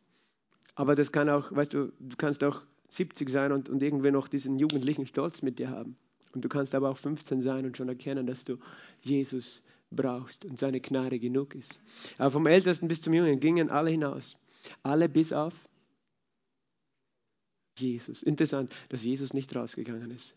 Aber 0.75 0.95
das 0.95 1.13
kann 1.13 1.29
auch, 1.29 1.55
weißt 1.55 1.75
du, 1.75 1.93
du 1.99 2.17
kannst 2.17 2.43
auch 2.45 2.63
70 2.89 3.29
sein 3.29 3.53
und, 3.53 3.69
und 3.69 3.83
irgendwie 3.83 4.11
noch 4.11 4.29
diesen 4.29 4.59
jugendlichen 4.59 5.07
Stolz 5.07 5.43
mit 5.43 5.59
dir 5.59 5.71
haben. 5.71 5.97
Und 6.33 6.45
du 6.45 6.49
kannst 6.49 6.75
aber 6.75 6.91
auch 6.91 6.97
15 6.97 7.41
sein 7.43 7.67
und 7.67 7.77
schon 7.77 7.89
erkennen, 7.89 8.27
dass 8.27 8.45
du 8.45 8.57
Jesus 9.01 9.65
brauchst 9.91 10.45
und 10.45 10.59
seine 10.59 10.81
Gnade 10.81 11.19
genug 11.19 11.55
ist. 11.55 11.81
Aber 12.19 12.31
vom 12.31 12.47
Ältesten 12.47 12.89
bis 12.89 13.03
zum 13.03 13.13
Jungen 13.13 13.41
gingen 13.41 13.71
alle 13.71 13.91
hinaus. 13.91 14.37
Alle 14.83 15.09
bis 15.09 15.33
auf 15.33 15.55
Jesus. 17.79 18.23
Interessant, 18.23 18.73
dass 18.89 19.05
Jesus 19.05 19.33
nicht 19.33 19.55
rausgegangen 19.55 20.11
ist. 20.11 20.37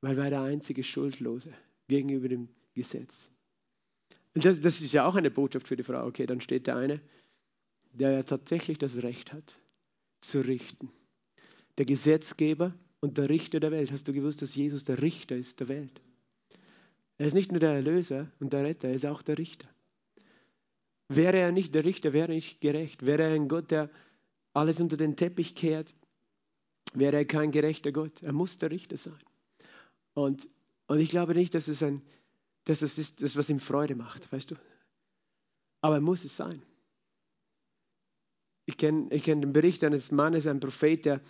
Weil 0.00 0.18
er 0.18 0.30
der 0.30 0.42
einzige 0.42 0.82
Schuldlose 0.82 1.52
gegenüber 1.88 2.28
dem 2.28 2.48
Gesetz. 2.74 3.30
Und 4.34 4.44
das, 4.44 4.60
das 4.60 4.80
ist 4.80 4.92
ja 4.92 5.06
auch 5.06 5.14
eine 5.14 5.30
Botschaft 5.30 5.68
für 5.68 5.76
die 5.76 5.82
Frau. 5.82 6.06
Okay, 6.06 6.26
dann 6.26 6.40
steht 6.40 6.66
der 6.66 6.76
eine, 6.76 7.00
der 7.92 8.10
ja 8.12 8.22
tatsächlich 8.22 8.78
das 8.78 9.02
Recht 9.02 9.32
hat, 9.32 9.56
zu 10.20 10.40
richten. 10.40 10.90
Der 11.78 11.86
Gesetzgeber 11.86 12.74
und 13.00 13.18
der 13.18 13.28
Richter 13.30 13.60
der 13.60 13.70
Welt. 13.70 13.92
Hast 13.92 14.08
du 14.08 14.12
gewusst, 14.12 14.42
dass 14.42 14.54
Jesus 14.54 14.84
der 14.84 15.00
Richter 15.00 15.36
ist 15.36 15.60
der 15.60 15.68
Welt? 15.68 16.02
Er 17.18 17.26
ist 17.26 17.34
nicht 17.34 17.50
nur 17.50 17.60
der 17.60 17.70
Erlöser 17.70 18.30
und 18.40 18.52
der 18.52 18.64
Retter, 18.64 18.88
er 18.88 18.94
ist 18.94 19.06
auch 19.06 19.22
der 19.22 19.38
Richter. 19.38 19.68
Wäre 21.08 21.38
er 21.38 21.52
nicht 21.52 21.74
der 21.74 21.84
Richter, 21.84 22.12
wäre 22.12 22.32
nicht 22.32 22.60
gerecht. 22.60 23.06
Wäre 23.06 23.22
er 23.22 23.34
ein 23.34 23.48
Gott, 23.48 23.70
der 23.70 23.90
alles 24.56 24.80
unter 24.80 24.96
den 24.96 25.16
Teppich 25.16 25.54
kehrt, 25.54 25.94
wäre 26.94 27.16
er 27.16 27.24
kein 27.26 27.52
gerechter 27.52 27.92
Gott. 27.92 28.22
Er 28.22 28.32
muss 28.32 28.56
der 28.56 28.70
Richter 28.70 28.96
sein. 28.96 29.18
Und, 30.14 30.48
und 30.86 30.98
ich 30.98 31.10
glaube 31.10 31.34
nicht, 31.34 31.54
dass 31.54 31.68
es, 31.68 31.82
ein, 31.82 32.00
dass 32.64 32.80
es 32.80 32.96
ist, 32.96 33.22
das, 33.22 33.36
was 33.36 33.50
ihm 33.50 33.60
Freude 33.60 33.94
macht, 33.94 34.32
weißt 34.32 34.50
du. 34.50 34.54
Aber 35.82 35.96
er 35.96 36.00
muss 36.00 36.24
es 36.24 36.36
sein. 36.36 36.62
Ich 38.64 38.78
kenne 38.78 39.08
ich 39.10 39.22
kenn 39.22 39.42
den 39.42 39.52
Bericht 39.52 39.84
eines 39.84 40.10
Mannes, 40.10 40.46
ein 40.46 40.58
Prophet, 40.58 41.04
der, 41.04 41.20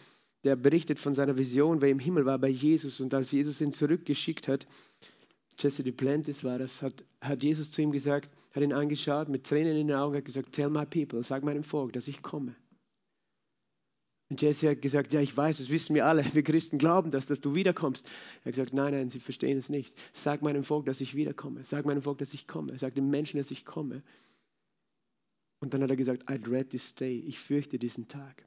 der 0.45 0.55
berichtet 0.55 1.01
von 1.01 1.15
seiner 1.15 1.37
Vision, 1.37 1.81
wer 1.81 1.91
im 1.91 1.99
Himmel 1.99 2.27
war 2.27 2.39
bei 2.39 2.49
Jesus. 2.49 3.01
Und 3.01 3.13
als 3.13 3.33
Jesus 3.33 3.61
ihn 3.61 3.73
zurückgeschickt 3.73 4.47
hat, 4.47 4.69
Jesse 5.59 5.83
Duplantis 5.83 6.45
war 6.45 6.59
das, 6.59 6.81
hat, 6.81 7.03
hat 7.21 7.43
Jesus 7.43 7.73
zu 7.73 7.83
ihm 7.83 7.91
gesagt, 7.91 8.31
hat 8.53 8.63
ihn 8.63 8.73
angeschaut, 8.73 9.29
mit 9.29 9.45
Tränen 9.45 9.77
in 9.77 9.89
den 9.89 9.97
Augen, 9.97 10.17
hat 10.17 10.25
gesagt, 10.25 10.53
tell 10.53 10.71
my 10.71 10.87
people, 10.87 11.23
sag 11.25 11.43
meinem 11.43 11.65
Volk, 11.65 11.93
dass 11.93 12.07
ich 12.07 12.23
komme. 12.23 12.55
Und 14.29 14.43
Jesse 14.43 14.71
hat 14.71 14.83
gesagt, 14.83 15.13
ja, 15.13 15.21
ich 15.21 15.37
weiß, 15.37 15.59
das 15.59 15.71
wissen 15.71 15.95
wir 15.95 16.07
alle. 16.07 16.25
Wir 16.35 16.43
Christen 16.43 16.79
glauben 16.79 17.11
das, 17.11 17.27
dass 17.27 17.41
du 17.41 17.55
wiederkommst. 17.55 18.07
Er 18.43 18.47
hat 18.47 18.55
gesagt, 18.55 18.75
nein, 18.75 18.93
nein, 18.93 19.09
sie 19.09 19.21
verstehen 19.21 19.57
es 19.57 19.69
nicht. 19.69 19.95
Sag 20.13 20.43
meinem 20.43 20.65
Volk, 20.65 20.87
dass 20.87 21.01
ich 21.01 21.15
wiederkomme. 21.15 21.65
Sag 21.65 21.87
meinem 21.87 22.03
Volk, 22.03 22.19
dass 22.19 22.35
ich 22.35 22.49
komme. 22.49 22.79
Sag 22.79 22.95
den 22.95 23.09
Menschen, 23.09 23.39
dass 23.39 23.51
ich 23.51 23.65
komme. 23.65 24.03
Und 25.61 25.75
dann 25.75 25.83
hat 25.83 25.91
er 25.91 25.97
gesagt, 25.97 26.29
I 26.31 26.41
dread 26.41 26.71
this 26.71 26.95
day. 26.95 27.21
Ich 27.21 27.39
fürchte 27.39 27.79
diesen 27.79 28.09
Tag. 28.09 28.45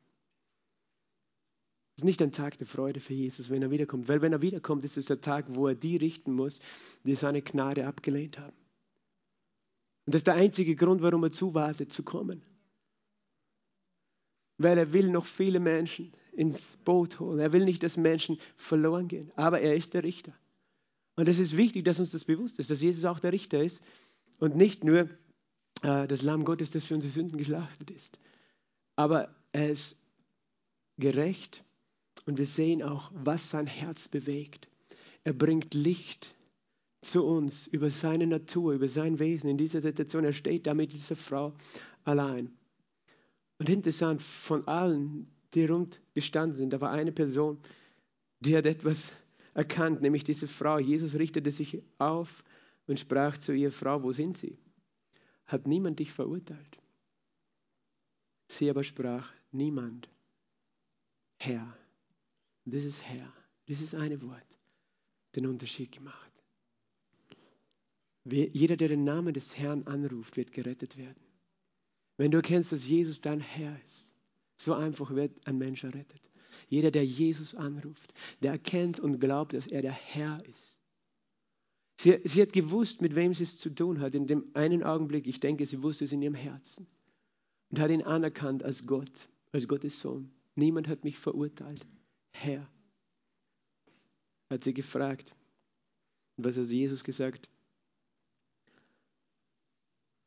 Es 1.96 2.04
ist 2.04 2.06
nicht 2.06 2.22
ein 2.22 2.32
Tag 2.32 2.58
der 2.58 2.68
Freude 2.68 3.00
für 3.00 3.14
Jesus, 3.14 3.50
wenn 3.50 3.62
er 3.62 3.72
wiederkommt. 3.72 4.10
Weil 4.10 4.22
wenn 4.22 4.34
er 4.34 4.42
wiederkommt, 4.42 4.84
ist 4.84 4.98
es 4.98 5.06
der 5.06 5.22
Tag, 5.22 5.46
wo 5.50 5.68
er 5.68 5.76
die 5.76 5.96
richten 5.96 6.34
muss, 6.34 6.60
die 7.06 7.16
seine 7.16 7.42
Gnade 7.42 7.88
abgelehnt 7.88 8.38
haben. 8.38 8.56
Und 10.06 10.14
das 10.14 10.20
ist 10.20 10.28
der 10.28 10.36
einzige 10.36 10.76
Grund, 10.76 11.02
warum 11.02 11.24
er 11.24 11.32
zuwartet, 11.32 11.94
zu 11.94 12.04
kommen 12.04 12.44
weil 14.60 14.78
er 14.78 14.94
will 14.94 15.10
noch 15.10 15.26
viele 15.26 15.60
Menschen 15.60 16.14
ins 16.34 16.78
Boot 16.86 17.20
holen. 17.20 17.40
Er 17.40 17.54
will 17.54 17.66
nicht, 17.66 17.82
dass 17.82 17.98
Menschen 17.98 18.38
verloren 18.56 19.08
gehen, 19.08 19.32
aber 19.36 19.62
er 19.62 19.76
ist 19.76 19.94
der 19.96 20.04
Richter. 20.04 20.34
Und 21.16 21.28
es 21.28 21.40
ist 21.40 21.58
wichtig, 21.58 21.84
dass 21.86 22.00
uns 22.00 22.12
das 22.12 22.26
bewusst 22.26 22.60
ist, 22.60 22.70
dass 22.70 22.82
Jesus 22.82 23.06
auch 23.06 23.20
der 23.20 23.34
Richter 23.34 23.62
ist 23.62 23.82
und 24.38 24.56
nicht 24.56 24.84
nur 24.84 25.10
äh, 25.82 26.08
das 26.08 26.22
Lamm 26.22 26.46
Gottes, 26.46 26.72
das 26.72 26.86
für 26.86 26.96
unsere 26.96 27.12
Sünden 27.12 27.38
geschlachtet 27.38 27.90
ist. 27.92 28.20
Aber 28.96 29.34
er 29.52 29.70
ist 29.70 29.98
gerecht 30.98 31.64
und 32.26 32.38
wir 32.38 32.46
sehen 32.46 32.84
auch, 32.84 33.12
was 33.14 33.50
sein 33.50 33.68
Herz 33.68 34.08
bewegt. 34.08 34.68
Er 35.24 35.34
bringt 35.34 35.74
Licht 35.74 36.36
zu 37.02 37.26
uns 37.26 37.68
über 37.68 37.90
seine 37.90 38.28
Natur, 38.28 38.74
über 38.74 38.88
sein 38.88 39.20
Wesen 39.20 39.50
in 39.50 39.58
dieser 39.58 39.82
Situation. 39.82 40.26
Er 40.26 40.34
steht 40.34 40.68
da 40.68 40.74
mit 40.74 40.92
dieser 40.92 41.16
Frau 41.16 41.54
allein. 42.04 42.59
Und 43.60 43.70
interessant, 43.70 44.22
von 44.22 44.68
allen, 44.68 45.28
die 45.54 45.66
rund 45.66 46.02
gestanden 46.14 46.58
sind, 46.58 46.72
da 46.72 46.82
war 46.82 46.92
eine 46.92 47.12
Person, 47.12 47.60
die 48.40 48.56
hat 48.56 48.66
etwas 48.66 49.14
erkannt, 49.54 50.02
nämlich 50.02 50.24
diese 50.24 50.48
Frau. 50.48 50.80
Jesus 50.80 51.16
richtete 51.16 51.52
sich 51.52 51.84
auf 51.98 52.44
und 52.88 53.00
sprach 53.00 53.38
zu 53.38 53.54
ihr, 53.54 53.72
Frau, 53.72 54.02
wo 54.02 54.14
sind 54.14 54.38
Sie? 54.38 54.58
Hat 55.46 55.68
niemand 55.68 56.00
dich 56.00 56.12
verurteilt? 56.12 56.80
Sie 58.48 58.70
aber 58.70 58.84
sprach, 58.84 59.34
niemand. 59.52 60.10
Herr. 61.38 61.78
Ist 62.66 63.04
Herr. 63.04 63.32
Ist 63.66 63.94
eine 63.94 64.22
Wort, 64.22 64.56
den 65.36 65.48
Unterschied 65.48 65.92
gemacht. 65.92 66.32
Jeder, 68.26 68.78
der 68.78 68.90
den 68.90 69.04
Namen 69.04 69.34
des 69.34 69.58
Herrn 69.58 69.84
anruft, 69.84 70.38
wird 70.38 70.52
gerettet 70.52 70.98
werden. 70.98 71.29
Wenn 72.20 72.32
du 72.32 72.40
erkennst, 72.40 72.74
dass 72.74 72.86
Jesus 72.86 73.22
dein 73.22 73.40
Herr 73.40 73.82
ist, 73.86 74.14
so 74.58 74.74
einfach 74.74 75.12
wird 75.12 75.48
ein 75.48 75.58
Mensch 75.58 75.86
errettet. 75.86 76.20
Jeder, 76.68 76.92
der 76.92 77.06
Jesus 77.06 77.56
anruft, 77.56 78.14
der 78.42 78.52
erkennt 78.52 79.00
und 79.00 79.22
glaubt, 79.22 79.54
dass 79.54 79.68
er 79.68 79.82
der 79.82 79.94
Herr 79.94 80.38
ist. 80.46 80.78
Sie, 81.98 82.20
sie 82.26 82.42
hat 82.42 82.52
gewusst, 82.52 83.00
mit 83.00 83.16
wem 83.16 83.34
sie 83.34 83.44
es 83.44 83.58
zu 83.58 83.70
tun 83.70 84.02
hat. 84.02 84.16
In 84.16 84.28
dem 84.28 84.52
einen 84.54 84.84
Augenblick, 84.84 85.28
ich 85.28 85.40
denke, 85.40 85.66
sie 85.66 85.82
wusste 85.82 86.04
es 86.04 86.12
in 86.12 86.22
ihrem 86.22 86.36
Herzen. 86.36 86.88
Und 87.70 87.80
hat 87.80 87.90
ihn 87.90 88.04
anerkannt 88.04 88.64
als 88.64 88.86
Gott, 88.86 89.30
als 89.54 89.70
Gottes 89.70 90.02
Sohn. 90.02 90.30
Niemand 90.56 90.90
hat 90.90 91.06
mich 91.06 91.18
verurteilt. 91.18 91.88
Herr. 92.34 92.70
Hat 94.50 94.66
sie 94.66 94.74
gefragt. 94.74 95.34
Und 96.36 96.44
was 96.44 96.58
hat 96.58 96.66
Jesus 96.66 97.06
gesagt? 97.06 97.50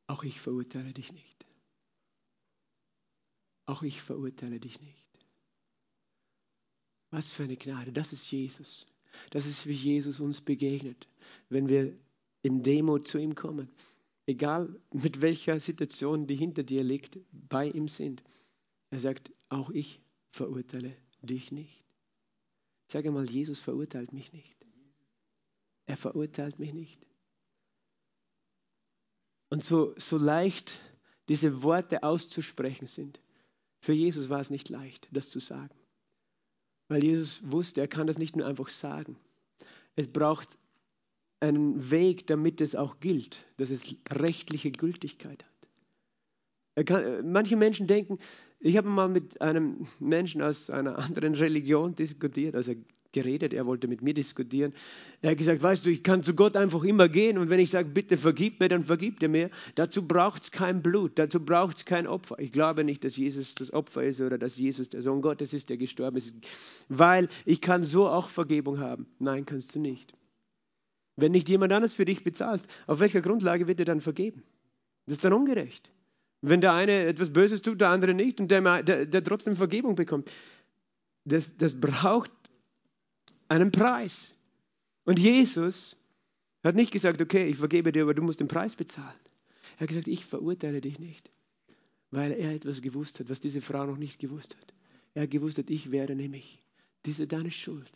Auch 0.06 0.24
ich 0.24 0.40
verurteile 0.40 0.94
dich 0.94 1.12
nicht. 1.12 1.44
Auch 3.66 3.82
ich 3.82 4.02
verurteile 4.02 4.58
dich 4.60 4.80
nicht. 4.80 5.10
Was 7.10 7.30
für 7.30 7.44
eine 7.44 7.56
Gnade. 7.56 7.92
Das 7.92 8.12
ist 8.12 8.30
Jesus. 8.30 8.86
Das 9.30 9.46
ist, 9.46 9.66
wie 9.66 9.72
Jesus 9.72 10.20
uns 10.20 10.40
begegnet, 10.40 11.08
wenn 11.48 11.68
wir 11.68 11.96
im 12.42 12.62
Demo 12.62 12.98
zu 12.98 13.18
ihm 13.18 13.34
kommen. 13.34 13.68
Egal 14.26 14.80
mit 14.92 15.20
welcher 15.20 15.60
Situation, 15.60 16.26
die 16.26 16.36
hinter 16.36 16.62
dir 16.62 16.82
liegt, 16.82 17.18
bei 17.30 17.68
ihm 17.68 17.88
sind. 17.88 18.22
Er 18.90 19.00
sagt, 19.00 19.32
auch 19.48 19.70
ich 19.70 20.00
verurteile 20.30 20.96
dich 21.20 21.52
nicht. 21.52 21.84
Sage 22.86 23.10
mal, 23.10 23.28
Jesus 23.28 23.58
verurteilt 23.60 24.12
mich 24.12 24.32
nicht. 24.32 24.56
Er 25.86 25.96
verurteilt 25.96 26.58
mich 26.58 26.72
nicht. 26.72 27.06
Und 29.50 29.62
so, 29.62 29.94
so 29.98 30.16
leicht 30.16 30.78
diese 31.28 31.62
Worte 31.62 32.02
auszusprechen 32.02 32.86
sind, 32.86 33.20
für 33.82 33.92
Jesus 33.92 34.30
war 34.30 34.40
es 34.40 34.48
nicht 34.48 34.68
leicht, 34.68 35.08
das 35.10 35.28
zu 35.28 35.40
sagen. 35.40 35.74
Weil 36.86 37.02
Jesus 37.02 37.50
wusste, 37.50 37.80
er 37.80 37.88
kann 37.88 38.06
das 38.06 38.16
nicht 38.16 38.36
nur 38.36 38.46
einfach 38.46 38.68
sagen. 38.68 39.16
Es 39.96 40.06
braucht 40.06 40.56
einen 41.40 41.90
Weg, 41.90 42.28
damit 42.28 42.60
es 42.60 42.76
auch 42.76 43.00
gilt, 43.00 43.44
dass 43.56 43.70
es 43.70 43.96
rechtliche 44.08 44.70
Gültigkeit 44.70 45.44
hat. 46.76 46.86
Kann, 46.86 47.32
manche 47.32 47.56
Menschen 47.56 47.88
denken, 47.88 48.20
ich 48.60 48.76
habe 48.76 48.88
mal 48.88 49.08
mit 49.08 49.40
einem 49.40 49.88
Menschen 49.98 50.42
aus 50.42 50.70
einer 50.70 50.96
anderen 50.98 51.34
Religion 51.34 51.96
diskutiert, 51.96 52.54
also 52.54 52.74
geredet, 53.12 53.52
er 53.52 53.66
wollte 53.66 53.88
mit 53.88 54.02
mir 54.02 54.14
diskutieren. 54.14 54.72
Er 55.20 55.30
hat 55.30 55.38
gesagt, 55.38 55.62
weißt 55.62 55.86
du, 55.86 55.90
ich 55.90 56.02
kann 56.02 56.22
zu 56.22 56.34
Gott 56.34 56.56
einfach 56.56 56.82
immer 56.82 57.08
gehen 57.08 57.38
und 57.38 57.50
wenn 57.50 57.60
ich 57.60 57.70
sage, 57.70 57.88
bitte 57.88 58.16
vergib 58.16 58.60
mir, 58.60 58.68
dann 58.68 58.84
vergibt 58.84 59.22
er 59.22 59.28
mir. 59.28 59.50
Dazu 59.74 60.06
braucht 60.06 60.42
es 60.42 60.50
kein 60.50 60.82
Blut, 60.82 61.18
dazu 61.18 61.40
braucht 61.40 61.76
es 61.76 61.84
kein 61.84 62.06
Opfer. 62.06 62.38
Ich 62.38 62.52
glaube 62.52 62.84
nicht, 62.84 63.04
dass 63.04 63.16
Jesus 63.16 63.54
das 63.54 63.72
Opfer 63.72 64.02
ist 64.02 64.20
oder 64.20 64.38
dass 64.38 64.56
Jesus 64.56 64.88
der 64.88 65.02
Sohn 65.02 65.22
Gottes 65.22 65.52
ist, 65.52 65.70
der 65.70 65.76
gestorben 65.76 66.16
ist, 66.16 66.34
weil 66.88 67.28
ich 67.44 67.60
kann 67.60 67.84
so 67.84 68.08
auch 68.08 68.28
Vergebung 68.28 68.80
haben. 68.80 69.06
Nein, 69.18 69.46
kannst 69.46 69.74
du 69.74 69.80
nicht. 69.80 70.14
Wenn 71.16 71.32
nicht 71.32 71.48
jemand 71.48 71.72
anderes 71.72 71.92
für 71.92 72.04
dich 72.04 72.24
bezahlst, 72.24 72.66
auf 72.86 73.00
welcher 73.00 73.20
Grundlage 73.20 73.66
wird 73.66 73.80
er 73.80 73.84
dann 73.84 74.00
vergeben? 74.00 74.42
Das 75.06 75.16
ist 75.16 75.24
dann 75.24 75.32
ungerecht. 75.32 75.90
Wenn 76.40 76.60
der 76.60 76.72
eine 76.72 77.04
etwas 77.04 77.32
Böses 77.32 77.62
tut, 77.62 77.80
der 77.80 77.90
andere 77.90 78.14
nicht 78.14 78.40
und 78.40 78.50
der, 78.50 78.82
der, 78.82 79.06
der 79.06 79.22
trotzdem 79.24 79.54
Vergebung 79.54 79.94
bekommt. 79.94 80.32
Das, 81.24 81.56
das 81.56 81.78
braucht 81.78 82.32
einen 83.52 83.70
Preis. 83.70 84.34
Und 85.04 85.18
Jesus 85.18 85.96
hat 86.64 86.74
nicht 86.74 86.92
gesagt, 86.92 87.20
okay, 87.20 87.48
ich 87.48 87.56
vergebe 87.56 87.92
dir, 87.92 88.02
aber 88.02 88.14
du 88.14 88.22
musst 88.22 88.40
den 88.40 88.48
Preis 88.48 88.76
bezahlen. 88.76 89.18
Er 89.76 89.80
hat 89.80 89.88
gesagt, 89.88 90.08
ich 90.08 90.24
verurteile 90.24 90.80
dich 90.80 90.98
nicht, 90.98 91.30
weil 92.10 92.32
er 92.32 92.54
etwas 92.54 92.82
gewusst 92.82 93.20
hat, 93.20 93.28
was 93.28 93.40
diese 93.40 93.60
Frau 93.60 93.84
noch 93.84 93.98
nicht 93.98 94.18
gewusst 94.18 94.56
hat. 94.56 94.74
Er 95.14 95.24
hat 95.24 95.30
gewusst, 95.30 95.58
hat, 95.58 95.70
ich 95.70 95.90
werde 95.90 96.14
nämlich 96.14 96.62
diese 97.04 97.26
deine 97.26 97.50
Schuld 97.50 97.90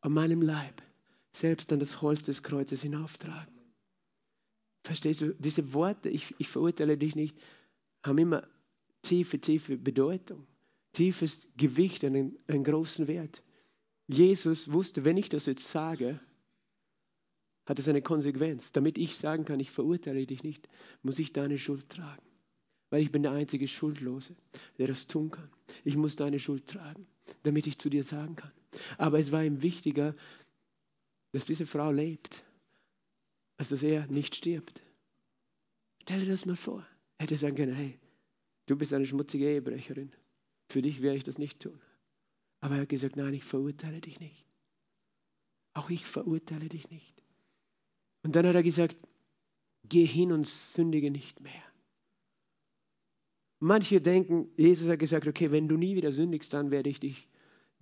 an 0.00 0.12
meinem 0.12 0.42
Leib 0.42 0.82
selbst 1.30 1.72
an 1.72 1.78
das 1.78 2.00
Holz 2.00 2.24
des 2.24 2.42
Kreuzes 2.42 2.82
hinauftragen. 2.82 3.54
Verstehst 4.82 5.20
du, 5.20 5.34
diese 5.34 5.72
Worte, 5.74 6.08
ich, 6.08 6.34
ich 6.38 6.48
verurteile 6.48 6.96
dich 6.96 7.14
nicht, 7.14 7.36
haben 8.02 8.18
immer 8.18 8.48
tiefe, 9.02 9.38
tiefe 9.38 9.76
Bedeutung, 9.76 10.46
tiefes 10.92 11.48
Gewicht, 11.56 12.04
einen, 12.04 12.38
einen 12.48 12.64
großen 12.64 13.06
Wert. 13.06 13.42
Jesus 14.08 14.72
wusste, 14.72 15.04
wenn 15.04 15.18
ich 15.18 15.28
das 15.28 15.46
jetzt 15.46 15.70
sage, 15.70 16.18
hat 17.66 17.78
es 17.78 17.88
eine 17.88 18.00
Konsequenz. 18.00 18.72
Damit 18.72 18.96
ich 18.96 19.16
sagen 19.16 19.44
kann, 19.44 19.60
ich 19.60 19.70
verurteile 19.70 20.26
dich 20.26 20.42
nicht, 20.42 20.66
muss 21.02 21.18
ich 21.18 21.34
deine 21.34 21.58
Schuld 21.58 21.88
tragen. 21.90 22.22
Weil 22.90 23.02
ich 23.02 23.12
bin 23.12 23.22
der 23.22 23.32
einzige 23.32 23.68
Schuldlose, 23.68 24.34
der 24.78 24.88
das 24.88 25.06
tun 25.06 25.30
kann. 25.30 25.50
Ich 25.84 25.96
muss 25.96 26.16
deine 26.16 26.38
Schuld 26.38 26.66
tragen, 26.66 27.06
damit 27.42 27.66
ich 27.66 27.76
zu 27.78 27.90
dir 27.90 28.02
sagen 28.02 28.34
kann. 28.34 28.50
Aber 28.96 29.18
es 29.18 29.30
war 29.30 29.44
ihm 29.44 29.60
wichtiger, 29.60 30.14
dass 31.32 31.44
diese 31.44 31.66
Frau 31.66 31.92
lebt, 31.92 32.42
als 33.58 33.68
dass 33.68 33.82
er 33.82 34.06
nicht 34.06 34.34
stirbt. 34.34 34.80
Stell 36.00 36.20
dir 36.20 36.30
das 36.30 36.46
mal 36.46 36.56
vor. 36.56 36.86
Er 37.18 37.24
hätte 37.24 37.36
sagen 37.36 37.56
können, 37.56 37.74
hey, 37.74 37.98
du 38.64 38.76
bist 38.76 38.94
eine 38.94 39.04
schmutzige 39.04 39.44
Ehebrecherin. 39.44 40.10
Für 40.70 40.80
dich 40.80 41.02
werde 41.02 41.18
ich 41.18 41.24
das 41.24 41.36
nicht 41.36 41.60
tun. 41.60 41.78
Aber 42.60 42.76
er 42.76 42.82
hat 42.82 42.88
gesagt, 42.88 43.16
nein, 43.16 43.34
ich 43.34 43.44
verurteile 43.44 44.00
dich 44.00 44.20
nicht. 44.20 44.44
Auch 45.74 45.90
ich 45.90 46.06
verurteile 46.06 46.68
dich 46.68 46.90
nicht. 46.90 47.22
Und 48.22 48.34
dann 48.34 48.46
hat 48.46 48.54
er 48.54 48.62
gesagt, 48.62 48.96
geh 49.84 50.04
hin 50.04 50.32
und 50.32 50.46
sündige 50.46 51.10
nicht 51.10 51.40
mehr. 51.40 51.62
Manche 53.60 54.00
denken, 54.00 54.48
Jesus 54.56 54.88
hat 54.88 54.98
gesagt, 54.98 55.26
okay, 55.26 55.50
wenn 55.50 55.68
du 55.68 55.76
nie 55.76 55.96
wieder 55.96 56.12
sündigst, 56.12 56.52
dann 56.52 56.70
werde 56.70 56.90
ich 56.90 57.00
dich 57.00 57.28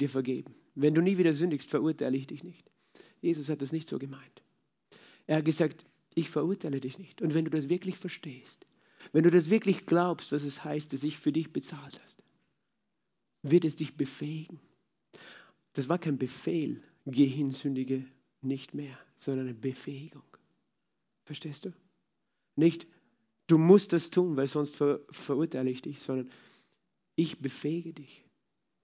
dir 0.01 0.09
vergeben. 0.09 0.55
Wenn 0.75 0.95
du 0.95 1.01
nie 1.01 1.19
wieder 1.19 1.35
sündigst, 1.35 1.71
verurteile 1.71 2.17
ich 2.17 2.27
dich 2.27 2.45
nicht. 2.45 2.71
Jesus 3.21 3.49
hat 3.49 3.63
das 3.63 3.73
nicht 3.73 3.89
so 3.89 3.99
gemeint. 3.99 4.43
Er 5.27 5.39
hat 5.39 5.45
gesagt, 5.45 5.85
ich 6.15 6.31
verurteile 6.31 6.81
dich 6.81 6.99
nicht. 6.99 7.21
Und 7.21 7.35
wenn 7.35 7.45
du 7.45 7.51
das 7.51 7.69
wirklich 7.69 7.97
verstehst, 7.97 8.67
wenn 9.13 9.25
du 9.25 9.31
das 9.31 9.51
wirklich 9.51 9.87
glaubst, 9.87 10.33
was 10.33 10.45
es 10.45 10.65
heißt, 10.65 10.93
dass 10.93 11.05
ich 11.05 11.19
für 11.19 11.33
dich 11.33 11.53
bezahlt 11.53 12.01
hast, 12.03 12.23
wird 13.51 13.65
es 13.65 13.77
dich 13.77 13.97
befähigen. 13.97 14.61
Das 15.73 15.89
war 15.89 15.99
kein 15.99 16.19
Befehl, 16.19 16.83
geh 17.05 17.27
hin, 17.27 17.51
sündige 17.51 18.05
nicht 18.41 18.75
mehr, 18.75 18.99
sondern 19.17 19.47
eine 19.49 19.55
Befähigung. 19.55 20.25
Verstehst 21.25 21.65
du? 21.65 21.73
Nicht, 22.55 22.87
du 23.47 23.59
musst 23.59 23.93
das 23.93 24.11
tun, 24.11 24.37
weil 24.37 24.47
sonst 24.47 24.77
ver 24.77 25.01
verurteile 25.11 25.71
ich 25.71 25.83
dich, 25.83 26.01
sondern 26.01 26.31
ich 27.17 27.41
befähige 27.41 27.93
dich, 27.93 28.25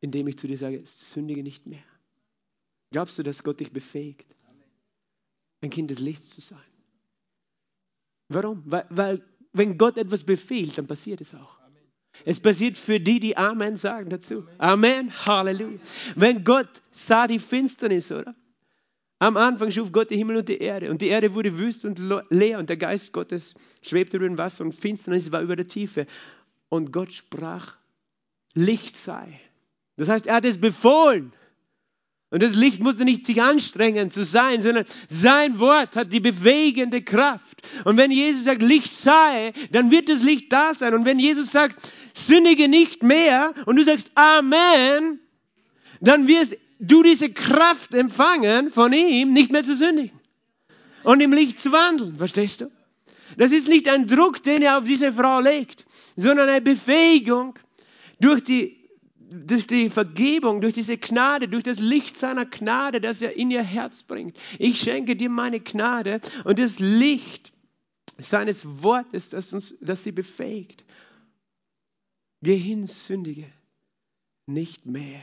indem 0.00 0.28
ich 0.28 0.38
zu 0.38 0.46
dir 0.46 0.58
sage, 0.58 0.82
sündige 0.84 1.42
nicht 1.42 1.66
mehr. 1.66 1.84
Glaubst 2.90 3.18
du, 3.18 3.22
dass 3.22 3.42
Gott 3.42 3.60
dich 3.60 3.72
befähigt, 3.72 4.26
ein 5.62 5.70
Kind 5.70 5.90
des 5.90 5.98
Lichts 5.98 6.30
zu 6.30 6.40
sein? 6.40 6.60
Warum? 8.28 8.62
Weil, 8.66 8.86
weil 8.90 9.24
wenn 9.52 9.78
Gott 9.78 9.96
etwas 9.96 10.24
befiehlt, 10.24 10.76
dann 10.76 10.86
passiert 10.86 11.20
es 11.20 11.34
auch. 11.34 11.61
Es 12.24 12.40
passiert 12.40 12.78
für 12.78 13.00
die, 13.00 13.20
die 13.20 13.36
Amen 13.36 13.76
sagen 13.76 14.10
dazu. 14.10 14.44
Amen, 14.58 15.12
Halleluja. 15.26 15.78
Wenn 16.14 16.44
Gott 16.44 16.68
sah 16.90 17.26
die 17.26 17.38
Finsternis, 17.38 18.10
oder? 18.12 18.34
Am 19.18 19.36
Anfang 19.36 19.70
schuf 19.70 19.92
Gott 19.92 20.10
die 20.10 20.16
Himmel 20.16 20.38
und 20.38 20.48
die 20.48 20.58
Erde 20.58 20.90
und 20.90 21.00
die 21.00 21.08
Erde 21.08 21.34
wurde 21.34 21.56
wüst 21.56 21.84
und 21.84 22.00
leer 22.30 22.58
und 22.58 22.68
der 22.68 22.76
Geist 22.76 23.12
Gottes 23.12 23.54
schwebte 23.80 24.16
über 24.16 24.26
dem 24.26 24.36
Wasser 24.36 24.64
und 24.64 24.74
Finsternis 24.74 25.30
war 25.30 25.42
über 25.42 25.54
der 25.54 25.68
Tiefe. 25.68 26.06
Und 26.68 26.92
Gott 26.92 27.12
sprach, 27.12 27.76
Licht 28.54 28.96
sei. 28.96 29.40
Das 29.96 30.08
heißt, 30.08 30.26
er 30.26 30.36
hat 30.36 30.44
es 30.44 30.60
befohlen. 30.60 31.32
Und 32.30 32.42
das 32.42 32.54
Licht 32.54 32.80
musste 32.80 33.04
nicht 33.04 33.26
sich 33.26 33.42
anstrengen 33.42 34.10
zu 34.10 34.24
sein, 34.24 34.62
sondern 34.62 34.86
sein 35.08 35.58
Wort 35.58 35.96
hat 35.96 36.14
die 36.14 36.20
bewegende 36.20 37.02
Kraft. 37.02 37.60
Und 37.84 37.98
wenn 37.98 38.10
Jesus 38.10 38.44
sagt, 38.44 38.62
Licht 38.62 38.92
sei, 38.92 39.52
dann 39.70 39.90
wird 39.90 40.08
das 40.08 40.22
Licht 40.22 40.50
da 40.50 40.72
sein. 40.72 40.94
Und 40.94 41.04
wenn 41.04 41.18
Jesus 41.18 41.52
sagt, 41.52 41.92
sündige 42.26 42.68
nicht 42.68 43.02
mehr, 43.02 43.52
und 43.66 43.76
du 43.76 43.84
sagst 43.84 44.10
Amen, 44.14 45.20
dann 46.00 46.26
wirst 46.26 46.56
du 46.78 47.02
diese 47.02 47.30
Kraft 47.30 47.94
empfangen 47.94 48.70
von 48.70 48.92
ihm, 48.92 49.32
nicht 49.32 49.52
mehr 49.52 49.64
zu 49.64 49.76
sündigen. 49.76 50.18
und 51.04 51.20
im 51.20 51.32
Licht 51.32 51.58
zu 51.58 51.72
wandeln. 51.72 52.16
Verstehst 52.16 52.60
du? 52.60 52.70
Das 53.36 53.52
ist 53.52 53.68
nicht 53.68 53.88
ein 53.88 54.06
Druck, 54.06 54.42
den 54.42 54.62
er 54.62 54.78
auf 54.78 54.84
diese 54.84 55.12
Frau 55.12 55.40
legt, 55.40 55.86
sondern 56.16 56.48
eine 56.48 56.60
Befähigung 56.60 57.58
durch 58.20 58.42
die, 58.42 58.76
durch 59.18 59.66
die 59.66 59.90
Vergebung, 59.90 60.60
durch 60.60 60.74
diese 60.74 60.98
Gnade, 60.98 61.48
durch 61.48 61.64
das 61.64 61.80
Licht 61.80 62.16
seiner 62.16 62.44
Gnade, 62.44 63.00
das 63.00 63.22
er 63.22 63.36
in 63.36 63.50
ihr 63.50 63.62
Herz 63.62 64.02
bringt. 64.02 64.36
Ich 64.58 64.80
schenke 64.80 65.16
dir 65.16 65.30
meine 65.30 65.60
Gnade 65.60 66.20
und 66.44 66.58
das 66.58 66.78
Licht 66.78 67.52
seines 68.18 68.64
Wortes, 68.82 69.30
das, 69.30 69.52
uns, 69.52 69.74
das 69.80 70.04
sie 70.04 70.12
befähigt. 70.12 70.84
Geh 72.42 72.56
hin, 72.56 72.88
sündige, 72.88 73.46
nicht 74.46 74.84
mehr. 74.84 75.22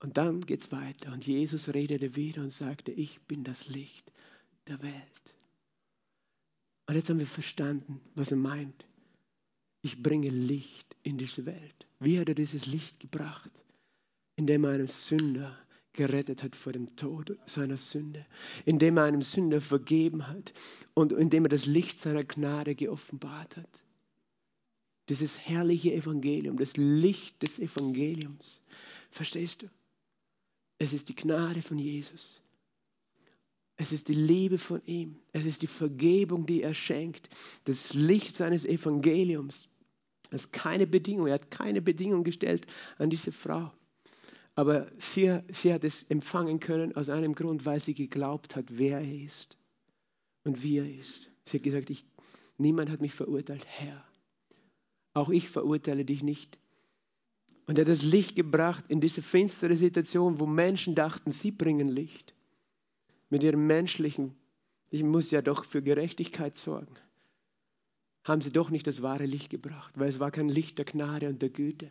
Und 0.00 0.16
dann 0.16 0.40
geht 0.40 0.60
es 0.60 0.72
weiter. 0.72 1.12
Und 1.12 1.26
Jesus 1.26 1.74
redete 1.74 2.14
wieder 2.14 2.42
und 2.42 2.50
sagte, 2.50 2.92
ich 2.92 3.20
bin 3.22 3.42
das 3.42 3.68
Licht 3.68 4.12
der 4.68 4.80
Welt. 4.80 5.34
Und 6.86 6.94
jetzt 6.94 7.10
haben 7.10 7.18
wir 7.18 7.26
verstanden, 7.26 8.00
was 8.14 8.30
er 8.30 8.36
meint. 8.36 8.86
Ich 9.80 10.02
bringe 10.02 10.30
Licht 10.30 10.96
in 11.02 11.18
diese 11.18 11.46
Welt. 11.46 11.86
Wie 11.98 12.18
hat 12.18 12.28
er 12.28 12.36
dieses 12.36 12.66
Licht 12.66 13.00
gebracht? 13.00 13.50
Indem 14.36 14.64
er 14.64 14.70
einen 14.72 14.86
Sünder 14.86 15.58
gerettet 15.92 16.42
hat 16.42 16.54
vor 16.56 16.72
dem 16.72 16.94
Tod 16.96 17.36
seiner 17.46 17.76
Sünde, 17.76 18.24
indem 18.64 18.96
er 18.96 19.04
einem 19.04 19.22
Sünder 19.22 19.60
vergeben 19.60 20.28
hat 20.28 20.52
und 20.94 21.12
indem 21.12 21.44
er 21.44 21.50
das 21.50 21.66
Licht 21.66 21.98
seiner 21.98 22.24
Gnade 22.24 22.74
geoffenbart 22.74 23.56
hat. 23.56 23.84
Dieses 25.08 25.38
herrliche 25.38 25.92
Evangelium, 25.92 26.58
das 26.58 26.76
Licht 26.76 27.42
des 27.42 27.58
Evangeliums. 27.58 28.62
Verstehst 29.10 29.62
du? 29.62 29.70
Es 30.78 30.92
ist 30.92 31.08
die 31.08 31.14
Gnade 31.14 31.62
von 31.62 31.78
Jesus. 31.78 32.42
Es 33.76 33.92
ist 33.92 34.08
die 34.08 34.14
Liebe 34.14 34.58
von 34.58 34.80
ihm. 34.84 35.16
Es 35.32 35.44
ist 35.44 35.62
die 35.62 35.66
Vergebung, 35.66 36.46
die 36.46 36.62
er 36.62 36.74
schenkt. 36.74 37.28
Das 37.64 37.94
Licht 37.94 38.34
seines 38.34 38.64
Evangeliums. 38.64 39.68
Das 40.30 40.42
ist 40.42 40.52
keine 40.52 40.86
Bedingung. 40.86 41.26
Er 41.26 41.34
hat 41.34 41.50
keine 41.50 41.82
Bedingung 41.82 42.24
gestellt 42.24 42.66
an 42.98 43.10
diese 43.10 43.32
Frau. 43.32 43.72
Aber 44.54 44.90
sie, 44.98 45.40
sie 45.50 45.72
hat 45.72 45.84
es 45.84 46.04
empfangen 46.04 46.60
können 46.60 46.94
aus 46.94 47.08
einem 47.08 47.34
Grund, 47.34 47.64
weil 47.64 47.80
sie 47.80 47.94
geglaubt 47.94 48.54
hat, 48.54 48.66
wer 48.68 49.00
er 49.00 49.24
ist 49.24 49.56
und 50.44 50.62
wie 50.62 50.78
er 50.78 50.90
ist. 50.90 51.30
Sie 51.44 51.56
hat 51.56 51.64
gesagt, 51.64 51.90
ich, 51.90 52.04
niemand 52.58 52.90
hat 52.90 53.00
mich 53.00 53.14
verurteilt, 53.14 53.64
Herr. 53.66 54.04
Auch 55.14 55.28
ich 55.28 55.48
verurteile 55.48 56.04
dich 56.04 56.22
nicht. 56.22 56.58
Und 57.66 57.78
er 57.78 57.84
hat 57.84 57.90
das 57.90 58.02
Licht 58.02 58.34
gebracht 58.34 58.84
in 58.88 59.00
diese 59.00 59.22
finstere 59.22 59.76
Situation, 59.76 60.40
wo 60.40 60.46
Menschen 60.46 60.94
dachten, 60.94 61.30
sie 61.30 61.50
bringen 61.50 61.88
Licht. 61.88 62.34
Mit 63.30 63.42
ihrem 63.42 63.66
menschlichen, 63.66 64.34
ich 64.90 65.02
muss 65.02 65.30
ja 65.30 65.42
doch 65.42 65.64
für 65.64 65.82
Gerechtigkeit 65.82 66.56
sorgen, 66.56 66.94
haben 68.24 68.40
sie 68.40 68.52
doch 68.52 68.70
nicht 68.70 68.86
das 68.86 69.02
wahre 69.02 69.26
Licht 69.26 69.50
gebracht, 69.50 69.92
weil 69.96 70.08
es 70.08 70.20
war 70.20 70.30
kein 70.30 70.48
Licht 70.48 70.78
der 70.78 70.84
Gnade 70.84 71.28
und 71.28 71.40
der 71.40 71.48
Güte, 71.48 71.90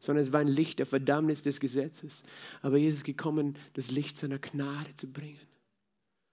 sondern 0.00 0.22
es 0.22 0.32
war 0.32 0.40
ein 0.40 0.48
Licht 0.48 0.78
der 0.78 0.86
Verdammnis 0.86 1.42
des 1.42 1.60
Gesetzes. 1.60 2.24
Aber 2.60 2.76
Jesus 2.76 2.98
ist 2.98 3.04
gekommen, 3.04 3.56
das 3.74 3.90
Licht 3.90 4.16
seiner 4.16 4.38
Gnade 4.38 4.94
zu 4.94 5.10
bringen. 5.10 5.40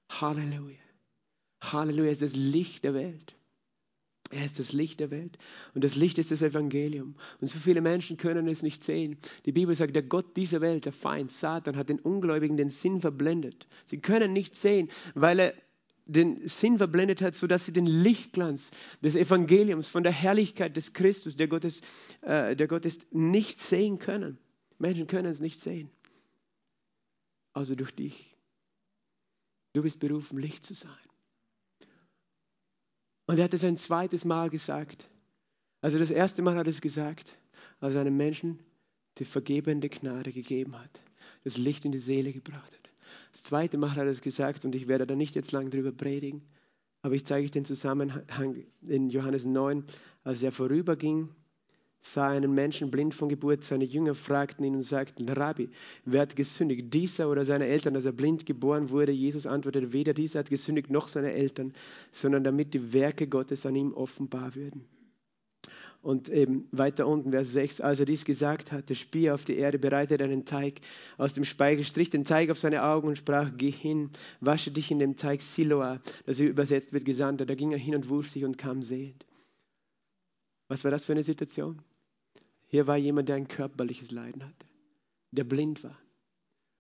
Halleluja. 0.10 0.78
Halleluja 1.62 2.12
ist 2.12 2.22
das 2.22 2.36
Licht 2.36 2.84
der 2.84 2.94
Welt. 2.94 3.36
Er 4.32 4.46
ist 4.46 4.60
das 4.60 4.74
Licht 4.74 5.00
der 5.00 5.10
Welt 5.10 5.38
und 5.74 5.84
das 5.84 5.96
Licht 5.96 6.20
ist 6.20 6.30
das 6.30 6.44
Evangelium. 6.44 7.16
Und 7.42 7.48
so 7.48 7.58
viele 7.58 7.82
Menschen 7.82 8.18
können 8.18 8.48
es 8.48 8.62
nicht 8.62 8.84
sehen. 8.84 9.18
Die 9.46 9.52
Bibel 9.52 9.74
sagt, 9.74 9.96
der 9.96 10.04
Gott 10.04 10.38
dieser 10.38 10.62
Welt, 10.62 10.86
der 10.86 10.94
Feind, 10.94 11.32
Satan, 11.32 11.76
hat 11.76 11.90
den 11.90 12.00
Ungläubigen 12.00 12.56
den 12.56 12.70
Sinn 12.70 13.02
verblendet. 13.02 13.68
Sie 13.86 13.98
können 13.98 14.32
nicht 14.32 14.56
sehen, 14.56 14.90
weil 15.16 15.40
er 15.40 15.54
den 16.10 16.48
Sinn 16.48 16.78
verblendet 16.78 17.22
hat, 17.22 17.36
sodass 17.36 17.66
sie 17.66 17.74
den 17.74 17.86
Lichtglanz 17.86 18.72
des 19.04 19.16
Evangeliums 19.16 19.88
von 19.88 20.04
der 20.04 20.12
Herrlichkeit 20.12 20.76
des 20.76 20.94
Christus, 20.94 21.36
der 21.36 21.48
Gottes, 21.48 21.82
äh, 22.22 22.56
der 22.56 22.68
Gottes 22.68 23.08
nicht 23.12 23.60
sehen 23.62 24.00
können. 24.00 24.38
Menschen 24.80 25.08
können 25.08 25.28
es 25.28 25.40
nicht 25.40 25.60
sehen, 25.60 25.90
außer 27.54 27.76
durch 27.76 27.92
dich. 27.92 28.36
Du 29.74 29.84
bist 29.84 30.00
berufen, 30.00 30.40
Licht 30.40 30.66
zu 30.66 30.74
sein. 30.74 31.09
Und 33.30 33.38
er 33.38 33.44
hat 33.44 33.54
es 33.54 33.64
ein 33.64 33.78
zweites 33.78 34.26
Mal 34.26 34.50
gesagt. 34.50 35.08
Also 35.82 36.00
das 36.00 36.10
erste 36.10 36.42
Mal 36.42 36.56
hat 36.56 36.66
er 36.66 36.72
es 36.72 36.82
gesagt, 36.82 37.38
als 37.80 37.94
er 37.94 38.02
einem 38.02 38.18
Menschen 38.18 38.58
die 39.20 39.24
vergebende 39.24 39.88
Gnade 39.88 40.32
gegeben 40.32 40.76
hat, 40.80 41.04
das 41.44 41.58
Licht 41.58 41.86
in 41.86 41.92
die 41.92 42.00
Seele 42.00 42.34
gebracht 42.34 42.74
hat. 42.74 42.90
Das 43.32 43.44
zweite 43.44 43.78
Mal 43.78 43.92
hat 43.92 44.00
er 44.00 44.08
es 44.08 44.24
gesagt 44.24 44.66
und 44.66 44.74
ich 44.74 44.88
werde 44.88 45.06
da 45.06 45.16
nicht 45.16 45.36
jetzt 45.36 45.52
lang 45.52 45.70
drüber 45.70 45.92
predigen, 45.92 46.44
aber 47.04 47.14
ich 47.14 47.24
zeige 47.24 47.46
euch 47.46 47.52
den 47.52 47.66
Zusammenhang 47.66 48.66
in 48.88 49.12
Johannes 49.12 49.46
9, 49.46 49.84
als 50.24 50.42
er 50.42 50.52
vorüberging 50.52 51.30
sah 52.02 52.30
einen 52.30 52.54
Menschen 52.54 52.92
blind 52.92 53.14
von 53.14 53.30
Geburt. 53.30 53.64
Seine 53.64 53.86
Jünger 53.86 54.16
fragten 54.16 54.64
ihn 54.64 54.76
und 54.76 54.82
sagten, 54.82 55.28
Rabbi, 55.28 55.70
wer 56.06 56.22
hat 56.22 56.36
gesündigt, 56.36 56.94
dieser 56.94 57.30
oder 57.30 57.46
seine 57.46 57.68
Eltern, 57.68 57.94
dass 57.94 58.06
er 58.06 58.12
blind 58.12 58.46
geboren 58.46 58.90
wurde? 58.90 59.12
Jesus 59.12 59.46
antwortete, 59.46 59.94
weder 59.94 60.14
dieser 60.14 60.40
hat 60.40 60.50
gesündigt 60.50 60.90
noch 60.90 61.10
seine 61.10 61.34
Eltern, 61.34 61.74
sondern 62.12 62.44
damit 62.44 62.74
die 62.74 62.94
Werke 62.94 63.28
Gottes 63.28 63.66
an 63.66 63.76
ihm 63.76 63.94
offenbar 63.94 64.56
würden. 64.56 64.86
Und 66.02 66.30
eben 66.30 66.66
weiter 66.72 67.06
unten, 67.06 67.32
Vers 67.32 67.52
6, 67.52 67.82
als 67.82 68.00
er 68.00 68.06
dies 68.06 68.24
gesagt 68.24 68.72
hatte, 68.72 68.96
spie 68.96 69.32
auf 69.32 69.44
die 69.44 69.58
Erde, 69.58 69.78
bereitete 69.78 70.24
einen 70.24 70.46
Teig 70.46 70.80
aus 71.18 71.34
dem 71.34 71.44
Speichel, 71.44 71.84
strich 71.84 72.10
den 72.10 72.24
Teig 72.24 72.50
auf 72.50 72.58
seine 72.58 72.84
Augen 72.86 73.10
und 73.10 73.18
sprach, 73.18 73.52
geh 73.58 73.70
hin, 73.70 74.10
wasche 74.40 74.72
dich 74.72 74.92
in 74.92 75.00
dem 75.00 75.18
Teig 75.18 75.42
Siloa, 75.42 76.00
das 76.26 76.40
übersetzt 76.40 76.94
wird 76.94 77.04
Gesandter. 77.04 77.46
Da 77.46 77.56
ging 77.56 77.74
er 77.74 77.78
hin 77.78 77.96
und 77.96 78.08
wusch 78.08 78.30
sich 78.30 78.46
und 78.46 78.58
kam 78.58 78.82
sehend. 78.82 79.26
Was 80.70 80.86
war 80.86 80.92
das 80.92 81.04
für 81.04 81.12
eine 81.12 81.24
Situation? 81.24 81.82
Hier 82.70 82.88
war 82.88 82.98
jemand, 82.98 83.30
der 83.30 83.36
ein 83.36 83.48
körperliches 83.48 84.12
Leiden 84.12 84.44
hatte, 84.44 84.66
der 85.32 85.44
blind 85.44 85.84
war. 85.84 85.98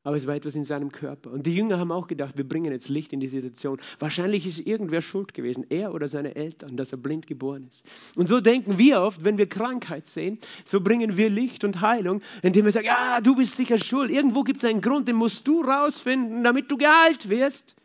Aber 0.04 0.16
es 0.16 0.28
war 0.28 0.36
etwas 0.36 0.56
in 0.56 0.64
seinem 0.64 0.92
Körper. 0.92 1.32
Und 1.32 1.46
die 1.46 1.54
Jünger 1.54 1.78
haben 1.78 1.92
auch 1.92 2.08
gedacht, 2.08 2.38
wir 2.38 2.48
bringen 2.48 2.72
jetzt 2.72 2.88
Licht 2.88 3.12
in 3.12 3.20
die 3.20 3.28
Situation. 3.28 3.82
Wahrscheinlich 4.00 4.46
ist 4.46 4.66
irgendwer 4.66 5.02
schuld 5.02 5.34
gewesen, 5.34 5.66
er 5.70 5.94
oder 5.94 6.08
seine 6.08 6.36
Eltern, 6.36 6.78
dass 6.78 6.94
er 6.94 7.00
blind 7.00 7.28
geboren 7.28 7.68
ist. 7.68 7.84
Und 8.16 8.30
so 8.30 8.40
denken 8.40 8.78
wir 8.78 9.02
oft, 9.02 9.26
wenn 9.26 9.38
wir 9.38 9.50
Krankheit 9.50 10.08
sehen, 10.08 10.40
so 10.64 10.80
bringen 10.80 11.18
wir 11.18 11.30
Licht 11.30 11.66
und 11.66 11.82
Heilung, 11.82 12.22
indem 12.44 12.66
wir 12.66 12.72
sagen, 12.72 12.86
ja, 12.86 13.20
du 13.20 13.36
bist 13.36 13.58
sicher 13.58 13.78
schuld. 13.78 14.10
Irgendwo 14.10 14.44
gibt 14.44 14.60
es 14.60 14.66
einen 14.66 14.82
Grund, 14.82 15.08
den 15.08 15.18
musst 15.18 15.46
du 15.48 15.62
rausfinden, 15.62 16.44
damit 16.44 16.72
du 16.72 16.78
geheilt 16.78 17.30
wirst 17.30 17.76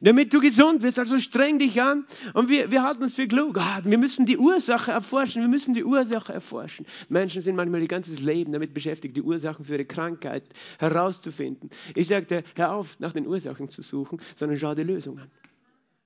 damit 0.00 0.32
du 0.32 0.40
gesund 0.40 0.82
wirst. 0.82 0.98
Also 0.98 1.18
streng 1.18 1.58
dich 1.58 1.80
an. 1.80 2.04
Und 2.34 2.48
wir, 2.48 2.70
wir 2.70 2.82
halten 2.82 3.02
uns 3.02 3.14
für 3.14 3.26
klug. 3.26 3.58
Ah, 3.58 3.80
wir 3.84 3.98
müssen 3.98 4.26
die 4.26 4.38
Ursache 4.38 4.92
erforschen. 4.92 5.42
Wir 5.42 5.48
müssen 5.48 5.74
die 5.74 5.84
Ursache 5.84 6.32
erforschen. 6.32 6.86
Menschen 7.08 7.42
sind 7.42 7.56
manchmal 7.56 7.82
ihr 7.82 7.88
ganzes 7.88 8.20
Leben 8.20 8.52
damit 8.52 8.74
beschäftigt, 8.74 9.16
die 9.16 9.22
Ursachen 9.22 9.64
für 9.64 9.74
ihre 9.74 9.84
Krankheit 9.84 10.44
herauszufinden. 10.78 11.70
Ich 11.94 12.08
sagte, 12.08 12.44
hör 12.54 12.72
auf, 12.72 12.98
nach 13.00 13.12
den 13.12 13.26
Ursachen 13.26 13.68
zu 13.68 13.82
suchen, 13.82 14.20
sondern 14.34 14.58
schau 14.58 14.74
die 14.74 14.82
Lösung 14.82 15.18
an. 15.18 15.30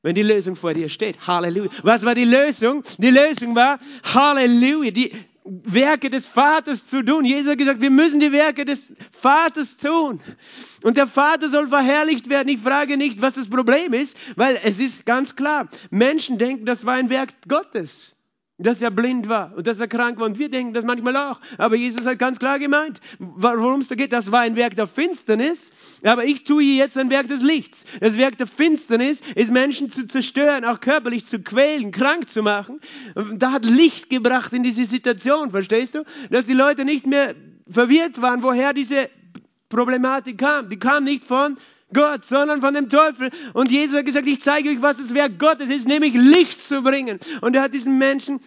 Wenn 0.03 0.15
die 0.15 0.23
Lösung 0.23 0.57
vor 0.57 0.73
dir 0.73 0.89
steht, 0.89 1.27
Halleluja. 1.27 1.71
Was 1.83 2.05
war 2.05 2.15
die 2.15 2.25
Lösung? 2.25 2.83
Die 2.97 3.11
Lösung 3.11 3.55
war 3.55 3.79
Halleluja. 4.15 4.91
Die, 4.91 5.13
Werke 5.65 6.11
des 6.11 6.27
Vaters 6.27 6.87
zu 6.87 7.03
tun. 7.03 7.25
Jesus 7.25 7.51
hat 7.51 7.59
gesagt, 7.59 7.81
wir 7.81 7.91
müssen 7.91 8.21
die 8.21 8.31
Werke 8.31 8.65
des 8.65 8.95
Vaters 9.11 9.77
tun. 9.77 10.21
Und 10.83 10.97
der 10.97 11.09
Vater 11.09 11.49
soll 11.49 11.67
verherrlicht 11.67 12.31
werden. 12.31 12.49
Ich 12.49 12.61
frage 12.61 12.97
nicht, 12.97 13.21
was 13.21 13.35
das 13.35 13.49
Problem 13.49 13.93
ist, 13.93 14.17
weil 14.37 14.59
es 14.63 14.79
ist 14.79 15.05
ganz 15.07 15.35
klar, 15.35 15.69
Menschen 15.91 16.39
denken, 16.39 16.67
das 16.67 16.87
war 16.87 16.95
ein 16.95 17.11
Werk 17.11 17.31
Gottes 17.49 18.17
dass 18.61 18.83
er 18.83 18.91
blind 18.91 19.29
war 19.29 19.53
und 19.57 19.67
dass 19.67 19.81
er 19.81 19.89
krank 19.89 20.19
war. 20.19 20.27
Und 20.27 20.39
wir 20.39 20.51
denken 20.51 20.75
das 20.75 20.85
manchmal 20.85 21.17
auch. 21.17 21.41
Aber 21.59 21.77
Jesus 21.77 22.07
hat 22.07 22.19
ganz 22.19 22.39
klar 22.39 22.59
gemeint, 22.59 23.01
worum 23.19 23.81
es 23.81 23.89
da 23.89 23.95
geht, 23.95 24.13
das 24.13 24.31
war 24.31 24.41
ein 24.41 24.57
Werk 24.57 24.77
der 24.77 24.87
Finsternis. 24.87 25.73
Aber 26.05 26.25
ich 26.25 26.45
tue 26.45 26.63
jetzt 26.63 26.97
ein 26.99 27.11
Werk 27.11 27.29
des 27.29 27.43
Lichts. 27.43 27.85
Das 28.01 28.17
Werk 28.17 28.37
der 28.39 28.47
Finsternis 28.47 29.21
ist 29.35 29.51
Menschen 29.51 29.91
zu 29.91 30.07
zerstören, 30.07 30.65
auch 30.65 30.81
körperlich 30.81 31.25
zu 31.25 31.41
quälen, 31.41 31.91
krank 31.91 32.29
zu 32.29 32.43
machen. 32.43 32.81
Da 33.35 33.53
hat 33.53 33.65
Licht 33.65 34.11
gebracht 34.11 34.53
in 34.53 34.63
diese 34.63 34.85
Situation, 34.85 35.51
verstehst 35.51 35.95
du? 35.95 36.05
Dass 36.31 36.47
die 36.47 36.55
Leute 36.55 36.85
nicht 36.85 37.07
mehr 37.07 37.35
verwirrt 37.69 38.21
waren, 38.21 38.43
woher 38.43 38.73
diese 38.73 39.09
Problematik 39.69 40.39
kam. 40.39 40.69
Die 40.69 40.79
kam 40.79 41.05
nicht 41.05 41.25
von 41.25 41.57
Gott, 41.93 42.25
sondern 42.25 42.61
von 42.61 42.75
dem 42.75 42.89
Teufel. 42.89 43.31
Und 43.53 43.71
Jesus 43.71 43.99
hat 43.99 44.07
gesagt, 44.07 44.27
ich 44.27 44.43
zeige 44.43 44.71
euch, 44.71 44.83
was 44.83 44.99
das 44.99 45.15
Werk 45.15 45.39
Gottes 45.39 45.71
ist, 45.71 45.89
nämlich 45.89 46.15
Licht 46.15 46.61
zu 46.61 46.83
bringen. 46.83 47.19
Und 47.41 47.57
er 47.57 47.63
hat 47.63 47.75
diesen 47.75 47.99
Menschen 47.99 48.41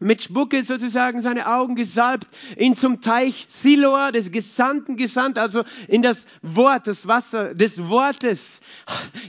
mit 0.00 0.22
Spucke 0.22 0.64
sozusagen 0.64 1.20
seine 1.20 1.46
Augen 1.46 1.76
gesalbt, 1.76 2.26
ihn 2.58 2.74
zum 2.74 3.00
Teich 3.00 3.46
Siloa, 3.48 4.10
des 4.12 4.32
Gesandten 4.32 4.96
gesandt, 4.96 5.38
also 5.38 5.62
in 5.88 6.02
das 6.02 6.24
Wort, 6.42 6.86
das 6.86 7.06
Wasser 7.06 7.54
des 7.54 7.88
Wortes 7.88 8.60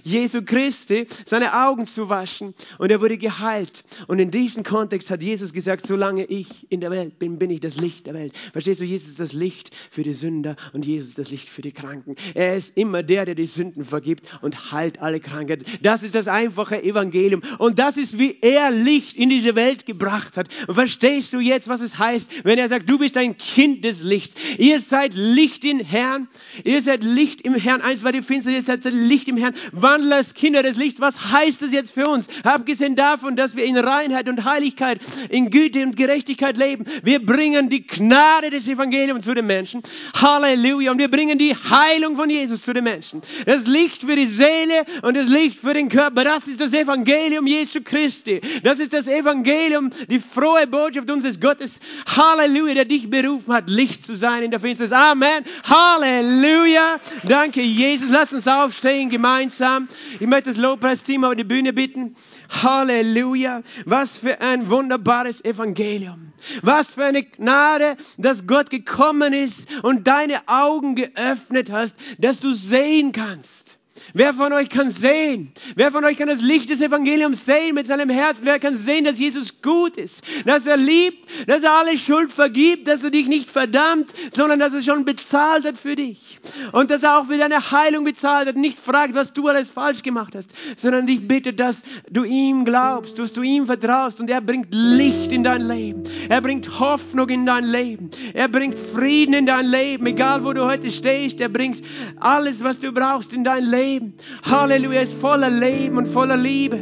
Jesu 0.03 0.41
Christi, 0.43 1.07
seine 1.25 1.65
Augen 1.65 1.85
zu 1.85 2.09
waschen 2.09 2.53
und 2.77 2.91
er 2.91 3.01
wurde 3.01 3.17
geheilt. 3.17 3.83
Und 4.07 4.19
in 4.19 4.31
diesem 4.31 4.63
Kontext 4.63 5.09
hat 5.09 5.21
Jesus 5.21 5.53
gesagt, 5.53 5.85
solange 5.85 6.25
ich 6.25 6.71
in 6.71 6.81
der 6.81 6.91
Welt 6.91 7.19
bin, 7.19 7.37
bin 7.37 7.49
ich 7.49 7.59
das 7.59 7.77
Licht 7.77 8.07
der 8.07 8.13
Welt. 8.13 8.33
Verstehst 8.53 8.79
du, 8.79 8.85
Jesus 8.85 9.09
ist 9.09 9.19
das 9.19 9.33
Licht 9.33 9.71
für 9.89 10.03
die 10.03 10.13
Sünder 10.13 10.55
und 10.73 10.85
Jesus 10.85 11.09
ist 11.09 11.19
das 11.19 11.31
Licht 11.31 11.49
für 11.49 11.61
die 11.61 11.71
Kranken. 11.71 12.15
Er 12.33 12.55
ist 12.55 12.77
immer 12.77 13.03
der, 13.03 13.25
der 13.25 13.35
die 13.35 13.45
Sünden 13.45 13.85
vergibt 13.85 14.25
und 14.41 14.71
heilt 14.71 15.01
alle 15.01 15.19
Krankheiten. 15.19 15.65
Das 15.81 16.03
ist 16.03 16.15
das 16.15 16.27
einfache 16.27 16.81
Evangelium 16.81 17.41
und 17.57 17.79
das 17.79 17.97
ist, 17.97 18.17
wie 18.17 18.37
er 18.41 18.71
Licht 18.71 19.17
in 19.17 19.29
diese 19.29 19.55
Welt 19.55 19.85
gebracht 19.85 20.37
hat. 20.37 20.47
Und 20.67 20.75
verstehst 20.75 21.33
du 21.33 21.39
jetzt, 21.39 21.67
was 21.67 21.81
es 21.81 21.97
heißt, 21.97 22.43
wenn 22.43 22.57
er 22.57 22.67
sagt, 22.67 22.89
du 22.89 22.97
bist 22.97 23.17
ein 23.17 23.37
Kind 23.37 23.83
des 23.83 24.01
Lichts. 24.01 24.35
Ihr 24.57 24.79
seid 24.79 25.13
Licht 25.13 25.65
im 25.65 25.79
Herrn. 25.79 26.27
Ihr 26.63 26.81
seid 26.81 27.03
Licht 27.03 27.41
im 27.41 27.55
Herrn. 27.55 27.81
Eins 27.81 28.03
war 28.03 28.11
die 28.11 28.21
Finsternis, 28.21 28.67
ihr 28.67 28.81
seid 28.81 28.93
Licht 28.93 29.27
im 29.27 29.37
Herrn. 29.37 29.55
Wandel 29.71 30.13
als 30.13 30.33
Kinder 30.33 30.63
des 30.63 30.77
Lichts. 30.77 30.99
Was 30.99 31.31
heißt 31.31 31.61
das 31.61 31.71
jetzt 31.71 31.91
für 31.91 32.07
uns? 32.07 32.27
Abgesehen 32.43 32.95
davon, 32.95 33.35
dass 33.35 33.55
wir 33.55 33.63
in 33.63 33.77
Reinheit 33.77 34.29
und 34.29 34.45
Heiligkeit, 34.45 34.99
in 35.29 35.49
Güte 35.49 35.83
und 35.83 35.95
Gerechtigkeit 35.95 36.57
leben. 36.57 36.85
Wir 37.03 37.25
bringen 37.25 37.69
die 37.69 37.85
Gnade 37.85 38.49
des 38.49 38.67
Evangeliums 38.67 39.25
zu 39.25 39.33
den 39.33 39.47
Menschen. 39.47 39.81
Halleluja. 40.19 40.91
Und 40.91 40.99
wir 40.99 41.09
bringen 41.09 41.37
die 41.37 41.55
Heilung 41.55 42.15
von 42.15 42.29
Jesus 42.29 42.63
zu 42.63 42.73
den 42.73 42.83
Menschen. 42.83 43.21
Das 43.45 43.67
Licht 43.67 44.03
für 44.03 44.15
die 44.15 44.27
Seele 44.27 44.85
und 45.01 45.15
das 45.15 45.29
Licht 45.29 45.59
für 45.59 45.73
den 45.73 45.89
Körper. 45.89 46.23
Das 46.23 46.47
ist 46.47 46.61
das 46.61 46.73
Evangelium 46.73 47.47
Jesu 47.47 47.79
Christi. 47.83 48.41
Das 48.63 48.79
ist 48.79 48.93
das 48.93 49.07
Evangelium, 49.07 49.89
die 50.09 50.19
frohe 50.19 50.50
Botschaft 50.67 51.09
unseres 51.09 51.39
Gottes. 51.39 51.79
Halleluja, 52.15 52.73
der 52.73 52.85
dich 52.85 53.09
berufen 53.09 53.53
hat, 53.53 53.69
Licht 53.69 54.05
zu 54.05 54.15
sein 54.15 54.43
in 54.43 54.51
der 54.51 54.59
Finsternis. 54.59 54.93
Amen. 54.93 55.43
Halleluja. 55.63 56.97
Danke, 57.23 57.61
Jesus. 57.61 58.09
Lass 58.11 58.33
uns 58.33 58.47
aufstehen 58.47 59.09
gemeinsam. 59.09 59.87
Ich 60.19 60.27
möchte 60.27 60.49
das 60.49 60.57
Lobpreisteam 60.57 61.23
auf 61.23 61.35
die 61.35 61.43
Bühne 61.43 61.73
bitten. 61.73 62.15
Halleluja. 62.63 63.61
Was 63.85 64.17
für 64.17 64.41
ein 64.41 64.69
wunderbares 64.69 65.43
Evangelium. 65.43 66.33
Was 66.61 66.93
für 66.93 67.05
eine 67.05 67.23
Gnade, 67.23 67.97
dass 68.17 68.47
Gott 68.47 68.69
gekommen 68.69 69.33
ist 69.33 69.67
und 69.83 70.07
deine 70.07 70.47
Augen 70.47 70.95
geöffnet 70.95 71.71
hast, 71.71 71.95
dass 72.17 72.39
du 72.39 72.53
sehen 72.53 73.11
kannst. 73.11 73.70
Wer 74.13 74.33
von 74.33 74.51
euch 74.53 74.69
kann 74.69 74.89
sehen? 74.89 75.51
Wer 75.75 75.91
von 75.91 76.03
euch 76.03 76.17
kann 76.17 76.27
das 76.27 76.41
Licht 76.41 76.69
des 76.69 76.81
Evangeliums 76.81 77.45
sehen 77.45 77.75
mit 77.75 77.87
seinem 77.87 78.09
Herzen? 78.09 78.45
Wer 78.45 78.59
kann 78.59 78.77
sehen, 78.77 79.05
dass 79.05 79.19
Jesus 79.19 79.61
gut 79.61 79.97
ist, 79.97 80.21
dass 80.45 80.65
er 80.65 80.77
liebt, 80.77 81.27
dass 81.47 81.63
er 81.63 81.73
alle 81.73 81.97
Schuld 81.97 82.31
vergibt, 82.31 82.87
dass 82.87 83.03
er 83.03 83.11
dich 83.11 83.27
nicht 83.27 83.49
verdammt, 83.49 84.11
sondern 84.31 84.59
dass 84.59 84.73
er 84.73 84.81
schon 84.81 85.05
bezahlt 85.05 85.65
hat 85.65 85.77
für 85.77 85.95
dich 85.95 86.39
und 86.71 86.91
dass 86.91 87.03
er 87.03 87.19
auch 87.19 87.27
für 87.27 87.37
deine 87.37 87.59
Heilung 87.59 88.03
bezahlt 88.03 88.47
hat, 88.47 88.55
nicht 88.55 88.77
fragt, 88.77 89.13
was 89.13 89.33
du 89.33 89.47
alles 89.47 89.69
falsch 89.69 90.01
gemacht 90.01 90.35
hast, 90.35 90.51
sondern 90.75 91.05
dich 91.05 91.27
bittet, 91.27 91.59
dass 91.59 91.83
du 92.09 92.23
ihm 92.23 92.65
glaubst, 92.65 93.17
dass 93.19 93.33
du 93.33 93.41
ihm 93.41 93.65
vertraust 93.65 94.19
und 94.19 94.29
er 94.29 94.41
bringt 94.41 94.67
Licht 94.71 95.31
in 95.31 95.43
dein 95.43 95.67
Leben. 95.67 96.03
Er 96.29 96.41
bringt 96.41 96.79
Hoffnung 96.79 97.29
in 97.29 97.45
dein 97.45 97.63
Leben. 97.63 98.09
Er 98.33 98.47
bringt 98.47 98.77
Frieden 98.77 99.33
in 99.33 99.45
dein 99.45 99.65
Leben, 99.65 100.05
egal 100.05 100.43
wo 100.43 100.53
du 100.53 100.65
heute 100.65 100.91
stehst. 100.91 101.39
Er 101.41 101.49
bringt 101.49 101.81
alles, 102.21 102.63
was 102.63 102.79
du 102.79 102.91
brauchst 102.91 103.33
in 103.33 103.43
dein 103.43 103.65
Leben. 103.65 104.13
Halleluja, 104.43 105.01
ist 105.01 105.13
voller 105.13 105.49
Leben 105.49 105.97
und 105.97 106.07
voller 106.07 106.37
Liebe 106.37 106.81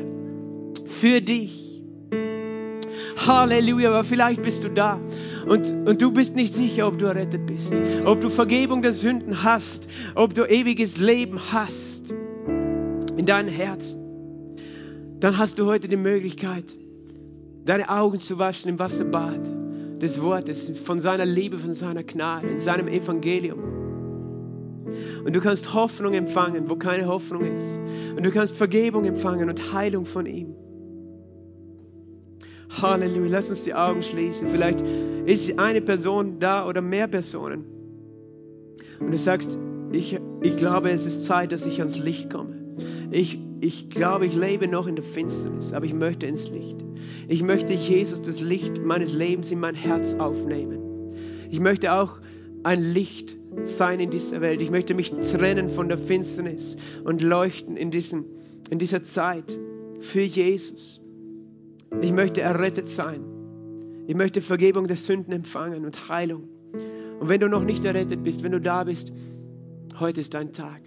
für 0.86 1.22
dich. 1.22 1.84
Halleluja, 3.28 3.90
aber 3.90 4.04
vielleicht 4.04 4.42
bist 4.42 4.64
du 4.64 4.70
da 4.70 5.00
und, 5.46 5.70
und 5.88 6.02
du 6.02 6.12
bist 6.12 6.36
nicht 6.36 6.54
sicher, 6.54 6.88
ob 6.88 7.00
du 7.00 7.06
errettet 7.08 7.46
bist, 7.46 7.82
ob 8.06 8.22
du 8.22 8.30
Vergebung 8.30 8.82
der 8.82 8.94
Sünden 8.94 9.44
hast, 9.44 9.88
ob 10.16 10.34
du 10.34 10.46
ewiges 10.46 10.98
Leben 11.00 11.40
hast 11.52 12.12
in 13.18 13.26
deinem 13.26 13.50
Herzen. 13.50 14.00
Dann 15.20 15.38
hast 15.38 15.60
du 15.60 15.66
heute 15.66 15.88
die 15.88 15.98
Möglichkeit, 15.98 16.76
deine 17.66 17.90
Augen 17.90 18.20
zu 18.20 18.38
waschen 18.40 18.70
im 18.70 18.80
Wasserbad 18.80 19.42
des 20.02 20.22
Wortes, 20.22 20.72
von 20.86 21.00
seiner 21.00 21.26
Liebe, 21.26 21.58
von 21.58 21.74
seiner 21.74 22.04
Gnade, 22.04 22.48
in 22.48 22.60
seinem 22.60 22.88
Evangelium. 22.88 23.60
Und 25.26 25.36
du 25.36 25.40
kannst 25.40 25.74
Hoffnung 25.74 26.14
empfangen, 26.14 26.70
wo 26.70 26.76
keine 26.76 27.08
Hoffnung 27.08 27.42
ist. 27.42 27.80
Und 28.16 28.26
du 28.26 28.32
kannst 28.32 28.58
Vergebung 28.58 29.06
empfangen 29.06 29.50
und 29.50 29.74
Heilung 29.74 30.06
von 30.06 30.26
ihm. 30.26 30.56
Halleluja. 32.82 33.30
Lass 33.30 33.50
uns 33.50 33.64
die 33.64 33.74
Augen 33.74 34.02
schließen. 34.02 34.48
Vielleicht 34.50 34.84
ist 35.26 35.58
eine 35.60 35.82
Person 35.82 36.40
da 36.40 36.68
oder 36.68 36.82
mehr 36.82 37.08
Personen. 37.08 37.66
Und 39.00 39.12
du 39.12 39.18
sagst, 39.18 39.58
ich, 39.92 40.20
ich 40.42 40.58
glaube, 40.58 40.92
es 40.92 41.06
ist 41.06 41.26
Zeit, 41.26 41.52
dass 41.52 41.66
ich 41.66 41.80
ans 41.80 41.98
Licht 41.98 42.30
komme. 42.30 42.56
Ich, 43.12 43.40
ich 43.62 43.90
glaube, 43.90 44.26
ich 44.26 44.36
lebe 44.36 44.68
noch 44.68 44.88
in 44.88 44.96
der 44.96 45.04
Finsternis, 45.04 45.74
aber 45.74 45.86
ich 45.86 45.94
möchte 45.94 46.28
ins 46.28 46.50
Licht. 46.50 46.78
Ich 47.28 47.42
möchte 47.42 47.74
Jesus, 47.74 48.22
das 48.22 48.42
Licht 48.42 48.84
meines 48.84 49.14
Lebens 49.14 49.52
in 49.52 49.60
mein 49.60 49.76
Herz 49.76 50.14
aufnehmen. 50.16 50.80
Ich 51.50 51.60
möchte 51.60 51.94
auch 51.94 52.20
ein 52.64 52.82
Licht 52.82 53.39
sein 53.64 54.00
in 54.00 54.10
dieser 54.10 54.41
Welt. 54.41 54.62
Ich 54.62 54.72
möchte 54.72 54.93
mich 54.93 55.12
trennen 55.12 55.70
von 55.70 55.89
der 55.89 55.97
Finsternis 55.97 56.78
und 57.04 57.22
leuchten 57.22 57.78
in, 57.78 57.91
diesen, 57.91 58.26
in 58.70 58.80
dieser 58.80 59.04
Zeit 59.04 59.58
für 60.00 60.22
Jesus. 60.22 61.02
Ich 62.02 62.12
möchte 62.12 62.41
errettet 62.41 62.88
sein. 62.88 63.24
Ich 64.08 64.16
möchte 64.16 64.41
Vergebung 64.41 64.88
der 64.88 64.97
Sünden 64.97 65.34
empfangen 65.34 65.86
und 65.86 66.10
Heilung. 66.10 66.47
Und 67.20 67.30
wenn 67.30 67.39
du 67.39 67.47
noch 67.47 67.64
nicht 67.64 67.86
errettet 67.86 68.24
bist, 68.24 68.43
wenn 68.43 68.52
du 68.52 68.62
da 68.62 68.84
bist, 68.84 69.12
heute 70.00 70.22
ist 70.22 70.34
dein 70.34 70.54
Tag. 70.54 70.82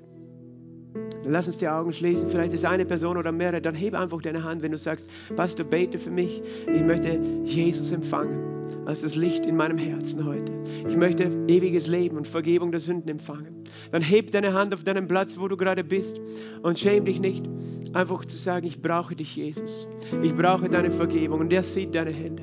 Dann 1.22 1.32
lass 1.32 1.46
uns 1.46 1.58
die 1.58 1.68
Augen 1.68 1.92
schließen. 1.92 2.28
Vielleicht 2.28 2.52
ist 2.52 2.64
eine 2.64 2.84
Person 2.84 3.16
oder 3.16 3.32
mehrere. 3.32 3.60
Dann 3.60 3.74
heb 3.74 3.94
einfach 3.94 4.20
deine 4.22 4.42
Hand, 4.44 4.62
wenn 4.62 4.72
du 4.72 4.78
sagst, 4.78 5.10
Pastor, 5.36 5.64
bete 5.64 5.98
für 5.98 6.10
mich. 6.10 6.42
Ich 6.72 6.82
möchte 6.82 7.20
Jesus 7.44 7.92
empfangen 7.92 8.52
als 8.86 9.02
das 9.02 9.14
Licht 9.14 9.46
in 9.46 9.56
meinem 9.56 9.78
Herzen 9.78 10.26
heute. 10.26 10.52
Ich 10.88 10.96
möchte 10.96 11.30
ewiges 11.46 11.86
Leben 11.86 12.16
und 12.16 12.26
Vergebung 12.26 12.72
der 12.72 12.80
Sünden 12.80 13.08
empfangen. 13.08 13.62
Dann 13.90 14.02
heb 14.02 14.30
deine 14.32 14.54
Hand 14.54 14.74
auf 14.74 14.84
deinem 14.84 15.06
Platz, 15.06 15.38
wo 15.38 15.48
du 15.48 15.56
gerade 15.56 15.84
bist 15.84 16.20
und 16.62 16.78
schäm 16.78 17.04
dich 17.04 17.20
nicht, 17.20 17.48
einfach 17.92 18.24
zu 18.24 18.36
sagen, 18.36 18.66
ich 18.66 18.80
brauche 18.80 19.14
dich, 19.14 19.36
Jesus. 19.36 19.88
Ich 20.22 20.34
brauche 20.34 20.68
deine 20.68 20.90
Vergebung. 20.90 21.40
Und 21.40 21.52
er 21.52 21.62
sieht 21.62 21.94
deine 21.94 22.10
Hände. 22.10 22.42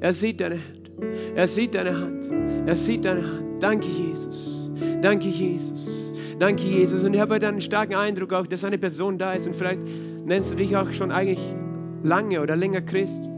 Er 0.00 0.14
sieht 0.14 0.40
deine 0.40 0.56
Hand. 0.56 0.90
Er 1.34 1.46
sieht 1.46 1.74
deine 1.74 1.98
Hand. 1.98 2.30
Er 2.66 2.76
sieht 2.76 3.04
deine 3.04 3.22
Hand. 3.22 3.62
Danke, 3.62 3.88
Jesus. 3.88 4.70
Danke, 5.02 5.28
Jesus. 5.28 5.99
Danke, 6.40 6.62
Jesus. 6.64 7.04
Und 7.04 7.12
ich 7.12 7.20
habe 7.20 7.34
heute 7.34 7.48
einen 7.48 7.60
starken 7.60 7.94
Eindruck 7.94 8.32
auch, 8.32 8.46
dass 8.46 8.64
eine 8.64 8.78
Person 8.78 9.18
da 9.18 9.34
ist 9.34 9.46
und 9.46 9.54
vielleicht 9.54 9.82
nennst 10.24 10.50
du 10.50 10.54
dich 10.54 10.74
auch 10.74 10.90
schon 10.90 11.12
eigentlich 11.12 11.54
lange 12.02 12.40
oder 12.40 12.56
länger 12.56 12.80
Christ. 12.80 13.28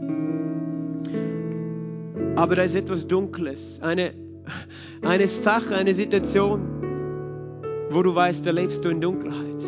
Aber 2.37 2.55
da 2.55 2.63
ist 2.63 2.75
etwas 2.75 3.05
Dunkles, 3.05 3.81
eine, 3.83 4.13
eine 5.01 5.27
Sache, 5.27 5.75
eine 5.75 5.93
Situation, 5.93 6.61
wo 7.89 8.03
du 8.03 8.15
weißt, 8.15 8.45
da 8.45 8.51
lebst 8.51 8.85
du 8.85 8.89
in 8.89 9.01
Dunkelheit. 9.01 9.65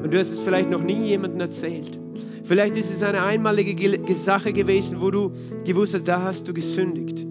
Und 0.00 0.14
du 0.14 0.18
hast 0.18 0.30
es 0.30 0.38
vielleicht 0.38 0.70
noch 0.70 0.84
nie 0.84 1.08
jemandem 1.08 1.40
erzählt. 1.40 1.98
Vielleicht 2.44 2.76
ist 2.76 2.92
es 2.92 3.02
eine 3.02 3.24
einmalige 3.24 4.14
Sache 4.14 4.52
gewesen, 4.52 5.00
wo 5.00 5.10
du 5.10 5.32
gewusst 5.64 5.94
hast, 5.94 6.06
da 6.06 6.22
hast 6.22 6.46
du 6.46 6.54
gesündigt. 6.54 7.26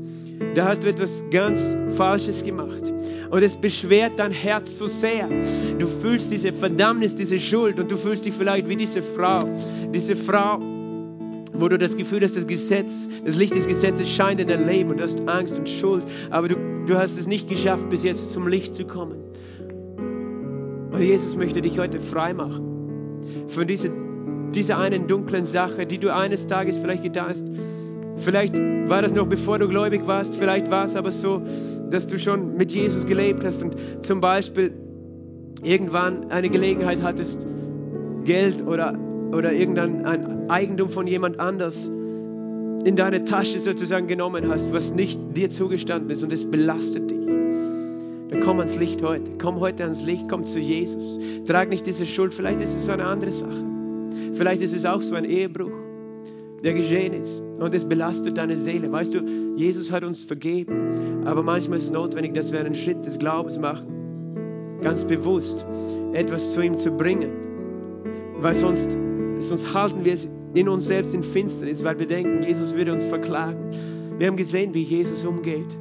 Da 0.53 0.66
hast 0.66 0.84
du 0.84 0.89
etwas 0.89 1.24
ganz 1.32 1.78
Falsches 1.95 2.43
gemacht. 2.43 2.91
Und 3.30 3.43
es 3.43 3.55
beschwert 3.55 4.13
dein 4.17 4.32
Herz 4.32 4.78
so 4.78 4.88
sehr. 4.88 5.30
Du 5.80 5.88
fühlst 5.88 6.32
diese 6.32 6.53
Verdammnis, 6.53 7.15
diese 7.15 7.39
Schuld 7.39 7.80
und 7.80 7.91
du 7.91 7.97
fühlst 7.97 8.26
dich 8.26 8.34
vielleicht 8.34 8.69
wie 8.69 8.76
diese 8.76 9.01
Frau. 9.01 9.43
Diese 9.93 10.15
Frau, 10.15 10.59
wo 11.53 11.67
du 11.69 11.78
das 11.78 11.97
Gefühl 11.97 12.21
hast, 12.21 12.36
das 12.38 12.47
Gesetz, 12.47 13.07
das 13.26 13.38
Licht 13.38 13.55
des 13.55 13.67
Gesetzes 13.67 14.09
scheint 14.09 14.39
in 14.39 14.47
dein 14.47 14.67
Leben 14.67 14.89
und 14.89 14.99
du 14.99 15.03
hast 15.03 15.28
Angst 15.28 15.57
und 15.57 15.69
Schuld, 15.69 16.03
aber 16.30 16.47
du, 16.47 16.55
du 16.86 16.97
hast 16.97 17.17
es 17.17 17.28
nicht 17.28 17.49
geschafft, 17.49 17.89
bis 17.89 18.03
jetzt 18.03 18.32
zum 18.32 18.47
Licht 18.47 18.76
zu 18.76 18.86
kommen. 18.86 19.17
Und 20.91 21.01
Jesus 21.01 21.36
möchte 21.36 21.61
dich 21.61 21.78
heute 21.80 21.99
frei 21.99 22.34
machen 22.34 22.76
von 23.47 23.67
dieser, 23.67 23.89
dieser 24.53 24.78
einen 24.78 25.07
dunklen 25.07 25.43
Sache, 25.43 25.86
die 25.86 25.97
du 25.97 26.13
eines 26.13 26.47
Tages 26.47 26.78
vielleicht 26.78 27.03
getan 27.03 27.30
hast. 27.30 27.47
Vielleicht 28.17 28.57
war 28.88 29.01
das 29.01 29.13
noch 29.13 29.28
bevor 29.28 29.59
du 29.59 29.67
gläubig 29.67 30.07
warst, 30.07 30.36
vielleicht 30.36 30.71
war 30.71 30.86
es 30.86 30.95
aber 30.95 31.11
so, 31.11 31.41
dass 31.95 32.07
du 32.07 32.19
schon 32.19 32.57
mit 32.57 32.73
Jesus 32.73 33.05
gelebt 33.05 33.45
hast 33.45 33.63
und 33.63 33.75
zum 34.01 34.19
Beispiel 34.19 34.73
irgendwann 35.63 36.29
eine 36.29 36.49
Gelegenheit 36.49 37.01
hattest, 37.01 37.47
Geld 38.25 38.65
oder 38.67 38.99
oder 39.31 39.53
irgendein 39.53 40.49
Eigentum 40.49 40.89
von 40.89 41.07
jemand 41.07 41.39
anders 41.39 41.87
in 41.87 42.95
deine 42.95 43.23
Tasche 43.23 43.59
sozusagen 43.59 44.07
genommen 44.07 44.47
hast, 44.47 44.73
was 44.73 44.93
nicht 44.93 45.19
dir 45.35 45.49
zugestanden 45.49 46.09
ist 46.09 46.23
und 46.23 46.31
es 46.31 46.49
belastet 46.49 47.09
dich. 47.09 47.25
Dann 47.25 48.41
komm 48.43 48.59
ans 48.59 48.77
Licht 48.77 49.01
heute. 49.01 49.31
Komm 49.41 49.59
heute 49.59 49.83
ans 49.83 50.03
Licht, 50.03 50.27
komm 50.29 50.43
zu 50.43 50.59
Jesus. 50.59 51.19
Trag 51.47 51.69
nicht 51.69 51.85
diese 51.85 52.05
Schuld. 52.05 52.33
Vielleicht 52.33 52.61
ist 52.61 52.75
es 52.75 52.89
eine 52.89 53.05
andere 53.05 53.31
Sache. 53.31 53.65
Vielleicht 54.33 54.61
ist 54.61 54.73
es 54.73 54.85
auch 54.85 55.01
so 55.01 55.15
ein 55.15 55.25
Ehebruch, 55.25 55.71
der 56.63 56.73
geschehen 56.73 57.13
ist. 57.13 57.41
Und 57.59 57.73
es 57.73 57.85
belastet 57.85 58.37
deine 58.37 58.57
Seele. 58.57 58.91
Weißt 58.91 59.13
du, 59.13 59.21
Jesus 59.56 59.91
hat 59.91 60.03
uns 60.03 60.24
vergeben. 60.24 61.24
Aber 61.26 61.43
manchmal 61.43 61.78
ist 61.78 61.86
es 61.86 61.91
notwendig, 61.91 62.34
dass 62.34 62.51
wir 62.51 62.60
einen 62.60 62.76
Schritt 62.76 63.06
des 63.06 63.20
Glaubens 63.20 63.58
machen. 63.58 64.78
Ganz 64.82 65.03
bewusst 65.03 65.66
etwas 66.14 66.53
zu 66.53 66.62
ihm 66.62 66.78
zu 66.78 66.91
bringen. 66.91 67.32
Weil 68.39 68.53
sonst, 68.53 68.97
sonst 69.39 69.74
halten 69.74 70.03
wir 70.03 70.14
es 70.14 70.28
in 70.53 70.70
uns 70.70 70.86
selbst 70.86 71.14
in 71.14 71.24
Finsternis, 71.24 71.84
weil 71.84 71.99
wir 71.99 72.08
denken, 72.08 72.43
Jesus 72.43 72.76
würde 72.76 72.93
uns 72.93 73.03
verklagen. 73.03 73.72
Wir 74.18 74.28
haben 74.28 74.38
gesehen, 74.38 74.74
wie 74.74 74.84
Jesus 74.84 75.26
umgeht. 75.26 75.78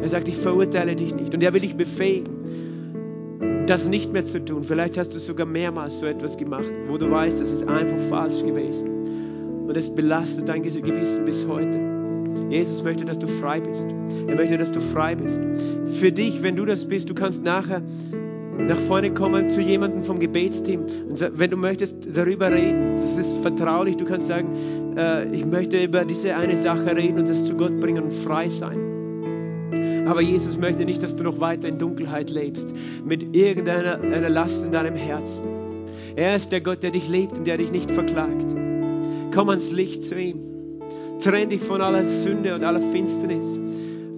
Er 0.00 0.08
sagt, 0.08 0.28
ich 0.28 0.36
verurteile 0.36 0.94
dich 0.96 1.14
nicht. 1.14 1.34
Und 1.34 1.42
er 1.42 1.52
will 1.52 1.60
dich 1.60 1.76
befähigen, 1.76 3.64
das 3.66 3.88
nicht 3.88 4.12
mehr 4.12 4.24
zu 4.24 4.44
tun. 4.44 4.62
Vielleicht 4.62 4.98
hast 4.98 5.14
du 5.14 5.18
sogar 5.18 5.46
mehrmals 5.46 6.00
so 6.00 6.06
etwas 6.06 6.36
gemacht, 6.36 6.70
wo 6.88 6.98
du 6.98 7.10
weißt, 7.10 7.40
das 7.40 7.50
ist 7.50 7.66
einfach 7.66 7.98
falsch 8.10 8.42
gewesen. 8.42 9.66
Und 9.66 9.76
es 9.76 9.88
belastet 9.94 10.48
dein 10.48 10.62
Gewissen 10.62 11.24
bis 11.24 11.46
heute. 11.46 11.93
Jesus 12.50 12.82
möchte, 12.82 13.04
dass 13.04 13.18
du 13.18 13.26
frei 13.26 13.60
bist. 13.60 13.86
Er 14.26 14.36
möchte, 14.36 14.58
dass 14.58 14.72
du 14.72 14.80
frei 14.80 15.14
bist. 15.14 15.40
Für 16.00 16.12
dich, 16.12 16.42
wenn 16.42 16.56
du 16.56 16.64
das 16.64 16.84
bist, 16.84 17.10
du 17.10 17.14
kannst 17.14 17.42
nachher 17.44 17.82
nach 18.58 18.78
vorne 18.78 19.12
kommen 19.12 19.50
zu 19.50 19.60
jemandem 19.60 20.02
vom 20.02 20.20
Gebetsteam 20.20 20.82
und 21.08 21.38
wenn 21.38 21.50
du 21.50 21.56
möchtest 21.56 21.96
darüber 22.14 22.52
reden, 22.52 22.92
das 22.92 23.18
ist 23.18 23.36
vertraulich, 23.38 23.96
du 23.96 24.04
kannst 24.04 24.28
sagen, 24.28 24.96
äh, 24.96 25.26
ich 25.34 25.44
möchte 25.44 25.82
über 25.82 26.04
diese 26.04 26.36
eine 26.36 26.56
Sache 26.56 26.96
reden 26.96 27.18
und 27.18 27.28
das 27.28 27.44
zu 27.44 27.56
Gott 27.56 27.78
bringen 27.80 28.04
und 28.04 28.12
frei 28.12 28.48
sein. 28.48 30.04
Aber 30.06 30.20
Jesus 30.20 30.56
möchte 30.58 30.84
nicht, 30.84 31.02
dass 31.02 31.16
du 31.16 31.24
noch 31.24 31.40
weiter 31.40 31.68
in 31.68 31.78
Dunkelheit 31.78 32.30
lebst, 32.30 32.74
mit 33.04 33.34
irgendeiner 33.34 34.00
einer 34.00 34.28
Last 34.28 34.64
in 34.64 34.70
deinem 34.70 34.94
Herzen. 34.94 35.46
Er 36.16 36.36
ist 36.36 36.52
der 36.52 36.60
Gott, 36.60 36.82
der 36.82 36.90
dich 36.90 37.08
liebt 37.08 37.36
und 37.38 37.46
der 37.46 37.56
dich 37.56 37.72
nicht 37.72 37.90
verklagt. 37.90 38.54
Komm 39.34 39.48
ans 39.48 39.72
Licht 39.72 40.04
zu 40.04 40.14
ihm. 40.14 40.53
Trenn 41.24 41.48
dich 41.48 41.62
von 41.62 41.80
aller 41.80 42.04
Sünde 42.04 42.54
und 42.54 42.62
aller 42.64 42.82
Finsternis. 42.82 43.58